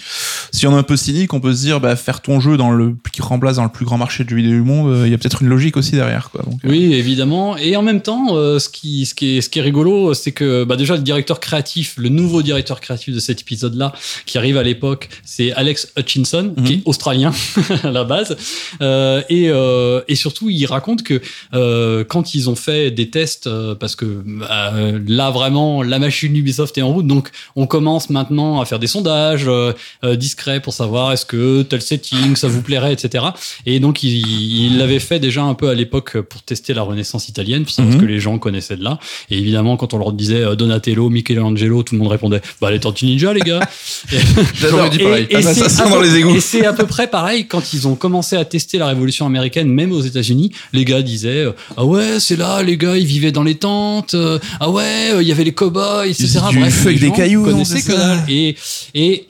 [0.53, 2.73] Si on est un peu cynique, on peut se dire, bah, faire ton jeu dans
[2.73, 5.11] le qui remplace dans le plus grand marché de jeux vidéo du monde, euh, il
[5.13, 6.43] y a peut-être une logique aussi derrière, quoi.
[6.43, 7.57] Donc, euh, Oui, évidemment.
[7.57, 8.29] Et en même temps,
[8.59, 11.39] ce, qui, ce, qui est, ce qui est rigolo, c'est que bah, déjà le directeur
[11.39, 13.93] créatif, le nouveau directeur créatif de cet épisode-là,
[14.27, 16.65] qui arrive à l'époque, c'est Alex Hutchinson, Mhm.
[16.65, 17.33] qui est australien
[17.83, 18.37] à la base.
[18.81, 21.21] Euh, et, euh, et surtout, il raconte que
[21.55, 24.05] euh, quand ils ont fait des tests, parce que
[24.51, 28.79] euh, là vraiment, la machine Ubisoft est en route, donc on commence maintenant à faire
[28.79, 29.73] des sondages euh,
[30.05, 33.25] euh, discrets pour savoir est-ce que tel setting, ça vous plairait, etc.
[33.67, 37.65] Et donc, il l'avait fait déjà un peu à l'époque pour tester la Renaissance italienne,
[37.65, 38.01] puis c'est Mhm.
[38.01, 38.99] que les gens connaissaient de là.
[39.31, 43.07] Et évidemment, quand on leur disait Donatello, Michelangelo, tout le monde répondait bah les Tortues
[43.07, 43.61] Ninja, les gars.
[44.61, 45.27] J'aurais dit pareil.
[45.31, 45.47] Et, et
[45.79, 46.35] Ah, dans les égouts.
[46.37, 49.69] et c'est à peu près pareil quand ils ont commencé à tester la Révolution américaine,
[49.69, 50.53] même aux États-Unis.
[50.73, 51.45] Les gars disaient
[51.77, 54.15] ah ouais, c'est là, les gars, ils vivaient dans les tentes.
[54.15, 56.41] euh, ah ouais, euh, il y avait les cow-boys, etc.
[56.51, 58.25] du Bref, feu avec des cailloux, non, que dalle.
[58.29, 58.57] Et
[58.95, 59.27] et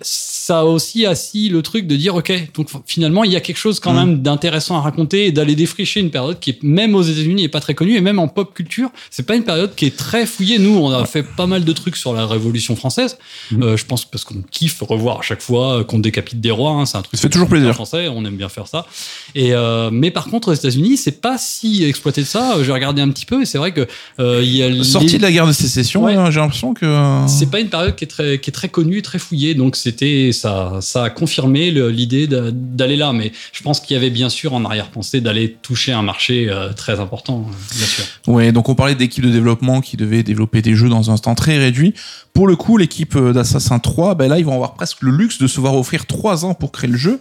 [0.47, 3.57] ça a aussi assis le truc de dire ok, donc finalement il y a quelque
[3.67, 3.97] chose quand Mm.
[3.97, 7.49] même d'intéressant à raconter et d'aller défricher une période qui est même aux États-Unis est
[7.49, 10.25] pas très connue et même en pop culture, c'est pas une période qui est très
[10.27, 10.59] fouillée.
[10.59, 13.19] Nous, on a fait pas mal de trucs sur la Révolution française.
[13.51, 13.63] Mm.
[13.63, 16.71] Euh, je pense parce qu'on kiffe revoir à chaque fois qu'on décapite des rois.
[16.73, 17.75] hein, c'est un truc Ça fait toujours plaisir.
[17.75, 18.07] français.
[18.09, 18.87] On aime bien faire ça.
[19.35, 22.57] Et euh, mais par contre, aux États-Unis, c'est pas si exploité de ça.
[22.63, 23.87] J'ai regardé un petit peu et c'est vrai que
[24.21, 26.15] euh, il y a Sorti les- de la guerre de sécession, Ouais.
[26.15, 26.87] hein, j'ai l'impression que.
[27.27, 30.31] c'est pas une période qui est très qui est très connue, très fouillée, donc c'était
[30.37, 33.13] ça ça a confirmé l'idée d'aller là.
[33.13, 36.73] Mais je pense qu'il y avait bien sûr en arrière-pensée d'aller toucher un marché euh,
[36.73, 38.05] très important, bien sûr.
[38.27, 41.35] Ouais, donc on parlait d'équipe de développement qui devait développer des jeux dans un temps
[41.35, 41.95] très réduit.
[42.33, 45.39] Pour le coup, l'équipe euh, d'Assassin 3, ben là, ils vont avoir presque le luxe
[45.39, 47.21] de se voir offrir trois ans pour créer le jeu.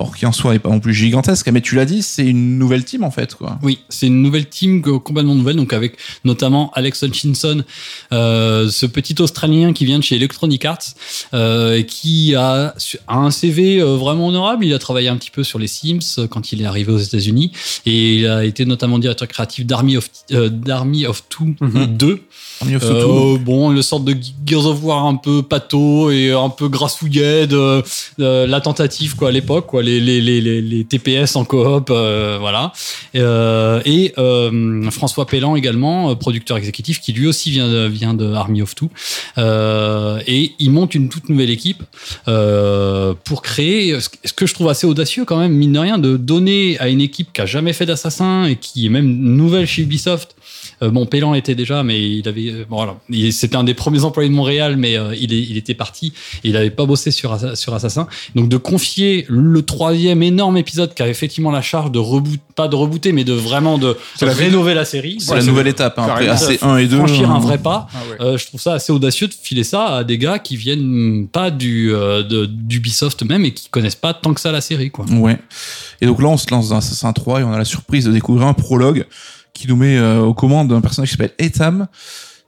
[0.00, 2.56] Or, qui en soi n'est pas non plus gigantesque, mais tu l'as dit, c'est une
[2.58, 3.58] nouvelle team en fait, quoi.
[3.62, 7.64] Oui, c'est une nouvelle team complètement nouvelle, donc avec notamment Alex Hutchinson,
[8.12, 10.78] euh, ce petit Australien qui vient de chez Electronic Arts,
[11.34, 12.74] euh, qui a,
[13.08, 14.64] a un CV euh, vraiment honorable.
[14.64, 17.52] Il a travaillé un petit peu sur les Sims quand il est arrivé aux États-Unis,
[17.86, 21.86] et il a été notamment directeur créatif d'Army of euh, d'Army of Two Mhm.
[21.96, 22.20] 2.
[22.60, 23.38] Army of Two.
[23.38, 27.82] bon, le sorte de Gears of War un peu pâteau et un peu grassouillet de,
[28.18, 29.82] de la tentative quoi à l'époque quoi.
[30.00, 32.72] Les, TPS en coop, euh, voilà.
[33.14, 38.62] Euh, et euh, François Pellan également, euh, producteur exécutif, qui lui aussi vient de, Army
[38.62, 38.90] of Two.
[39.38, 41.82] Euh, et il monte une toute nouvelle équipe
[42.28, 45.98] euh, pour créer ce ce que je trouve assez audacieux quand même, mine de rien,
[45.98, 49.66] de donner à une équipe qui a jamais fait d'assassin et qui est même nouvelle
[49.66, 50.36] chez Ubisoft.
[50.82, 53.74] Euh, bon, Pellan était déjà, mais il avait, euh, bon, voilà, Il- c'était un des
[53.74, 56.12] premiers employés de Montréal, mais euh, il, est, il était parti
[56.44, 58.06] et il n'avait pas bossé sur, Assa- sur Assassin.
[58.34, 62.68] Donc de confier le troisième énorme épisode qui a effectivement la charge de reboot, pas
[62.68, 65.16] de rebooter, mais de vraiment de la rénover la série.
[65.20, 65.98] C'est la nouvelle étape.
[65.98, 66.76] Hein, après Carrément.
[66.76, 66.96] AC1 et 2.
[66.98, 67.88] Franchir un euh, vrai pas.
[67.92, 68.26] Ah ouais.
[68.26, 71.50] Euh, je trouve ça assez audacieux de filer ça à des gars qui viennent pas
[71.50, 75.04] du euh, de- d'Ubisoft même et qui connaissent pas tant que ça la série quoi.
[75.10, 75.38] Ouais.
[76.00, 78.12] Et donc là, on se lance dans Assassin 3 et on a la surprise de
[78.12, 79.06] découvrir un prologue
[79.58, 81.88] qui nous met euh, aux commandes d'un personnage qui s'appelle Etam,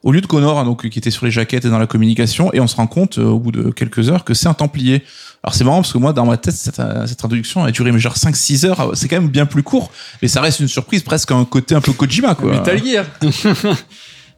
[0.05, 2.53] au lieu de Connor, hein, donc qui était sur les jaquettes et dans la communication,
[2.53, 5.03] et on se rend compte euh, au bout de quelques heures que c'est un Templier.
[5.43, 7.91] Alors c'est marrant parce que moi, dans ma tête, cette, euh, cette introduction a duré
[7.91, 8.93] mais genre 5-6 heures.
[8.95, 9.91] C'est quand même bien plus court,
[10.23, 12.53] mais ça reste une surprise, presque un côté un peu Kojima, quoi.
[12.53, 13.05] Metal Gear.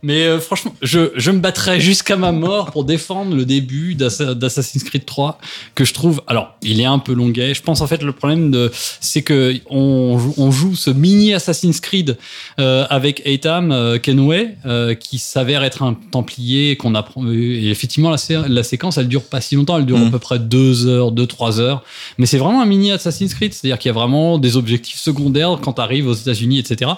[0.05, 4.35] Mais euh, franchement, je, je me battrai jusqu'à ma mort pour défendre le début d'Assa-
[4.35, 5.39] d'Assassin's Creed 3
[5.77, 6.23] que je trouve.
[6.27, 7.55] Alors, il est un peu longuet.
[7.55, 8.71] Je pense en fait le problème de
[9.01, 12.19] c'est que on, joue- on joue ce mini Assassin's Creed
[12.59, 17.25] euh, avec Eitam euh, Kenway euh, qui s'avère être un Templier qu'on apprend.
[17.31, 19.79] Et effectivement, la, sé- la séquence, elle dure pas si longtemps.
[19.79, 21.83] Elle dure à peu près deux heures, deux trois heures.
[22.19, 25.59] Mais c'est vraiment un mini Assassin's Creed, c'est-à-dire qu'il y a vraiment des objectifs secondaires
[25.63, 26.91] quand tu arrives aux États-Unis, etc.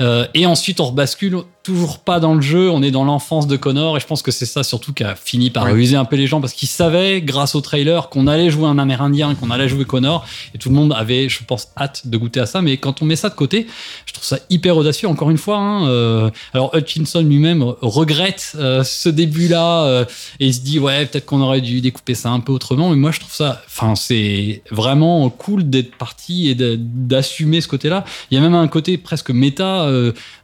[0.00, 2.70] Euh, et ensuite, on rebascule toujours pas dans le jeu.
[2.70, 5.16] On est dans l'enfance de Connor et je pense que c'est ça surtout qui a
[5.16, 5.94] fini par Ouais.
[5.94, 9.34] un peu les gens parce qu'ils savaient, grâce au trailer, qu'on allait jouer un Amérindien,
[9.34, 12.46] qu'on allait jouer Connor et tout le monde avait, je pense, hâte de goûter à
[12.46, 12.60] ça.
[12.60, 13.66] Mais quand on met ça de côté,
[14.04, 15.08] je trouve ça hyper audacieux.
[15.08, 20.04] Encore une fois, hein, euh, alors Hutchinson lui-même regrette euh, ce début-là euh,
[20.40, 22.90] et il se dit ouais, peut-être qu'on aurait dû découper ça un peu autrement.
[22.90, 28.04] Mais moi, je trouve ça, enfin, c'est vraiment cool d'être parti et d'assumer ce côté-là.
[28.30, 29.88] Il y a même un côté presque méta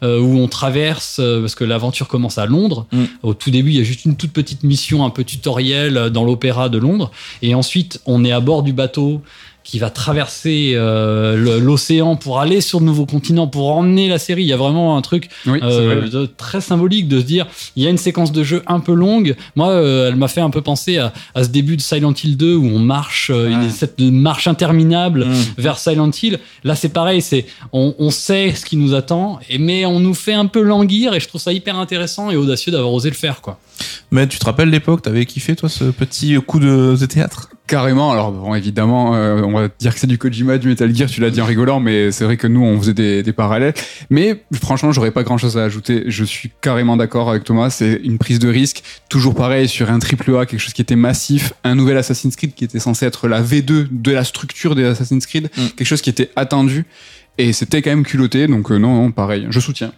[0.03, 0.07] où
[0.39, 2.87] on traverse euh, parce que l'aventure commence à Londres.
[2.93, 3.05] Mm.
[3.23, 6.11] Au tout début, il y a juste une toute petite mission un peu tutoriel euh,
[6.11, 7.11] dans l'opéra de Londres
[7.43, 9.23] et ensuite on est à bord du bateau
[9.63, 14.43] qui va traverser euh, l'océan pour aller sur de nouveaux continents, pour emmener la série.
[14.43, 17.47] Il y a vraiment un truc Oui, euh, de- très symbolique de se dire
[17.77, 19.37] il y a une séquence de jeu un peu longue.
[19.57, 22.37] Moi, euh, elle m'a fait un peu penser à, à ce début de Silent Hill
[22.37, 25.35] 2 où on marche, une- cette marche interminable Mm.
[25.59, 26.39] vers Silent Hill.
[26.65, 30.15] Là, c'est pareil, c'est on, on sait ce qui nous attend, et, mais on nous
[30.15, 33.15] fait un peu languir, et je trouve ça hyper intéressant et audacieux d'avoir osé le
[33.17, 33.59] faire, quoi.
[34.11, 37.51] Mais tu te rappelles l'époque, t'avais kiffé toi ce petit coup de, de théâtre?
[37.71, 41.09] Carrément, alors bon, évidemment, euh, on va dire que c'est du Kojima, du Metal Gear,
[41.09, 43.75] tu l'as dit en rigolant, mais c'est vrai que nous, on faisait des, des parallèles.
[44.11, 46.03] Mais franchement, j'aurais pas grand chose à ajouter.
[46.09, 48.83] Je suis carrément d'accord avec Thomas, c'est une prise de risque.
[49.09, 52.55] Toujours pareil, sur un triple A, quelque chose qui était massif, un nouvel Assassin's Creed
[52.55, 55.67] qui était censé être la V2 de la structure des Assassin's Creed, Mm.
[55.77, 56.87] quelque chose qui était attendu.
[57.39, 59.93] Et c'était quand même culotté, donc euh, non, non, pareil, je soutiens.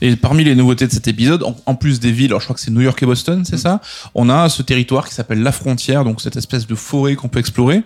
[0.00, 2.54] Et parmi les nouveautés de cet épisode, en, en plus des villes, alors je crois
[2.54, 3.80] que c'est New York et Boston, c'est ça
[4.14, 7.38] On a ce territoire qui s'appelle la frontière, donc cette espèce de forêt qu'on peut
[7.38, 7.82] explorer,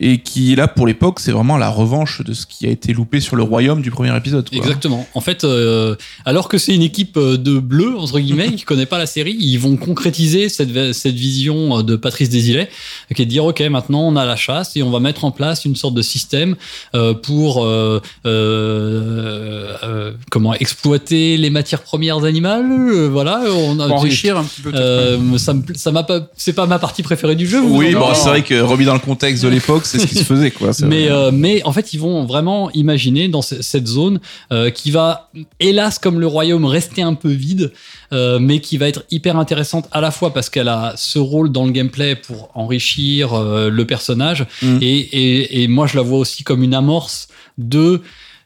[0.00, 3.20] et qui là pour l'époque, c'est vraiment la revanche de ce qui a été loupé
[3.20, 4.48] sur le royaume du premier épisode.
[4.48, 4.58] Quoi.
[4.58, 5.06] Exactement.
[5.14, 5.94] En fait, euh,
[6.24, 9.36] alors que c'est une équipe euh, de bleus, entre guillemets, qui connaît pas la série,
[9.38, 12.68] ils vont concrétiser cette, cette vision euh, de Patrice Désilet,
[13.14, 15.30] qui est de dire, OK, maintenant on a la chasse et on va mettre en
[15.30, 16.56] place une sorte de système
[16.94, 22.66] euh, pour euh, euh, euh, comment exploiter les matières premières animales.
[22.70, 24.70] euh, voilà, on a Enrichir un petit peu.
[24.74, 28.14] Euh, ça ça m'a pas c'est pas ma partie préférée du jeu vous Oui, bon,
[28.14, 30.70] c'est vrai que remis dans le contexte de l'époque, c'est ce qui se faisait, quoi.
[30.86, 34.20] mais euh, mais en fait ils vont vraiment imaginer dans ce- cette zone
[34.52, 37.72] euh, qui va hélas comme le royaume rester un peu vide
[38.12, 41.50] euh, mais qui va être hyper intéressante à la fois parce qu'elle a ce rôle
[41.52, 43.30] dans le gameplay pour enrichir
[43.70, 44.78] le personnage Mm.
[44.82, 48.00] et, et, et moi je la vois aussi comme une amorce de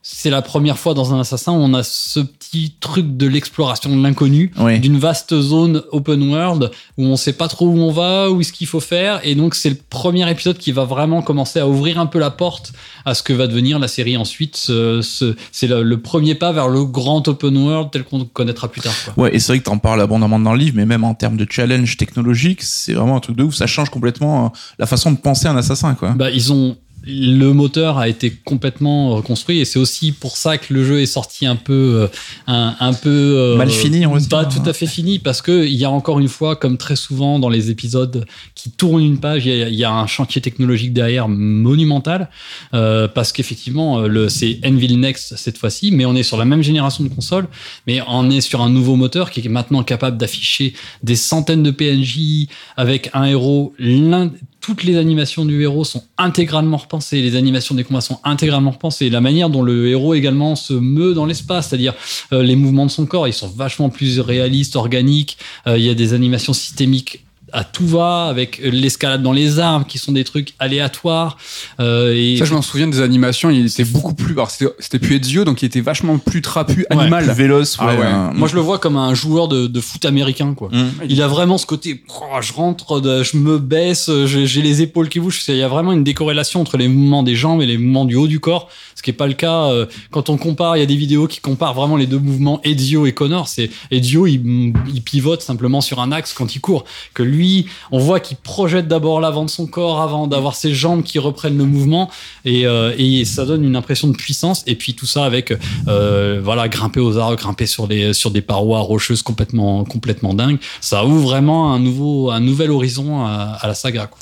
[0.06, 3.88] c'est la première fois dans un assassin où on a ce petit truc de l'exploration
[3.96, 4.78] de l'inconnu Oui.
[4.78, 8.52] d'une vaste zone open world où on sait pas trop où on va, où est-ce
[8.52, 9.20] qu'il faut faire.
[9.26, 12.30] Et donc, c'est le premier épisode qui va vraiment commencer à ouvrir un peu la
[12.30, 12.74] porte
[13.06, 14.56] à ce que va devenir la série ensuite.
[14.56, 18.68] Ce- ce- c'est le, le premier pas vers le grand open world tel qu'on connaîtra
[18.68, 18.92] plus tard.
[19.06, 19.24] Quoi.
[19.24, 21.38] Ouais, et c'est vrai que t'en parles abondamment dans le livre, mais même en termes
[21.38, 23.54] de challenge technologique, c'est vraiment un truc de ouf.
[23.54, 24.48] Ça change complètement euh,
[24.78, 26.10] la façon de penser un assassin, quoi.
[26.10, 26.76] Bah, ils ont
[27.06, 31.06] le moteur a été complètement reconstruit et c'est aussi pour ça que le jeu est
[31.06, 32.08] sorti un peu euh,
[32.46, 35.74] un, un peu euh, Mal fini, on pas tout à fait fini parce que il
[35.74, 38.24] y a encore une fois comme très souvent dans les épisodes
[38.54, 42.30] qui tournent une page il y a, il y a un chantier technologique derrière monumental
[42.72, 46.46] euh, parce qu'effectivement euh, le c'est Envil Next cette fois-ci mais on est sur la
[46.46, 47.48] même génération de consoles
[47.86, 50.72] mais on est sur un nouveau moteur qui est maintenant capable d'afficher
[51.02, 53.74] des centaines de PNJ avec un héros
[54.64, 59.10] toutes les animations du héros sont intégralement repensées, les animations des combats sont intégralement repensées,
[59.10, 61.92] la manière dont le héros également se meut dans l'espace, c'est-à-dire
[62.32, 65.36] euh, les mouvements de son corps, ils sont vachement plus réalistes, organiques,
[65.66, 69.86] euh, il y a des animations systémiques à tout va avec l'escalade dans les arbres
[69.86, 71.38] qui sont des trucs aléatoires
[71.80, 74.32] euh, et Ça, je m'en souviens des animations, il était beaucoup plus.
[74.34, 77.24] Alors, c'était plus Ezio, donc il était vachement plus trapu, Ouais, animal.
[77.24, 77.84] Plus véloce, ouais.
[77.88, 78.04] Ah ouais.
[78.04, 80.90] euh, moi je le vois comme un joueur de, de foot américain quoi hum.
[81.08, 85.08] il a vraiment ce côté oh, je rentre de- je me baisse j'ai les épaules
[85.08, 87.78] qui bougent il y a vraiment une décorrélation entre les mouvements des jambes et les
[87.78, 90.76] mouvements du haut du corps ce qui est pas le cas euh, quand on compare
[90.76, 93.70] il y a des vidéos qui comparent vraiment les deux mouvements Ezio et Connor c'est
[93.90, 97.43] Ezio il, il pivote simplement sur un axe quand il court que lui
[97.90, 101.58] on voit qu'il projette d'abord l'avant de son corps avant d'avoir ses jambes qui reprennent
[101.58, 102.10] le mouvement
[102.44, 105.52] et, euh, et ça donne une impression de puissance et puis tout ça avec
[105.88, 110.58] euh, voilà grimper aux arbres grimper sur des sur des parois rocheuses complètement complètement dingues
[110.80, 114.18] ça ouvre vraiment un nouveau un nouvel horizon à, à la saga quoi.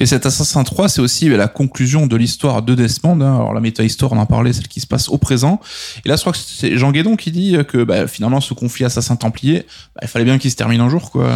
[0.00, 3.20] Et cet Assassin 3, c'est aussi la conclusion de l'histoire de Desmond.
[3.20, 3.36] hein.
[3.36, 5.60] Alors la méta-histoire, on en parlait, celle qui se passe au présent.
[6.04, 8.84] Et là, je crois que c'est Jean Guédon qui dit que bah, finalement, ce conflit
[8.84, 11.30] Assassin-Templier, bah, il fallait bien qu'il se termine un jour, quoi.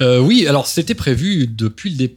[0.00, 2.16] Euh, oui alors c'était prévu depuis le dé...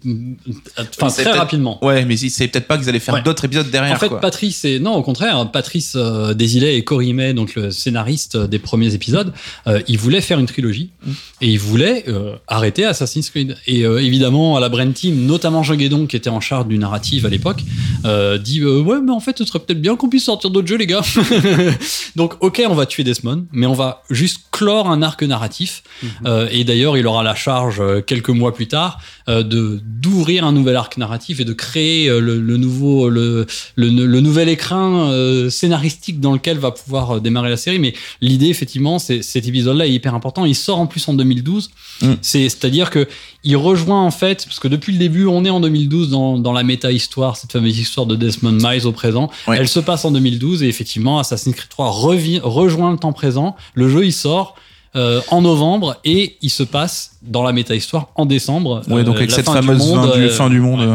[0.96, 3.22] enfin C'est très rapidement Ouais, mais savait peut-être pas qu'ils allaient faire Ouais.
[3.22, 4.20] d'autres épisodes derrière, En fait, quoi.
[4.20, 8.60] Patrice et non, au contraire, Patrice euh, Desilets et Cory May, donc le scénariste des
[8.60, 9.34] premiers épisodes,
[9.68, 11.12] euh, ils voulaient faire une trilogie Mm.
[11.42, 13.58] et ils voulaient euh, arrêter Assassin's Creed.
[13.68, 16.78] Et euh, évidemment, à la Brain Team, notamment Jean Guédon, qui était en charge du
[16.78, 17.62] narrative à l'époque,
[18.06, 20.68] euh, dit euh, ouais, mais en fait, ce serait peut-être bien qu'on puisse sortir d'autres
[20.68, 21.02] jeux, les gars.
[22.16, 25.84] donc, ok, on va tuer Desmond, mais on va juste clore un arc narratif.
[26.26, 28.99] Euh, et d'ailleurs, il aura la charge euh, quelques mois plus tard
[29.30, 33.45] euh, de d'ouvrir un nouvel arc narratif et de créer euh, le, le nouveau le,
[33.76, 37.80] le, le nouvel écrin euh, scénaristique dans lequel va pouvoir démarrer la série.
[37.80, 40.45] Mais l'idée, effectivement, c'est cet épisode-là est hyper important.
[40.45, 41.72] Il sort en plus en 2012.
[42.01, 42.14] Mm.
[42.22, 43.07] C'est c'est-à-dire que
[43.43, 46.53] il rejoint en fait parce que depuis le début, on est en 2012 dans, dans
[46.53, 49.30] la méta histoire, cette fameuse histoire de Desmond Miles au présent.
[49.47, 49.57] Ouais.
[49.60, 53.55] Elle se passe en 2012 et effectivement, Assassin's Creed 3 revient, rejoint le temps présent.
[53.73, 54.55] Le jeu, il sort.
[54.95, 58.82] Euh, en novembre et il se passe dans la méta-histoire en décembre.
[58.88, 60.60] Ouais, Euh, donc avec la cette fin du fameuse monde, fin, du, euh, fin du
[60.60, 60.80] monde.
[60.82, 60.88] ouais.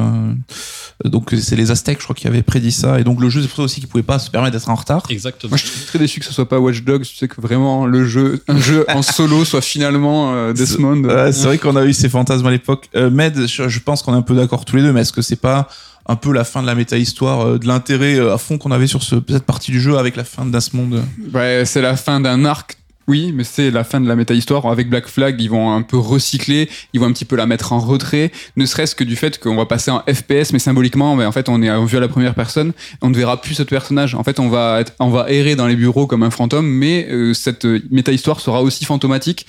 [1.04, 2.98] euh, donc c'est les Aztèques, je crois, qui avaient prédit ça.
[3.00, 4.74] Et donc le jeu, c'est pour ça aussi qu'ils pouvaient pas se permettre d'être en
[4.74, 5.04] retard.
[5.10, 5.50] Exactement.
[5.50, 7.02] Moi, je suis très déçu que ce soit pas Watch Dogs.
[7.02, 11.04] Tu sais que vraiment le jeu, un jeu en solo soit finalement euh, Desmond.
[11.04, 12.88] Ouais, c'est vrai qu'on a eu ces fantasmes à l'époque.
[12.96, 15.12] Euh, Med, je, je pense qu'on est un peu d'accord tous les deux, mais est-ce
[15.12, 15.68] que c'est pas
[16.10, 18.86] un peu la fin de la méta-histoire, euh, de l'intérêt euh, à fond qu'on avait
[18.86, 20.88] sur ce, cette partie du jeu avec la fin de Desmond?
[20.94, 21.00] Euh
[21.34, 22.77] Ouais, c'est la fin d'un arc.
[23.08, 24.66] Oui, mais c'est la fin de la méta-histoire.
[24.66, 27.72] Avec Black Flag, ils vont un peu recycler, ils vont un petit peu la mettre
[27.72, 31.24] en retrait, ne serait-ce que du fait qu'on va passer en FPS, mais symboliquement, mais
[31.24, 34.14] en fait, on est en à la première personne, on ne verra plus ce personnage.
[34.14, 37.08] En fait, on va, être, on va errer dans les bureaux comme un fantôme, mais
[37.10, 39.46] euh, cette euh, méta-histoire sera aussi fantomatique.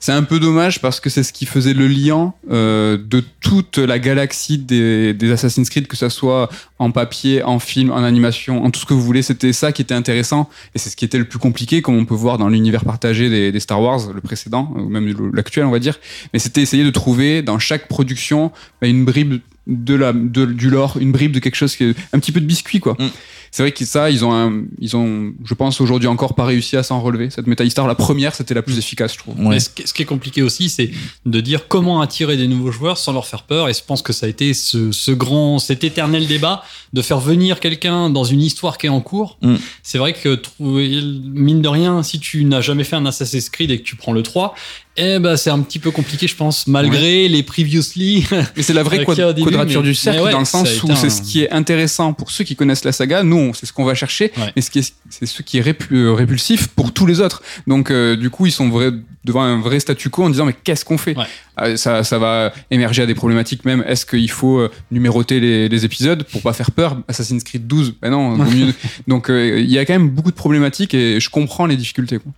[0.00, 3.78] C'est un peu dommage parce que c'est ce qui faisait le lien euh, de toute
[3.78, 6.48] la galaxie des, Assassin's Creed, que ça soit
[6.78, 9.22] en papier, en film, en animation, en tout ce que vous voulez.
[9.22, 12.04] C'était ça qui était intéressant et c'est ce qui était le plus compliqué, comme on
[12.04, 15.80] peut voir dans l'univers partagé des, Star Wars, le précédent, ou même l'actuel, on va
[15.80, 15.98] dire.
[16.32, 20.70] Mais c'était essayer de trouver dans chaque production bah, une bribe de la, de, du
[20.70, 22.96] lore, une bribe de quelque chose qui est un petit peu de biscuit, quoi.
[22.98, 23.08] Mm.
[23.50, 26.76] C'est vrai que ça, ils ont, un, ils ont, je pense aujourd'hui encore pas réussi
[26.76, 27.30] à s'en relever.
[27.30, 29.38] Cette méta histoire, la première, c'était la plus efficace, je trouve.
[29.40, 29.48] Ouais.
[29.48, 30.90] Mais ce, qui- ce qui est compliqué aussi, c'est
[31.26, 33.68] de dire comment attirer des nouveaux joueurs sans leur faire peur.
[33.68, 36.62] Et je pense que ça a été ce, ce grand, cet éternel débat
[36.92, 39.38] de faire venir quelqu'un dans une histoire qui est en cours.
[39.42, 39.54] Mm.
[39.82, 43.78] C'est vrai que mine de rien, si tu n'as jamais fait un Assassin's Creed et
[43.78, 44.54] que tu prends le 3,
[45.00, 48.26] eh ben, c'est un petit peu compliqué, je pense, malgré les previously.
[48.56, 51.10] Mais c'est la vraie début, quadrature mais- du cercle ouais, dans le sens où c'est
[51.10, 53.22] ce qui est intéressant pour ceux qui connaissent la saga.
[53.22, 54.52] Nous, c'est ce qu'on va chercher, Ouais.
[54.56, 57.42] mais ce qui est, c'est ce qui est répu- euh, répulsif pour tous les autres.
[57.66, 58.92] Donc, euh, du coup, ils sont vrais-
[59.24, 61.16] devant un vrai statu quo en disant mais qu'est-ce qu'on fait?
[61.16, 61.24] Ouais.
[61.60, 63.84] Euh, ça, ça va émerger à des problématiques même.
[63.86, 66.96] Est-ce qu'il faut euh, numéroter les, les épisodes pour pas faire peur?
[67.08, 68.34] Assassin's Creed 12, ben non.
[68.36, 68.72] vaut mieux-
[69.08, 72.18] Donc, il y a quand même beaucoup de problématiques et je comprends les difficultés.
[72.18, 72.32] Quoi.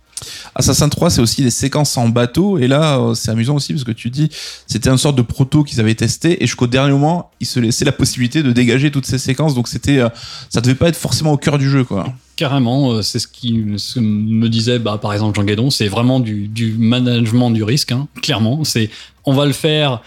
[0.55, 2.57] Assassin 3, c'est aussi des séquences en bateau.
[2.57, 4.29] Et là, euh, c'est amusant aussi parce que tu dis,
[4.67, 6.43] c'était une sorte de proto qu'ils avaient testé.
[6.43, 9.55] Et jusqu'au dernier moment, ils se laissaient la possibilité de dégager toutes ces séquences.
[9.55, 10.09] Donc c'était, euh,
[10.49, 12.13] ça devait pas être forcément au cœur du jeu, quoi.
[12.35, 16.47] Carrément, euh, c'est ce qui me disait, bah, par exemple, Jean Guédon, c'est vraiment du,
[16.47, 18.63] du management du risque, hein, clairement.
[18.63, 18.89] C'est,
[19.25, 20.01] on va le faire.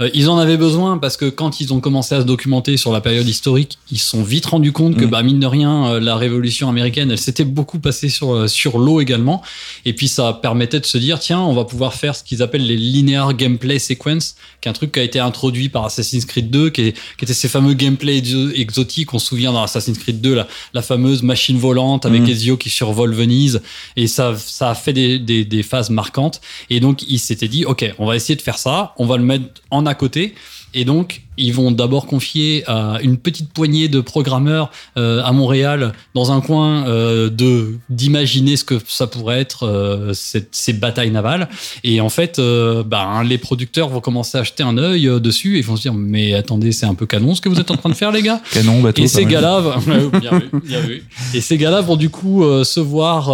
[0.00, 2.92] Euh, ils en avaient besoin parce que quand ils ont commencé à se documenter sur
[2.92, 5.10] la période historique, ils se sont vite rendus compte que, Mm.
[5.10, 8.78] bah, mine de rien, euh, la révolution américaine, elle s'était beaucoup passée sur, euh, sur
[8.78, 9.42] l'eau également.
[9.84, 12.66] Et puis, ça permettait de se dire, tiens, on va pouvoir faire ce qu'ils appellent
[12.66, 16.50] les linear gameplay sequence, qui est un truc qui a été introduit par Assassin's Creed
[16.50, 19.12] 2, qui, est- qui était ces fameux gameplay exo- exotiques.
[19.14, 22.28] On se souvient dans Assassin's Creed 2, la, la fameuse machine volante avec Mhm.
[22.30, 23.60] Ezio qui survole Venise.
[23.96, 26.40] Et ça, ça a fait des, des, des phases marquantes.
[26.70, 28.94] Et donc, il s'était dit, OK, on va essayer de faire ça.
[28.96, 30.34] On va le mettre en à côté.
[30.72, 35.92] Et donc, ils vont d'abord confier à une petite poignée de programmeurs euh, à Montréal,
[36.14, 41.10] dans un coin, euh, de d'imaginer ce que ça pourrait être euh, cette- ces batailles
[41.10, 41.48] navales.
[41.84, 45.62] Et en fait, euh, ben, les producteurs vont commencer à jeter un œil dessus et
[45.62, 47.88] vont se dire mais attendez, c'est un peu canon ce que vous êtes en train
[47.90, 48.40] de faire, les gars.
[48.52, 49.02] Canon, bateau.
[49.02, 51.04] Et ces gars-là, vont- bien vu, bien vu.
[51.34, 53.30] Et ces gars-là vont du coup se voir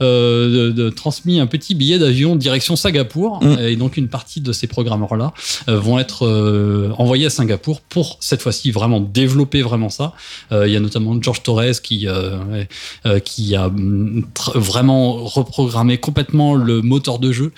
[0.00, 3.42] de- de- transmis un petit billet d'avion direction Singapour.
[3.42, 3.58] Mm.
[3.60, 5.32] Et donc une partie de ces programmeurs-là
[5.68, 6.26] vont être
[6.98, 10.14] envoyés à Singapour pour cette fois-ci vraiment développer vraiment ça.
[10.52, 12.64] Euh, Il y a notamment George Torres qui euh,
[13.06, 14.24] euh, qui a mm,
[14.54, 17.52] vraiment reprogrammé complètement le moteur de jeu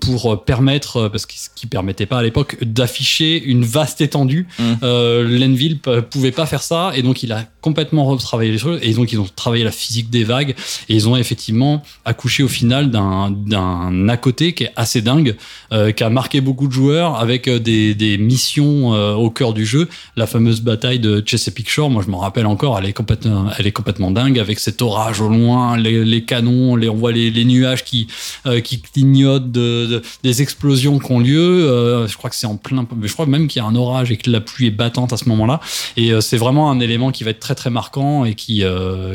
[0.00, 4.46] pour permettre, parce que ce qui permettait pas à l'époque, d'afficher une vaste étendue.
[4.58, 4.62] Mm.
[4.82, 8.92] Euh, Lenville pouvait pas faire ça et donc il a complètement retravaillé les choses et
[8.94, 10.54] donc ils ont travaillé la physique des vagues
[10.88, 15.36] et ils ont effectivement accouché au final d'un d'un à côté qui est assez dingue,
[15.72, 19.64] euh, qui a marqué beaucoup de joueurs avec des, des missions euh, au cœur du
[19.66, 19.88] jeu.
[20.16, 23.66] La fameuse bataille de Chesapeake Shore, moi je m'en rappelle encore, elle est complètement, elle
[23.66, 27.30] est complètement dingue avec cet orage au loin, les, les canons, les, on voit les,
[27.30, 28.06] les nuages qui
[28.46, 31.38] euh, qui clignotent de, de- des explosions qui ont lieu.
[31.68, 34.10] Euh, je crois que c'est en plein, je crois même qu'il y a un orage
[34.10, 35.60] et que la pluie est battante à ce moment-là.
[35.96, 38.62] Et c'est vraiment un élément qui va être très très marquant et qui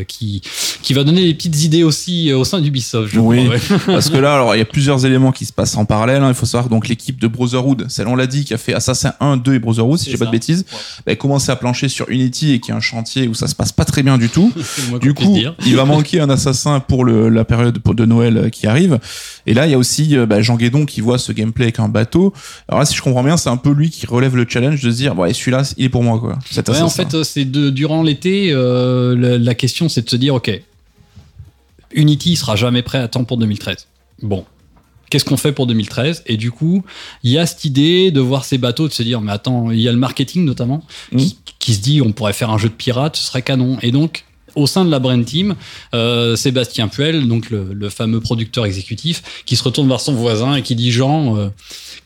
[0.07, 0.41] qui
[0.81, 3.13] qui va donner des petites idées aussi au sein d'Ubisoft.
[3.13, 3.45] Je Oui.
[3.45, 3.79] crois, ouais.
[3.85, 6.21] Parce que là, alors, il y a plusieurs éléments qui se passent en parallèle.
[6.23, 6.27] hein.
[6.29, 9.13] Il faut savoir donc l'équipe de Brotherhood, celle on l'a dit, qui a fait Assassin
[9.19, 10.65] 1, 2 et Brotherhood, si j'ai pas de bêtises,
[11.05, 13.55] bah, a commencé à plancher sur Unity et qui est un chantier où ça se
[13.55, 14.51] passe pas très bien du tout.
[15.01, 18.67] Du coup, il va manquer un assassin pour le, la période de Noël euh, qui
[18.67, 18.99] arrive.
[19.45, 21.79] Et là, il y a aussi euh, bah, Jean Guédon qui voit ce gameplay avec
[21.79, 22.33] un bateau.
[22.67, 24.91] Alors là, si je comprends bien, c'est un peu lui qui relève le challenge de
[24.91, 26.39] se dire, bon, celui-là, il est pour moi, quoi.
[26.49, 30.15] Cet Ouais, en fait, euh, c'est durant l'été, euh, la, la question c'est de se
[30.15, 30.51] dire, ok,
[31.93, 33.87] Unity sera jamais prêt à temps pour 2013.
[34.21, 34.45] Bon.
[35.13, 36.83] Qu'est-ce qu'on fait pour 2013 Et du coup,
[37.21, 39.79] il y a cette idée de voir ces bateaux, de se dire, mais attends, il
[39.79, 40.83] y a le marketing notamment,
[41.15, 43.77] qui, qui se dit, on pourrait faire un jeu de pirates, ce serait canon.
[43.83, 44.25] Et donc,
[44.55, 45.53] au sein de la Brain Team,
[45.93, 50.55] euh, Sébastien Puel, donc le, le fameux producteur exécutif, qui se retourne vers son voisin
[50.55, 51.49] et qui dit, Jean, euh,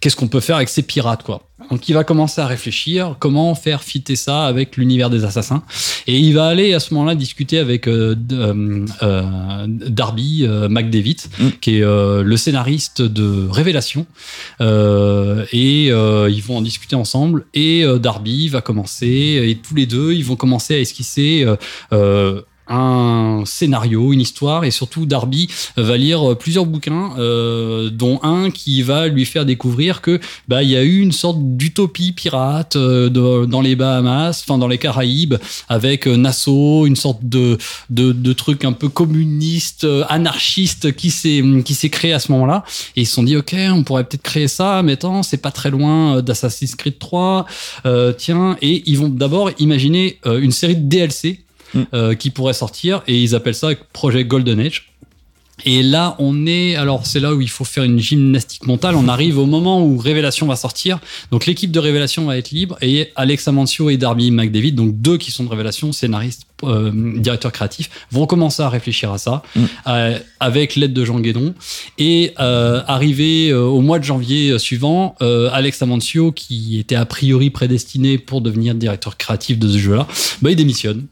[0.01, 1.43] qu'est-ce qu'on peut faire avec ces pirates, quoi?
[1.71, 5.63] Donc il va commencer à réfléchir comment faire fitter ça avec l'univers des assassins.
[6.05, 11.17] Et il va aller à ce moment-là discuter avec euh, euh, euh, Darby euh, McDavid
[11.39, 11.49] Mm.
[11.61, 14.05] qui est euh, le scénariste de Révélation.
[14.61, 17.45] Euh, et euh, ils vont en discuter ensemble.
[17.53, 21.45] Et euh, Darby va commencer et tous les deux ils vont commencer à esquisser
[22.69, 28.81] un scénario, une histoire, et surtout Darby va lire plusieurs bouquins, euh, dont un qui
[28.81, 33.09] va lui faire découvrir que bah il y a eu une sorte d'utopie pirate euh,
[33.45, 35.35] dans les Bahamas, enfin dans les Caraïbes,
[35.69, 37.57] avec euh, Nassau, une sorte de
[37.89, 42.31] de, de truc un peu communiste, euh, anarchiste qui s'est qui s'est créé à ce
[42.31, 42.63] moment-là.
[42.95, 45.51] Et ils se sont dit ok, on pourrait peut-être créer ça, mais attends, c'est pas
[45.51, 47.45] très loin euh, d'Assassin's Creed 3.
[47.85, 51.39] Euh, tiens, et ils vont d'abord imaginer une série de DLC
[51.73, 51.81] Mm.
[51.93, 54.93] euh, qui pourrait sortir et ils appellent ça projet Golden Age.
[55.65, 58.95] Et là, on est, alors c'est là où il faut faire une gymnastique mentale.
[58.95, 60.99] On arrive au moment où Révélation va sortir.
[61.31, 65.17] Donc l'équipe de Révélation va être libre et Alex Amancio et Darby McDavid, donc deux
[65.17, 69.61] qui sont de Révélation, scénaristes, euh, directeurs créatifs, vont commencer à réfléchir à ça Mm.
[69.87, 71.55] euh, avec l'aide de Jean Guédon.
[71.97, 75.15] Et euh, arrivé au mois de janvier suivant,
[75.51, 80.07] Alex Amancio, qui était a priori prédestiné pour devenir directeur créatif de ce jeu-là,
[80.43, 81.07] bah, il démissionne.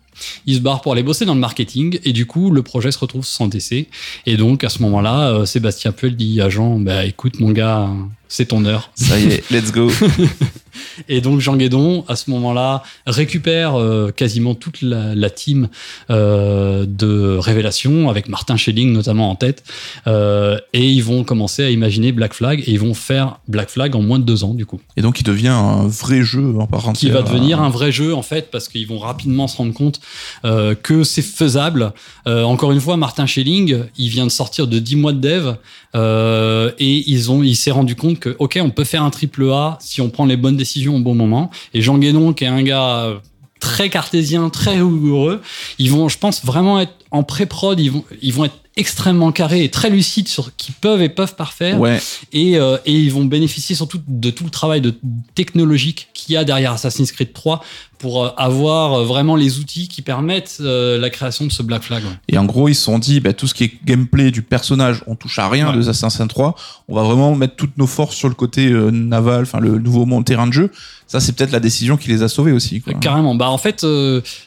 [0.45, 2.99] Il se barre pour aller bosser dans le marketing et du coup le projet se
[2.99, 3.87] retrouve sans décès
[4.25, 7.89] et donc à ce moment-là euh, Sébastien Puel dit à Jean bah écoute mon gars
[8.27, 9.89] c'est ton heure Ça y est, let's go.
[11.09, 15.69] et donc Jean Guédon, à ce moment-là, récupère euh, quasiment toute la, la team
[16.09, 19.63] euh, de Révélation, avec Martin Schelling notamment en tête.
[20.07, 23.95] Euh, et ils vont commencer à imaginer Black Flag, et ils vont faire Black Flag
[23.95, 24.79] en moins de deux ans, du coup.
[24.97, 28.13] Et donc, il devient un vrai jeu en part Qui va devenir un vrai jeu,
[28.13, 29.99] en fait, parce qu'ils vont rapidement se rendre compte
[30.43, 31.93] que c'est faisable.
[32.25, 35.55] Encore une fois, Martin Schelling, il vient de sortir de 10 mois de dev,
[36.79, 39.77] et ils ont, il s'est rendu compte que, ok, on peut faire un triple A
[39.79, 41.49] si on prend les bonnes décisions au bon moment.
[41.73, 43.17] Et Jean Guénon, qui est un gars euh,
[43.59, 45.41] très cartésien, très rigoureux,
[45.79, 49.63] ils vont, je pense, vraiment être en pré-prod, ils vont, ils vont être extrêmement carrés
[49.63, 51.99] et très lucides sur ce qu'ils peuvent et peuvent pas faire Ouais,
[52.33, 54.93] et, euh, et ils vont bénéficier surtout de tout le travail de
[55.35, 57.63] technologique qu'il y a derrière Assassin's Creed 3
[57.97, 61.83] pour euh, avoir euh, vraiment les outils qui permettent euh, la création de ce Black
[61.83, 62.03] Flag.
[62.03, 62.09] ouais.
[62.27, 65.01] Et en gros, ils se sont dit, bah, tout ce qui est gameplay du personnage,
[65.07, 65.77] on touche à rien Ouais.
[65.77, 66.55] de Assassin's 3.
[66.89, 70.25] On va vraiment mettre toutes nos forces sur le côté naval, enfin le nouveau monde
[70.25, 70.71] terrain de jeu.
[71.07, 72.81] Ça, c'est peut-être la décision qui les a sauvés aussi.
[72.81, 72.93] Quoi.
[72.95, 73.35] Carrément.
[73.35, 73.85] Bah en fait,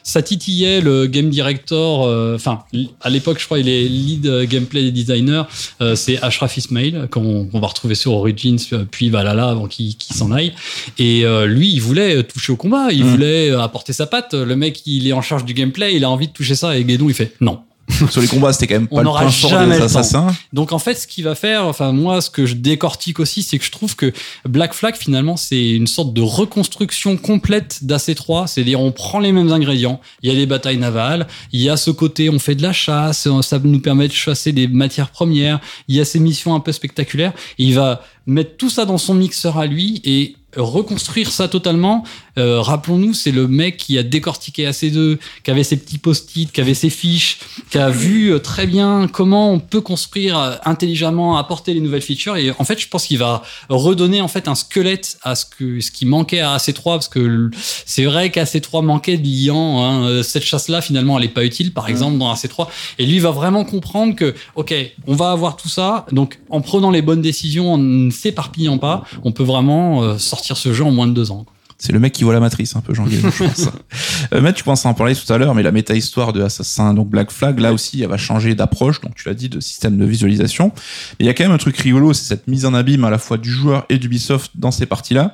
[0.03, 2.01] ça titillait le game director.
[2.35, 2.59] Enfin,
[3.01, 3.87] à l'époque, je crois, il est
[4.19, 5.47] lead euh, gameplay designer,
[5.81, 9.95] euh, c'est Ashraf Ismail, qu'on qu'on va retrouver sur Origins, euh, puis Valhalla avant qu'il
[10.13, 10.53] s'en aille.
[10.97, 13.09] Et euh, lui, il voulait toucher au combat, il Mm.
[13.09, 14.33] voulait apporter sa patte.
[14.33, 16.77] Le mec, il est en charge du gameplay, il a envie de toucher ça.
[16.77, 17.59] Et Guédon, il fait non.
[18.09, 20.27] Sur les combats, c'était quand même On pas le n'aura point fort des le assassins.
[20.53, 23.57] Donc en fait, ce qu'il va faire, enfin moi, ce que je décortique aussi, c'est
[23.57, 24.13] que je trouve que
[24.47, 28.47] Black Flag finalement, c'est une sorte de reconstruction complète d'AC3.
[28.47, 29.99] C'est-à-dire, on prend les mêmes ingrédients.
[30.21, 32.73] Il y a des batailles navales, il y a ce côté, on fait de la
[32.73, 35.59] chasse, ça nous permet de chasser des matières premières.
[35.87, 37.33] Il y a ces missions un peu spectaculaires.
[37.57, 42.03] Et il va mettre tout ça dans son mixeur à lui et reconstruire ça totalement.
[42.37, 46.61] Euh, Rappelons-nous, c'est le mec qui a décortiqué AC2, qui avait ses petits post-it, qui
[46.61, 47.39] avait ses fiches,
[47.69, 52.01] qui a vu euh, très bien comment on peut construire euh, intelligemment, apporter les nouvelles
[52.01, 52.37] features.
[52.37, 55.79] Et en fait, je pense qu'il va redonner en fait un squelette à ce que
[55.81, 57.51] ce qui manquait à AC3, parce que
[57.85, 59.83] c'est vrai qu'AC3 manquait de liant.
[59.83, 60.23] Hein.
[60.23, 62.67] Cette chasse-là, finalement, elle est pas utile, par exemple, dans AC3.
[62.97, 64.73] Et lui va vraiment comprendre que, ok,
[65.07, 66.05] on va avoir tout ça.
[66.11, 70.38] Donc, en prenant les bonnes décisions, en ne s'éparpillant pas, on peut vraiment euh, sortir
[70.41, 71.45] ce jeu en moins de deux ans.
[71.81, 73.69] C'est le mec qui voit la matrice, un peu, Jean je pense.
[74.33, 77.07] euh, Matt, tu penses en parler tout à l'heure, mais la méta-histoire de Assassin, donc
[77.07, 80.03] Black Flag, là aussi, elle va changer d'approche, donc tu l'as dit, de système de
[80.03, 80.73] visualisation.
[80.75, 83.09] Mais il y a quand même un truc rigolo, c'est cette mise en abîme à
[83.09, 85.33] la fois du joueur et d'Ubisoft dans ces parties-là.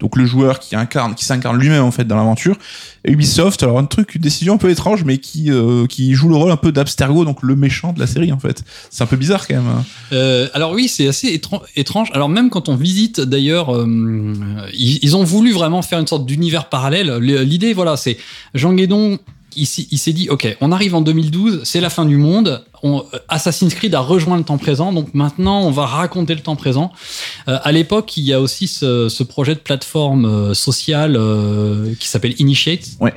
[0.00, 2.56] Donc le joueur qui incarne, qui s'incarne lui-même en fait dans l'aventure.
[3.04, 6.28] Et Ubisoft, alors un truc, une décision un peu étrange, mais qui euh, qui joue
[6.28, 8.62] le rôle un peu d'Abstergo, donc le méchant de la série en fait.
[8.90, 9.66] C'est un peu bizarre quand même.
[9.66, 9.84] hein.
[10.12, 12.10] Euh, alors oui, c'est assez étran- étrange.
[12.12, 13.86] Alors même quand on visite, d'ailleurs, euh,
[14.72, 17.16] ils, ils ont voulu vraiment faire une sorte d'univers parallèle.
[17.18, 18.18] Le- L'idée, voilà, c'est
[18.54, 19.18] Jean Guédon.
[19.56, 22.64] Il, s'est- il s'est dit, ok, on arrive en 2012, c'est la fin du monde.
[22.82, 26.54] On, Assassin's Creed a rejoint le temps présent, donc maintenant on va raconter le temps
[26.54, 26.92] présent.
[27.48, 31.92] Euh, à l'époque, il y a aussi ce, ce projet de plateforme euh, sociale euh,
[31.98, 32.86] qui s'appelle Initiate.
[33.00, 33.14] Ouais.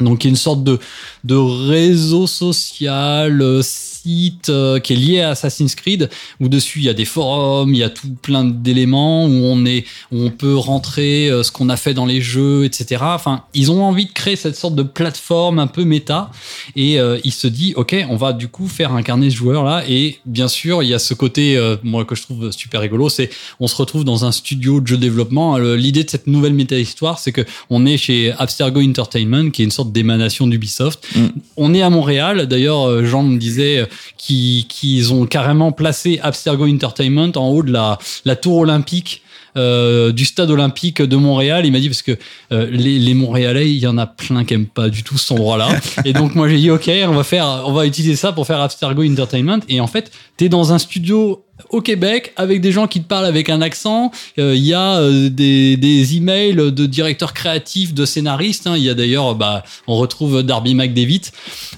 [0.00, 0.78] Donc, qui est une sorte de,
[1.22, 3.62] de réseau social, euh,
[4.04, 6.10] site euh, qui est lié à Assassin's Creed,
[6.40, 9.64] où dessus il y a des forums, il y a tout plein d'éléments où on
[9.64, 13.02] est, où on peut rentrer euh, ce qu'on a fait dans les jeux, etc.
[13.06, 16.30] Enfin, ils ont envie de créer cette sorte de plateforme un peu méta,
[16.76, 19.82] et euh, il se dit, ok, on va du coup faire incarner ce joueur là,
[19.88, 23.08] et bien sûr, il y a ce côté, euh, moi que je trouve super rigolo,
[23.08, 25.56] c'est on se retrouve dans un studio de jeu développement.
[25.58, 29.64] Le- L'idée de cette nouvelle méta-histoire, c'est que on est chez Abstergo Entertainment, qui est
[29.64, 31.04] une sorte d'émanation d'Ubisoft.
[31.16, 31.26] Mm.
[31.56, 32.46] On est à Montréal.
[32.46, 37.98] D'ailleurs, Jean me disait qu'ils qu'ils ont carrément placé Abstergo Entertainment en haut de la,
[38.24, 39.22] la tour olympique.
[39.56, 42.18] euh, du stade olympique de Montréal, il m'a dit parce que
[42.52, 45.32] euh, les, les Montréalais, il y en a plein qui aiment pas du tout cet
[45.32, 45.68] endroit-là.
[46.04, 48.60] et donc moi j'ai dit ok, on va faire, on va utiliser ça pour faire
[48.60, 49.60] Abstergo Entertainment.
[49.68, 53.24] Et en fait, t'es dans un studio au Québec avec des gens qui te parlent
[53.26, 54.10] avec un accent.
[54.38, 58.66] Euh, Il y a euh, des, des emails de directeurs créatifs, de scénaristes.
[58.66, 58.74] hein.
[58.76, 61.22] Il y a d'ailleurs, bah, on retrouve Darby McDavid.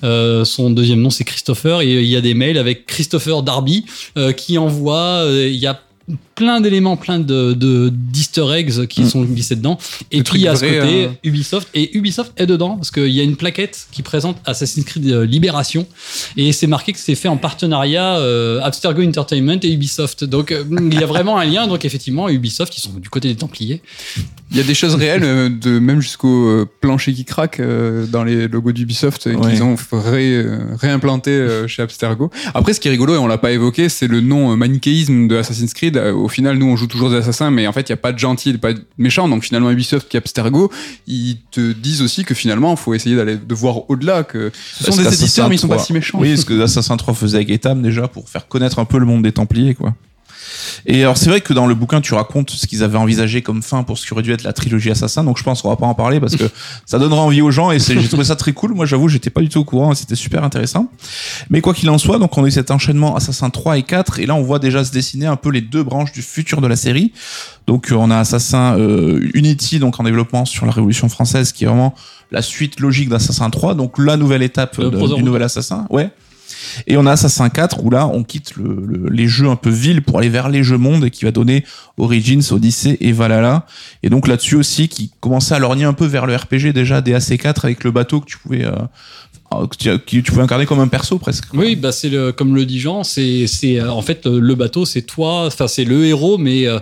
[0.05, 1.83] Euh, son deuxième nom c'est Christopher.
[1.83, 3.85] Et il y a des mails avec Christopher Darby
[4.17, 5.25] euh, qui envoie.
[5.25, 5.81] euh, Il y a
[6.37, 9.09] plein d'éléments, plein de de- d'easter eggs qui Mm.
[9.09, 9.77] sont glissés dedans.
[10.13, 12.47] Et Le puis il y a truc ce vrai, côté euh, Ubisoft et Ubisoft est
[12.47, 15.87] dedans parce qu'il y a une plaquette qui présente Assassin's Creed euh, Libération
[16.37, 20.25] et c'est marqué que c'est fait en partenariat euh, Abstergo Entertainment et Ubisoft.
[20.25, 20.63] Donc euh,
[20.93, 21.67] il y a vraiment un lien.
[21.67, 23.83] Donc effectivement, Ubisoft, ils sont du côté des Templiers.
[24.53, 27.61] Il y a des choses réelles, euh, de même jusqu'au plancher qui craque
[28.11, 29.35] dans les logos d'Ubisoft Ouais.
[29.53, 30.45] qu'ils ont ré-
[30.81, 32.31] réimplanté chez Abstergo.
[32.55, 35.37] Après, ce qui est rigolo et on l'a pas évoqué, c'est le nom manichéisme de
[35.37, 35.96] Assassin's Creed.
[35.97, 37.97] Euh, Au final, nous, on joue toujours des assassins, mais en fait, il y a
[37.97, 39.29] pas de gentils, pas de méchants.
[39.29, 40.71] Donc finalement, Ubisoft et Abstergo,
[41.07, 44.85] ils te disent aussi que finalement, il faut essayer d'aller de voir au-delà que ce
[44.85, 46.19] sont des éditeurs, mais ils sont pas 3 si méchants.
[46.21, 49.07] Oui, ce que Assassin 3 faisait avec Etam déjà pour faire connaître un peu le
[49.07, 49.95] monde des Templiers, quoi.
[50.87, 53.63] Et alors c'est vrai que dans le bouquin tu racontes ce qu'ils avaient envisagé comme
[53.63, 55.77] fin pour ce qui aurait dû être la trilogie Assassin, donc je pense qu'on va
[55.77, 56.45] pas en parler parce que
[56.87, 58.75] ça donnera envie aux gens et j'ai trouvé ça très cool.
[58.75, 60.91] Moi j'avoue j'étais pas du tout au courant et c'était super intéressant.
[61.51, 64.21] Mais quoi qu'il en soit, donc on a eu cet enchaînement Assassin 3 et 4
[64.21, 66.67] et là on voit déjà se dessiner un peu les deux branches du futur de
[66.67, 67.13] la série.
[67.67, 71.65] Donc euh, on a Assassin euh, Unity donc en développement sur la Révolution française qui
[71.65, 71.95] est vraiment
[72.31, 75.87] la suite logique d'Assassin 3, donc la nouvelle étape Euh, du nouvel Assassin.
[75.91, 76.11] Ouais.
[76.87, 79.71] Et on a Assassin 4 où là on quitte le- le- les jeux un peu
[79.71, 81.65] villes pour aller vers les jeux mondes et qui va donner
[81.99, 83.67] Origins, Odyssey et Valhalla.
[84.03, 87.15] Et donc là-dessus aussi qui commençait à lorgner un peu vers le RPG déjà des
[87.15, 88.73] AC4 avec le bateau que tu pouvais euh,
[89.67, 91.45] que tu, pouvais incarner comme un perso presque.
[91.55, 95.03] Oui, bah c'est comme le dit Jean, c'est, euh, en fait euh, le bateau, c'est
[95.03, 96.79] toi, enfin c'est le héros, mais euh,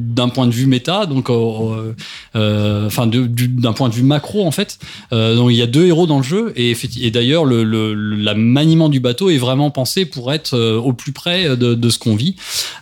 [0.00, 4.78] d'un point de vue méta, donc enfin d'un point de vue macro en fait.
[5.10, 6.74] Donc il y a deux héros dans le jeu et,
[7.10, 11.98] d'ailleurs le, maniement du bateau est vraiment pensé pour être au plus près de, ce
[11.98, 12.36] qu'on vit.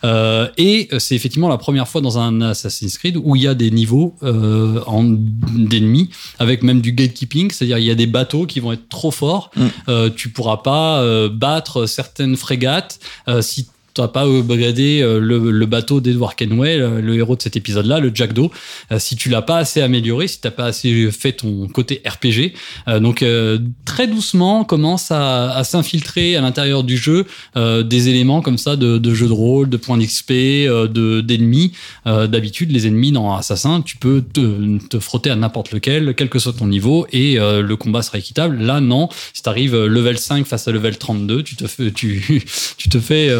[0.05, 3.71] Et c'est effectivement la première fois dans un Assassin's Creed où il y a des
[3.71, 8.61] niveaux en- d'ennemis avec même du gatekeeping, c'est-à-dire il y a des bateaux bateaux qui
[8.61, 9.51] vont être trop forts.
[9.57, 9.67] Mm.
[9.89, 15.19] Euh, tu pourras pas euh, battre certaines frégates euh, si tu n'as pas upgradé euh,
[15.21, 18.51] le, le bateau d'Edward Kenway, le, héros de cet épisode-là, le Jack Doe.
[18.93, 22.53] Euh, si tu l'as pas assez amélioré, si t'as pas assez fait ton côté RPG,
[22.89, 27.27] Euh, donc euh, très doucement commence à, à s'infiltrer à l'intérieur du jeu
[27.57, 31.21] euh, des éléments comme ça de, de jeu de rôle, de points d'XP, euh, de
[31.21, 31.73] d'ennemis.
[32.07, 36.29] Euh, D'habitude, les ennemis dans Assassin, tu peux te, te frotter à n'importe lequel, quel
[36.29, 38.59] que soit ton niveau, et euh, le combat sera équitable.
[38.63, 39.09] Là, non.
[39.35, 42.43] Si t'arrives euh, level 5 face à level 32, tu te fais, tu,
[42.77, 43.31] tu te fais.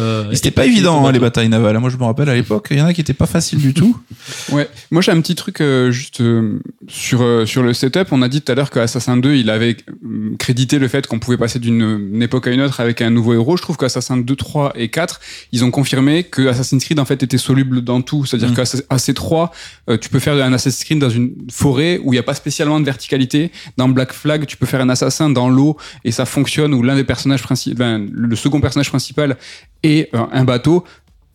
[0.41, 1.77] C'était pas évident, hein, les batailles navales.
[1.79, 3.73] Moi, je me rappelle à l'époque, il y en a qui étaient pas faciles du
[3.73, 3.97] tout.
[4.51, 8.07] Ouais, moi j'ai un petit truc euh, juste euh, sur euh, sur le setup.
[8.11, 9.77] On a dit tout à l'heure que Assassin 2, il avait
[10.37, 13.33] crédité le fait qu'on pouvait passer d'une une époque à une autre avec un nouveau
[13.33, 13.57] héros.
[13.57, 15.19] Je trouve qu'Assassin 2, 3 et 4,
[15.51, 18.25] ils ont confirmé que Assassin's Creed en fait était soluble dans tout.
[18.25, 18.55] C'est-à-dire Mm.
[18.55, 19.51] qu'à AC3,
[19.89, 22.35] euh, tu peux faire un Assassin's Creed dans une forêt où il n'y a pas
[22.35, 23.51] spécialement de verticalité.
[23.77, 26.73] Dans Black Flag, tu peux faire un assassin dans l'eau et ça fonctionne.
[26.73, 29.37] Où l'un des personnages principaux, le second personnage principal
[29.83, 30.83] est un bateau.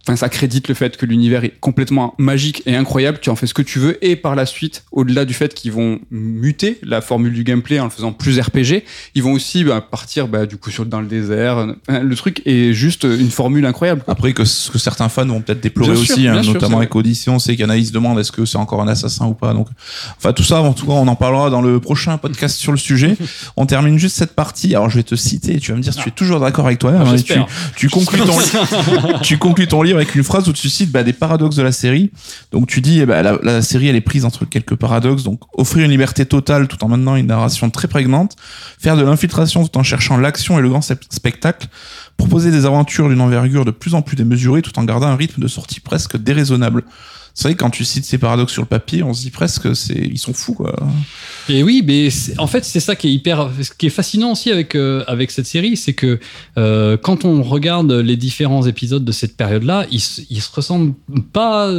[0.07, 3.49] Enfin, ça crédite le fait que l'univers est complètement magique et incroyable, tu en fais
[3.49, 7.01] ce que tu veux, et par la suite, au-delà du fait qu'ils vont muter la
[7.01, 8.85] formule du gameplay en le faisant plus RPG,
[9.17, 11.67] ils vont aussi bah, partir bah, du coup sur, dans le désert.
[11.89, 14.03] Le truc est juste une formule incroyable.
[14.05, 14.13] quoi.
[14.13, 16.77] Après, que ce que certains fans vont peut-être déplorer Bien sûr, aussi, hein, sûr, notamment
[16.77, 19.55] c'est avec Odyssey, on sait qu'Anaïs demande est-ce que c'est encore un assassin ou pas.
[19.55, 19.67] Donc,
[20.19, 22.79] enfin, tout ça, en tout cas, on en parlera dans le prochain podcast sur le
[22.79, 23.17] sujet.
[23.57, 24.75] On termine juste cette partie.
[24.75, 26.79] Alors, je vais te citer, tu vas me dire si tu es toujours d'accord avec
[26.79, 26.93] toi.
[26.95, 27.35] Ah, hein, tu,
[27.77, 28.39] tu conclus ton,
[29.23, 31.73] tu conclus ton livre avec une phrase où tu cites bah, des paradoxes de la
[31.73, 32.11] série.
[32.53, 35.23] Donc tu dis, eh ben, la, la série elle est prise entre quelques paradoxes.
[35.23, 38.37] Donc offrir une liberté totale tout en maintenant une narration très prégnante,
[38.79, 41.69] faire de l'infiltration tout en cherchant l'action et le grand spectacle,
[42.17, 45.43] proposer des aventures d'une envergure de plus en plus démesurée tout en gardant un rythme
[45.43, 46.85] de sortie presque déraisonnable.
[47.39, 49.93] C'est vrai quand tu cites ces paradoxes sur le papier, on se dit presque c'est
[49.95, 50.75] ils sont fous quoi.
[51.51, 52.09] Et oui, mais
[52.39, 55.31] en fait, c'est ça qui est hyper, ce qui est fascinant aussi avec euh, avec
[55.31, 56.19] cette série, c'est que
[56.57, 60.95] euh, quand on regarde les différents épisodes de cette période-là, ils, se- ils se ressemblent
[61.35, 61.73] pas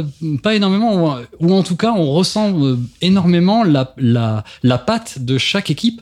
[0.44, 5.38] pas énormément, ou, en tout cas, on ressent euh, énormément la la la patte de
[5.38, 6.00] chaque équipe.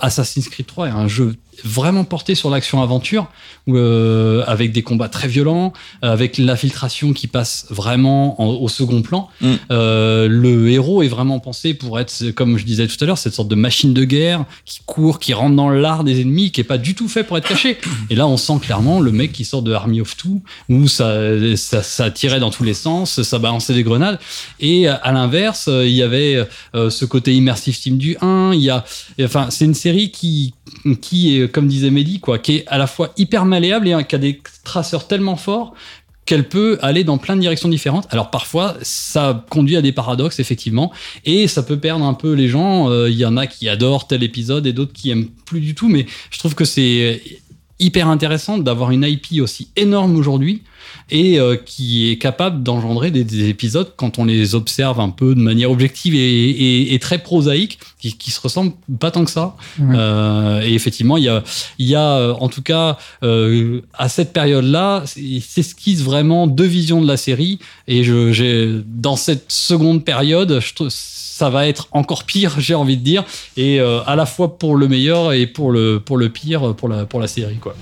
[0.00, 1.34] Assassin's Creed 3 est un jeu
[1.64, 3.28] vraiment porté sur l'action-aventure,
[3.66, 9.02] où, euh, avec des combats très violents, avec l'infiltration qui passe vraiment en- au second
[9.02, 9.28] plan.
[9.40, 9.46] Mm.
[9.70, 13.34] Euh, le héros est vraiment pensé pour être, comme je disais tout à l'heure, cette
[13.34, 16.64] sorte de machine de guerre qui court, qui rentre dans l'art des ennemis, qui est
[16.64, 17.78] pas du tout fait pour être caché.
[18.10, 21.14] Et là, on sent clairement le mec qui sort de Army of Two, où ça,
[21.56, 24.18] ça, ça tirait dans tous les sens, ça balançait des grenades.
[24.60, 28.52] Et à l'inverse, il y avait euh, ce côté immersive team du 1.
[28.54, 28.84] Il y a,
[29.22, 30.54] enfin, c'est une série qui,
[31.00, 34.14] qui est, comme disait Mehdi, quoi, qui est à la fois hyper malléable et qui
[34.14, 35.74] a des traceurs tellement forts
[36.24, 38.06] qu'elle peut aller dans plein de directions différentes.
[38.10, 40.92] Alors parfois, ça conduit à des paradoxes, effectivement,
[41.24, 42.90] et ça peut perdre un peu les gens.
[42.90, 45.74] Euh, Il y en a qui adorent tel épisode et d'autres qui aiment plus du
[45.74, 47.22] tout, mais je trouve que c'est
[47.80, 50.62] hyper intéressant d'avoir une IP aussi énorme aujourd'hui
[51.10, 55.34] et euh, qui est capable d'engendrer des, des épisodes quand on les observe un peu
[55.34, 56.18] de manière objective et,
[56.50, 59.56] et- et très prosaïque, qui, qui se ressemblent pas tant que ça.
[59.78, 59.94] Ouais.
[59.96, 61.42] Euh, et effectivement, il y a,
[61.78, 67.06] y a euh, en tout cas euh, à cette période-là, s'esquisse vraiment deux visions de
[67.06, 67.58] la série.
[67.88, 72.96] Et je, dans cette seconde période, je trouve ça va être encore pire, j'ai envie
[72.96, 73.24] de dire,
[73.56, 76.88] et euh, à la fois pour le meilleur et pour le pour le pire pour
[76.88, 77.74] la pour la série quoi.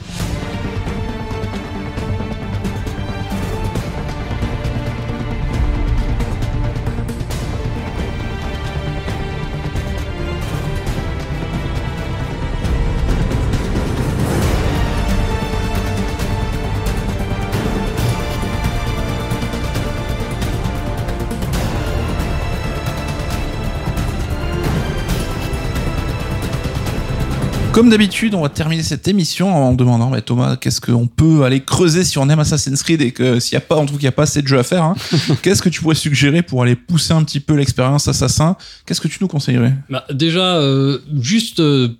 [27.72, 31.60] Comme d'habitude, on va terminer cette émission en demandant, bah, Thomas, qu'est-ce qu'on peut aller
[31.60, 34.00] creuser si on aime Assassin's Creed et que s'il y a pas, en tout cas,
[34.00, 34.96] il y a pas assez de jeux à faire, hein,
[35.42, 38.56] qu'est-ce que tu pourrais suggérer pour aller pousser un petit peu l'expérience Assassin?
[38.84, 39.74] Qu'est-ce que tu nous conseillerais?
[39.88, 41.90] Bah, déjà, euh, juste euh,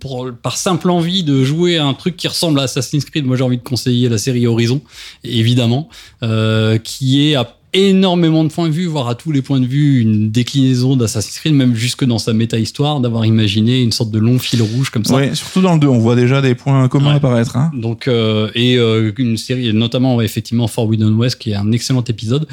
[0.00, 3.36] pour, par simple envie de jouer à un truc qui ressemble à Assassin's Creed, moi
[3.36, 4.82] j'ai envie de conseiller la série Horizon,
[5.22, 5.88] évidemment,
[6.24, 9.66] euh, qui est à énormément de points de vue, voire à tous les points de
[9.66, 14.18] vue, une déclinaison d'Assassin's Creed, même jusque dans sa méta-histoire, d'avoir imaginé une sorte de
[14.18, 15.14] long fil rouge comme ça.
[15.16, 17.16] Ouais, surtout dans le 2, on voit déjà des points communs Ouais.
[17.16, 17.56] apparaître.
[17.56, 17.70] Hein.
[17.74, 22.46] Donc euh, et euh, une série, notamment effectivement Forbidden West, qui est un excellent épisode.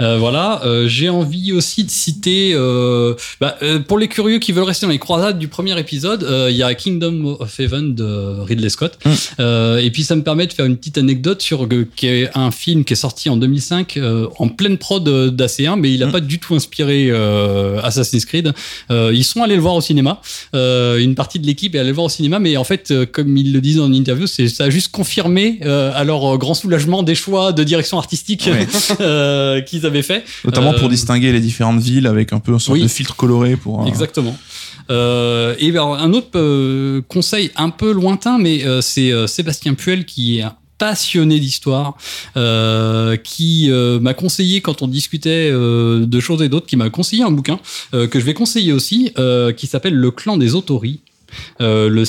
[0.00, 4.52] Euh, voilà, euh, j'ai envie aussi de citer, euh, bah, euh, pour les curieux qui
[4.52, 7.94] veulent rester dans les croisades du premier épisode, euh, il y a Kingdom of Heaven
[7.94, 8.98] de Ridley Scott.
[9.04, 9.10] Mm.
[9.40, 12.30] Euh, et puis ça me permet de faire une petite anecdote sur euh, qui est
[12.36, 16.06] un film qui est sorti en 2005 euh, en pleine prod d'AC1, mais il a
[16.06, 16.12] Mm.
[16.12, 18.52] pas du tout inspiré euh, Assassin's Creed.
[18.90, 20.20] Euh, ils sont allés le voir au cinéma.
[20.54, 23.06] Euh, une partie de l'équipe est allée le voir au cinéma, mais en fait, euh,
[23.06, 26.34] comme ils le disent dans une interview, c'est ça a juste confirmé euh, à leur
[26.34, 28.66] euh, grand soulagement des choix de direction artistique Ouais.
[29.00, 30.24] euh, qu'ils avaient fait.
[30.44, 32.82] Notamment pour Euh, distinguer les différentes villes avec un peu un sorte oui.
[32.84, 33.82] de filtre coloré pour.
[33.82, 34.36] euh, Exactement.
[34.90, 39.74] Euh, et alors, un autre euh, conseil un peu lointain, mais euh, c'est euh, Sébastien
[39.74, 40.44] Puel qui est
[40.78, 41.96] passionné d'histoire,
[42.36, 46.90] euh, qui euh, m'a conseillé quand on discutait euh, de choses et d'autres, qui m'a
[46.90, 47.58] conseillé un bouquin
[47.92, 49.12] que je vais conseiller aussi,
[49.56, 51.00] qui s'appelle Le clan des autories.
[51.60, 52.04] Le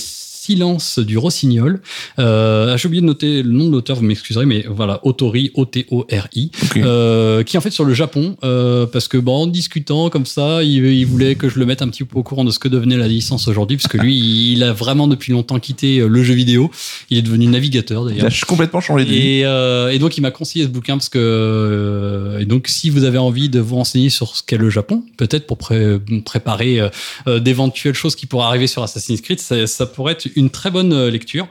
[0.52, 1.82] silence du rossignol.
[2.20, 6.52] Euh, J'ai oublié de noter le nom de l'auteur, vous m'excuserez, mais voilà, Autori, O-T-O-R-I,
[6.64, 6.78] ok.
[6.78, 10.26] euh, qui est en fait sur le Japon, euh, parce que bon, en discutant comme
[10.26, 12.60] ça, il, il voulait que je le mette un petit peu au courant de ce
[12.60, 16.24] que devenait la licence aujourd'hui, parce que lui, il a vraiment depuis longtemps quitté le
[16.24, 16.72] jeu vidéo.
[17.10, 18.32] Il est devenu navigateur Il d'ailleurs.
[18.32, 19.18] a complètement changé de vie.
[19.18, 23.18] Et, et donc il m'a conseillé ce bouquin parce que et donc si vous avez
[23.18, 26.80] envie de vous renseigner sur ce qu'est le Japon, peut-être pour pré- préparer
[27.28, 30.94] d'éventuelles choses qui pourraient arriver sur Assassin's Creed, ça, ça pourrait être une très bonne
[30.94, 31.48] euh, lecture.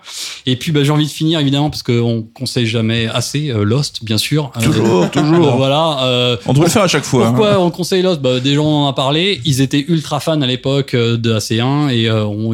[0.46, 4.04] Et puis bah, j'ai envie de finir évidemment parce qu'on conseille jamais assez euh, Lost,
[4.04, 4.50] bien sûr.
[4.56, 5.56] Euh, Toujours, toujours.
[5.56, 6.04] voilà.
[6.04, 7.26] euh, On devrait le faire à chaque fois.
[7.26, 7.30] hein.
[7.32, 8.20] pourquoi on conseille Lost?
[8.22, 9.40] Bah, Déjà, on en a parlé.
[9.44, 12.02] Ils étaient ultra fans à l'époque de AC1 et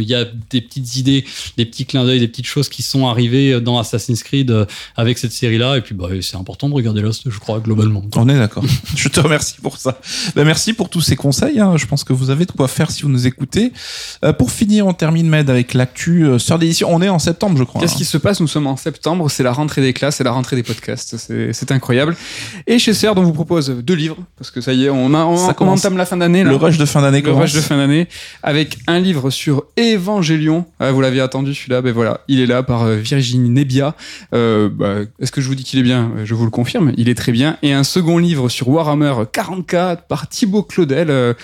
[0.02, 1.24] il y a des petites idées,
[1.56, 5.32] des petits clins d'œil, des petites choses qui sont arrivées dans Assassin's Creed avec cette
[5.32, 5.76] série-là.
[5.76, 8.02] Et puis, bah, c'est important de regarder Lost, je crois, globalement.
[8.16, 8.64] On est d'accord.
[8.96, 9.98] Je te remercie pour ça.
[10.34, 11.60] Ben, merci pour tous ces conseils.
[11.60, 11.76] hein.
[11.76, 13.72] Je pense que vous avez de quoi faire si vous nous écoutez.
[14.24, 16.88] Euh, pour finir, on termine Med avec l'actu euh, sœur d'édition.
[16.90, 17.80] On est en septembre, je crois.
[17.80, 17.98] Qu'est-ce hein.
[17.98, 18.40] qui se passe?
[18.40, 21.72] Nous sommes en septembre, c'est la rentrée des classes, c'est la rentrée des podcasts, c'est
[21.72, 22.16] incroyable.
[22.66, 25.24] Et chez Serre, on vous propose deux livres, parce que ça y est, on, a,
[25.24, 25.80] on, Ça on commence.
[25.80, 26.44] entame la fin d'année.
[26.44, 28.08] Le rush de fin d'année Le rush de fin d'année,
[28.42, 30.66] avec un livre sur Évangélion.
[30.80, 33.94] Ah, vous l'aviez attendu celui-là, ben voilà, il est là par euh, Virginie Nebia.
[34.34, 36.10] Euh, bah, Est-ce que je vous dis qu'il est bien?
[36.24, 37.56] Je vous le confirme, il est très bien.
[37.62, 41.34] Et un second livre sur Warhammer 40K par Thibaut Claudel, euh,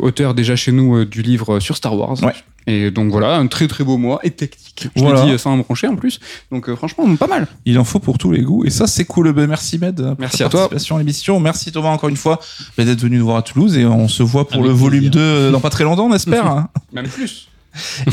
[0.00, 2.22] auteur déjà chez nous euh, du livre sur Star Wars.
[2.22, 2.32] Ouais.
[2.66, 4.88] Et donc voilà, un très très beau mois et technique.
[4.96, 5.24] Je Voilà.
[5.24, 6.18] l'ai dit sans me broncher en plus.
[6.50, 7.46] Donc euh, franchement, pas mal.
[7.66, 8.64] Il en faut pour tous les goûts.
[8.64, 9.32] Et ça, c'est cool.
[9.32, 9.96] Ben, merci Med.
[9.96, 10.60] pour Merci ta à toi.
[10.60, 11.40] participation à l'émission.
[11.40, 12.40] Merci Thomas encore une fois
[12.78, 13.76] ben, d'être venu nous voir à Toulouse.
[13.76, 15.10] Et on se voit pour Avec le volume plaisir.
[15.12, 16.46] 2 euh, dans pas très longtemps, on espère.
[16.46, 16.68] hein.
[16.92, 17.48] Même plus.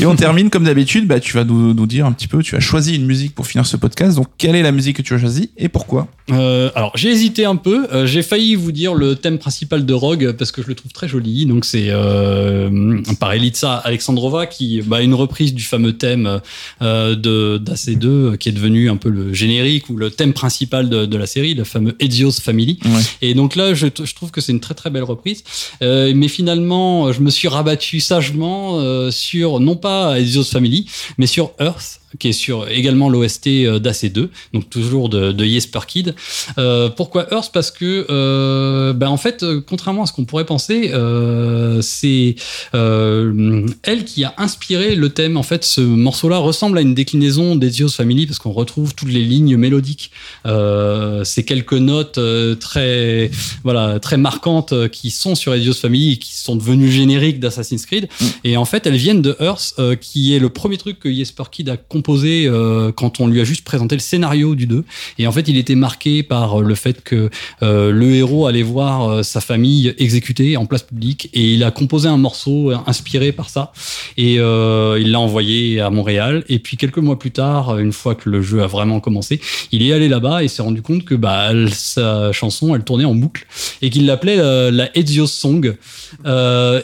[0.00, 1.06] Et on termine comme d'habitude.
[1.06, 2.42] Bah, tu vas nous, nous dire un petit peu.
[2.42, 4.16] Tu as choisi une musique pour finir ce podcast.
[4.16, 6.08] Donc, quelle est la musique que tu as choisie et pourquoi?
[6.30, 7.86] Euh, alors, j'ai hésité un peu.
[7.92, 10.92] Euh, j'ai failli vous dire le thème principal de Rogue parce que je le trouve
[10.92, 11.46] très joli.
[11.46, 16.40] Donc, c'est euh, par Elitsa Alexandrova qui bah, une reprise du fameux thème
[16.80, 20.88] euh, de d'AC2 euh, qui est devenu un peu le générique ou le thème principal
[20.88, 22.78] de, de la série, le fameux Ezio's Family.
[22.84, 23.00] Ouais.
[23.20, 25.42] Et donc là, je, je trouve que c'est une très très belle reprise.
[25.82, 30.86] Euh, mais finalement, je me suis rabattu sagement euh, sur non pas Ezio's Family,
[31.18, 35.80] mais sur Earth qui est sur également l'OST euh, d'AC2, donc toujours de, de Jesper
[35.86, 36.14] Kid.
[36.58, 40.90] Euh, pourquoi Earth Parce que, euh, ben en fait, contrairement à ce qu'on pourrait penser,
[40.92, 42.36] euh, c'est
[42.72, 45.36] elle qui a inspiré le thème.
[45.36, 49.22] En fait, ce morceau-là ressemble à une déclinaison d'Ezio's Family parce qu'on retrouve toutes les
[49.22, 50.10] lignes mélodiques,
[50.44, 52.18] ces quelques notes
[52.60, 53.30] très,
[53.64, 58.08] voilà, très marquantes qui sont sur Ezio's Family et qui sont devenues génériques d'Assassin's Creed.
[58.44, 61.68] Et en fait, elles viennent de Earth, qui est le premier truc que Jesper Kid
[61.68, 64.84] a composé euh, quand on lui a juste présenté le scénario du 2.
[65.18, 67.30] Et en fait, il était marqué par euh, le fait que
[67.62, 71.70] euh, le héros allait voir euh, sa famille exécutée en place publique et il a
[71.70, 73.72] composé un morceau inspiré par ça.
[74.16, 76.44] Et il l'a envoyé à Montréal.
[76.48, 79.82] Et puis quelques mois plus tard, une fois que le jeu a vraiment commencé, il
[79.82, 83.46] est allé là-bas et s'est rendu compte que bah, sa chanson, elle tournait en boucle
[83.80, 85.76] et qu'il l'appelait euh, la Ezio's Song.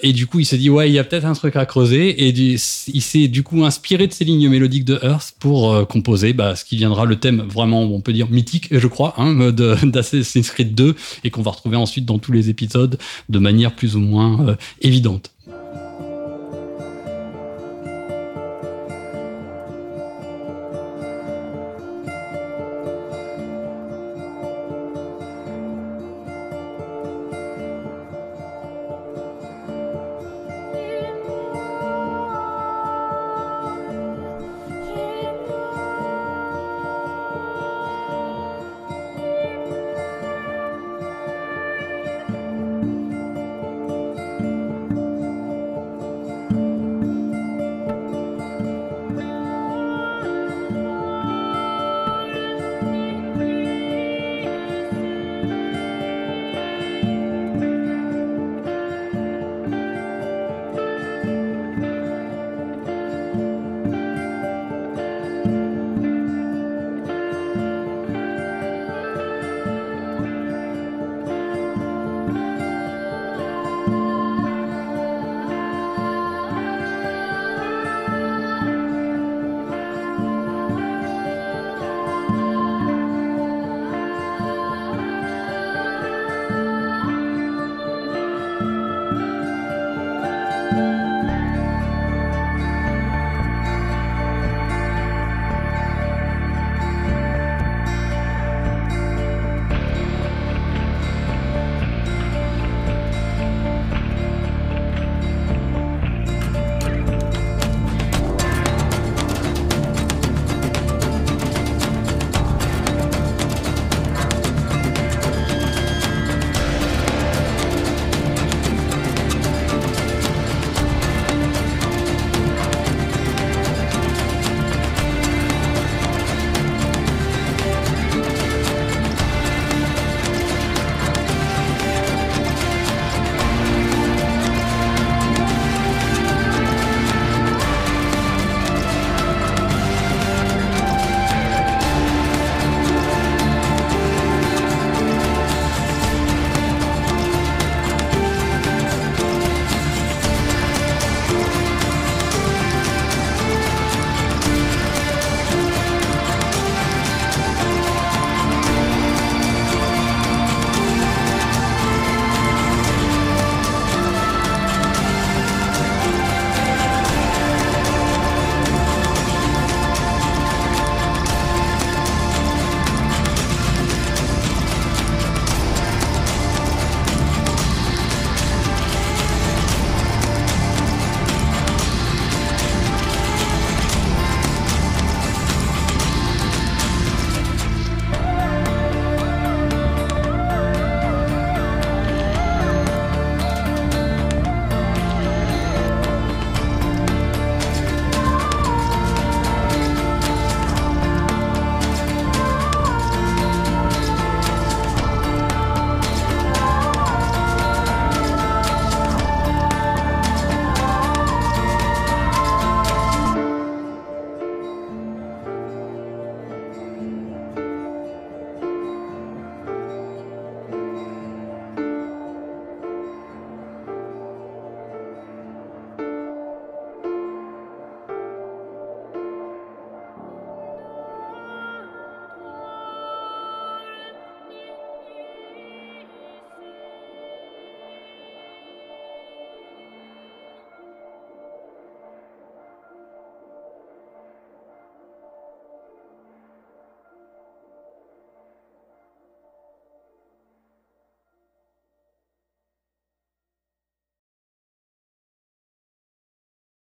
[0.03, 2.27] Et du coup, il s'est dit, ouais, il y a peut-être un truc à creuser.
[2.27, 2.59] Et il
[3.03, 4.99] s'est du coup inspiré de ces lignes mélodiques de
[5.39, 8.87] Pour euh, composer bah, ce qui viendra le thème vraiment, on peut dire, mythique, je
[8.87, 9.53] crois, hein,
[9.83, 10.95] d'Assassin's Creed 2
[11.25, 12.99] et qu'on va retrouver ensuite dans tous les épisodes
[13.29, 15.31] de manière plus ou moins euh, évidente.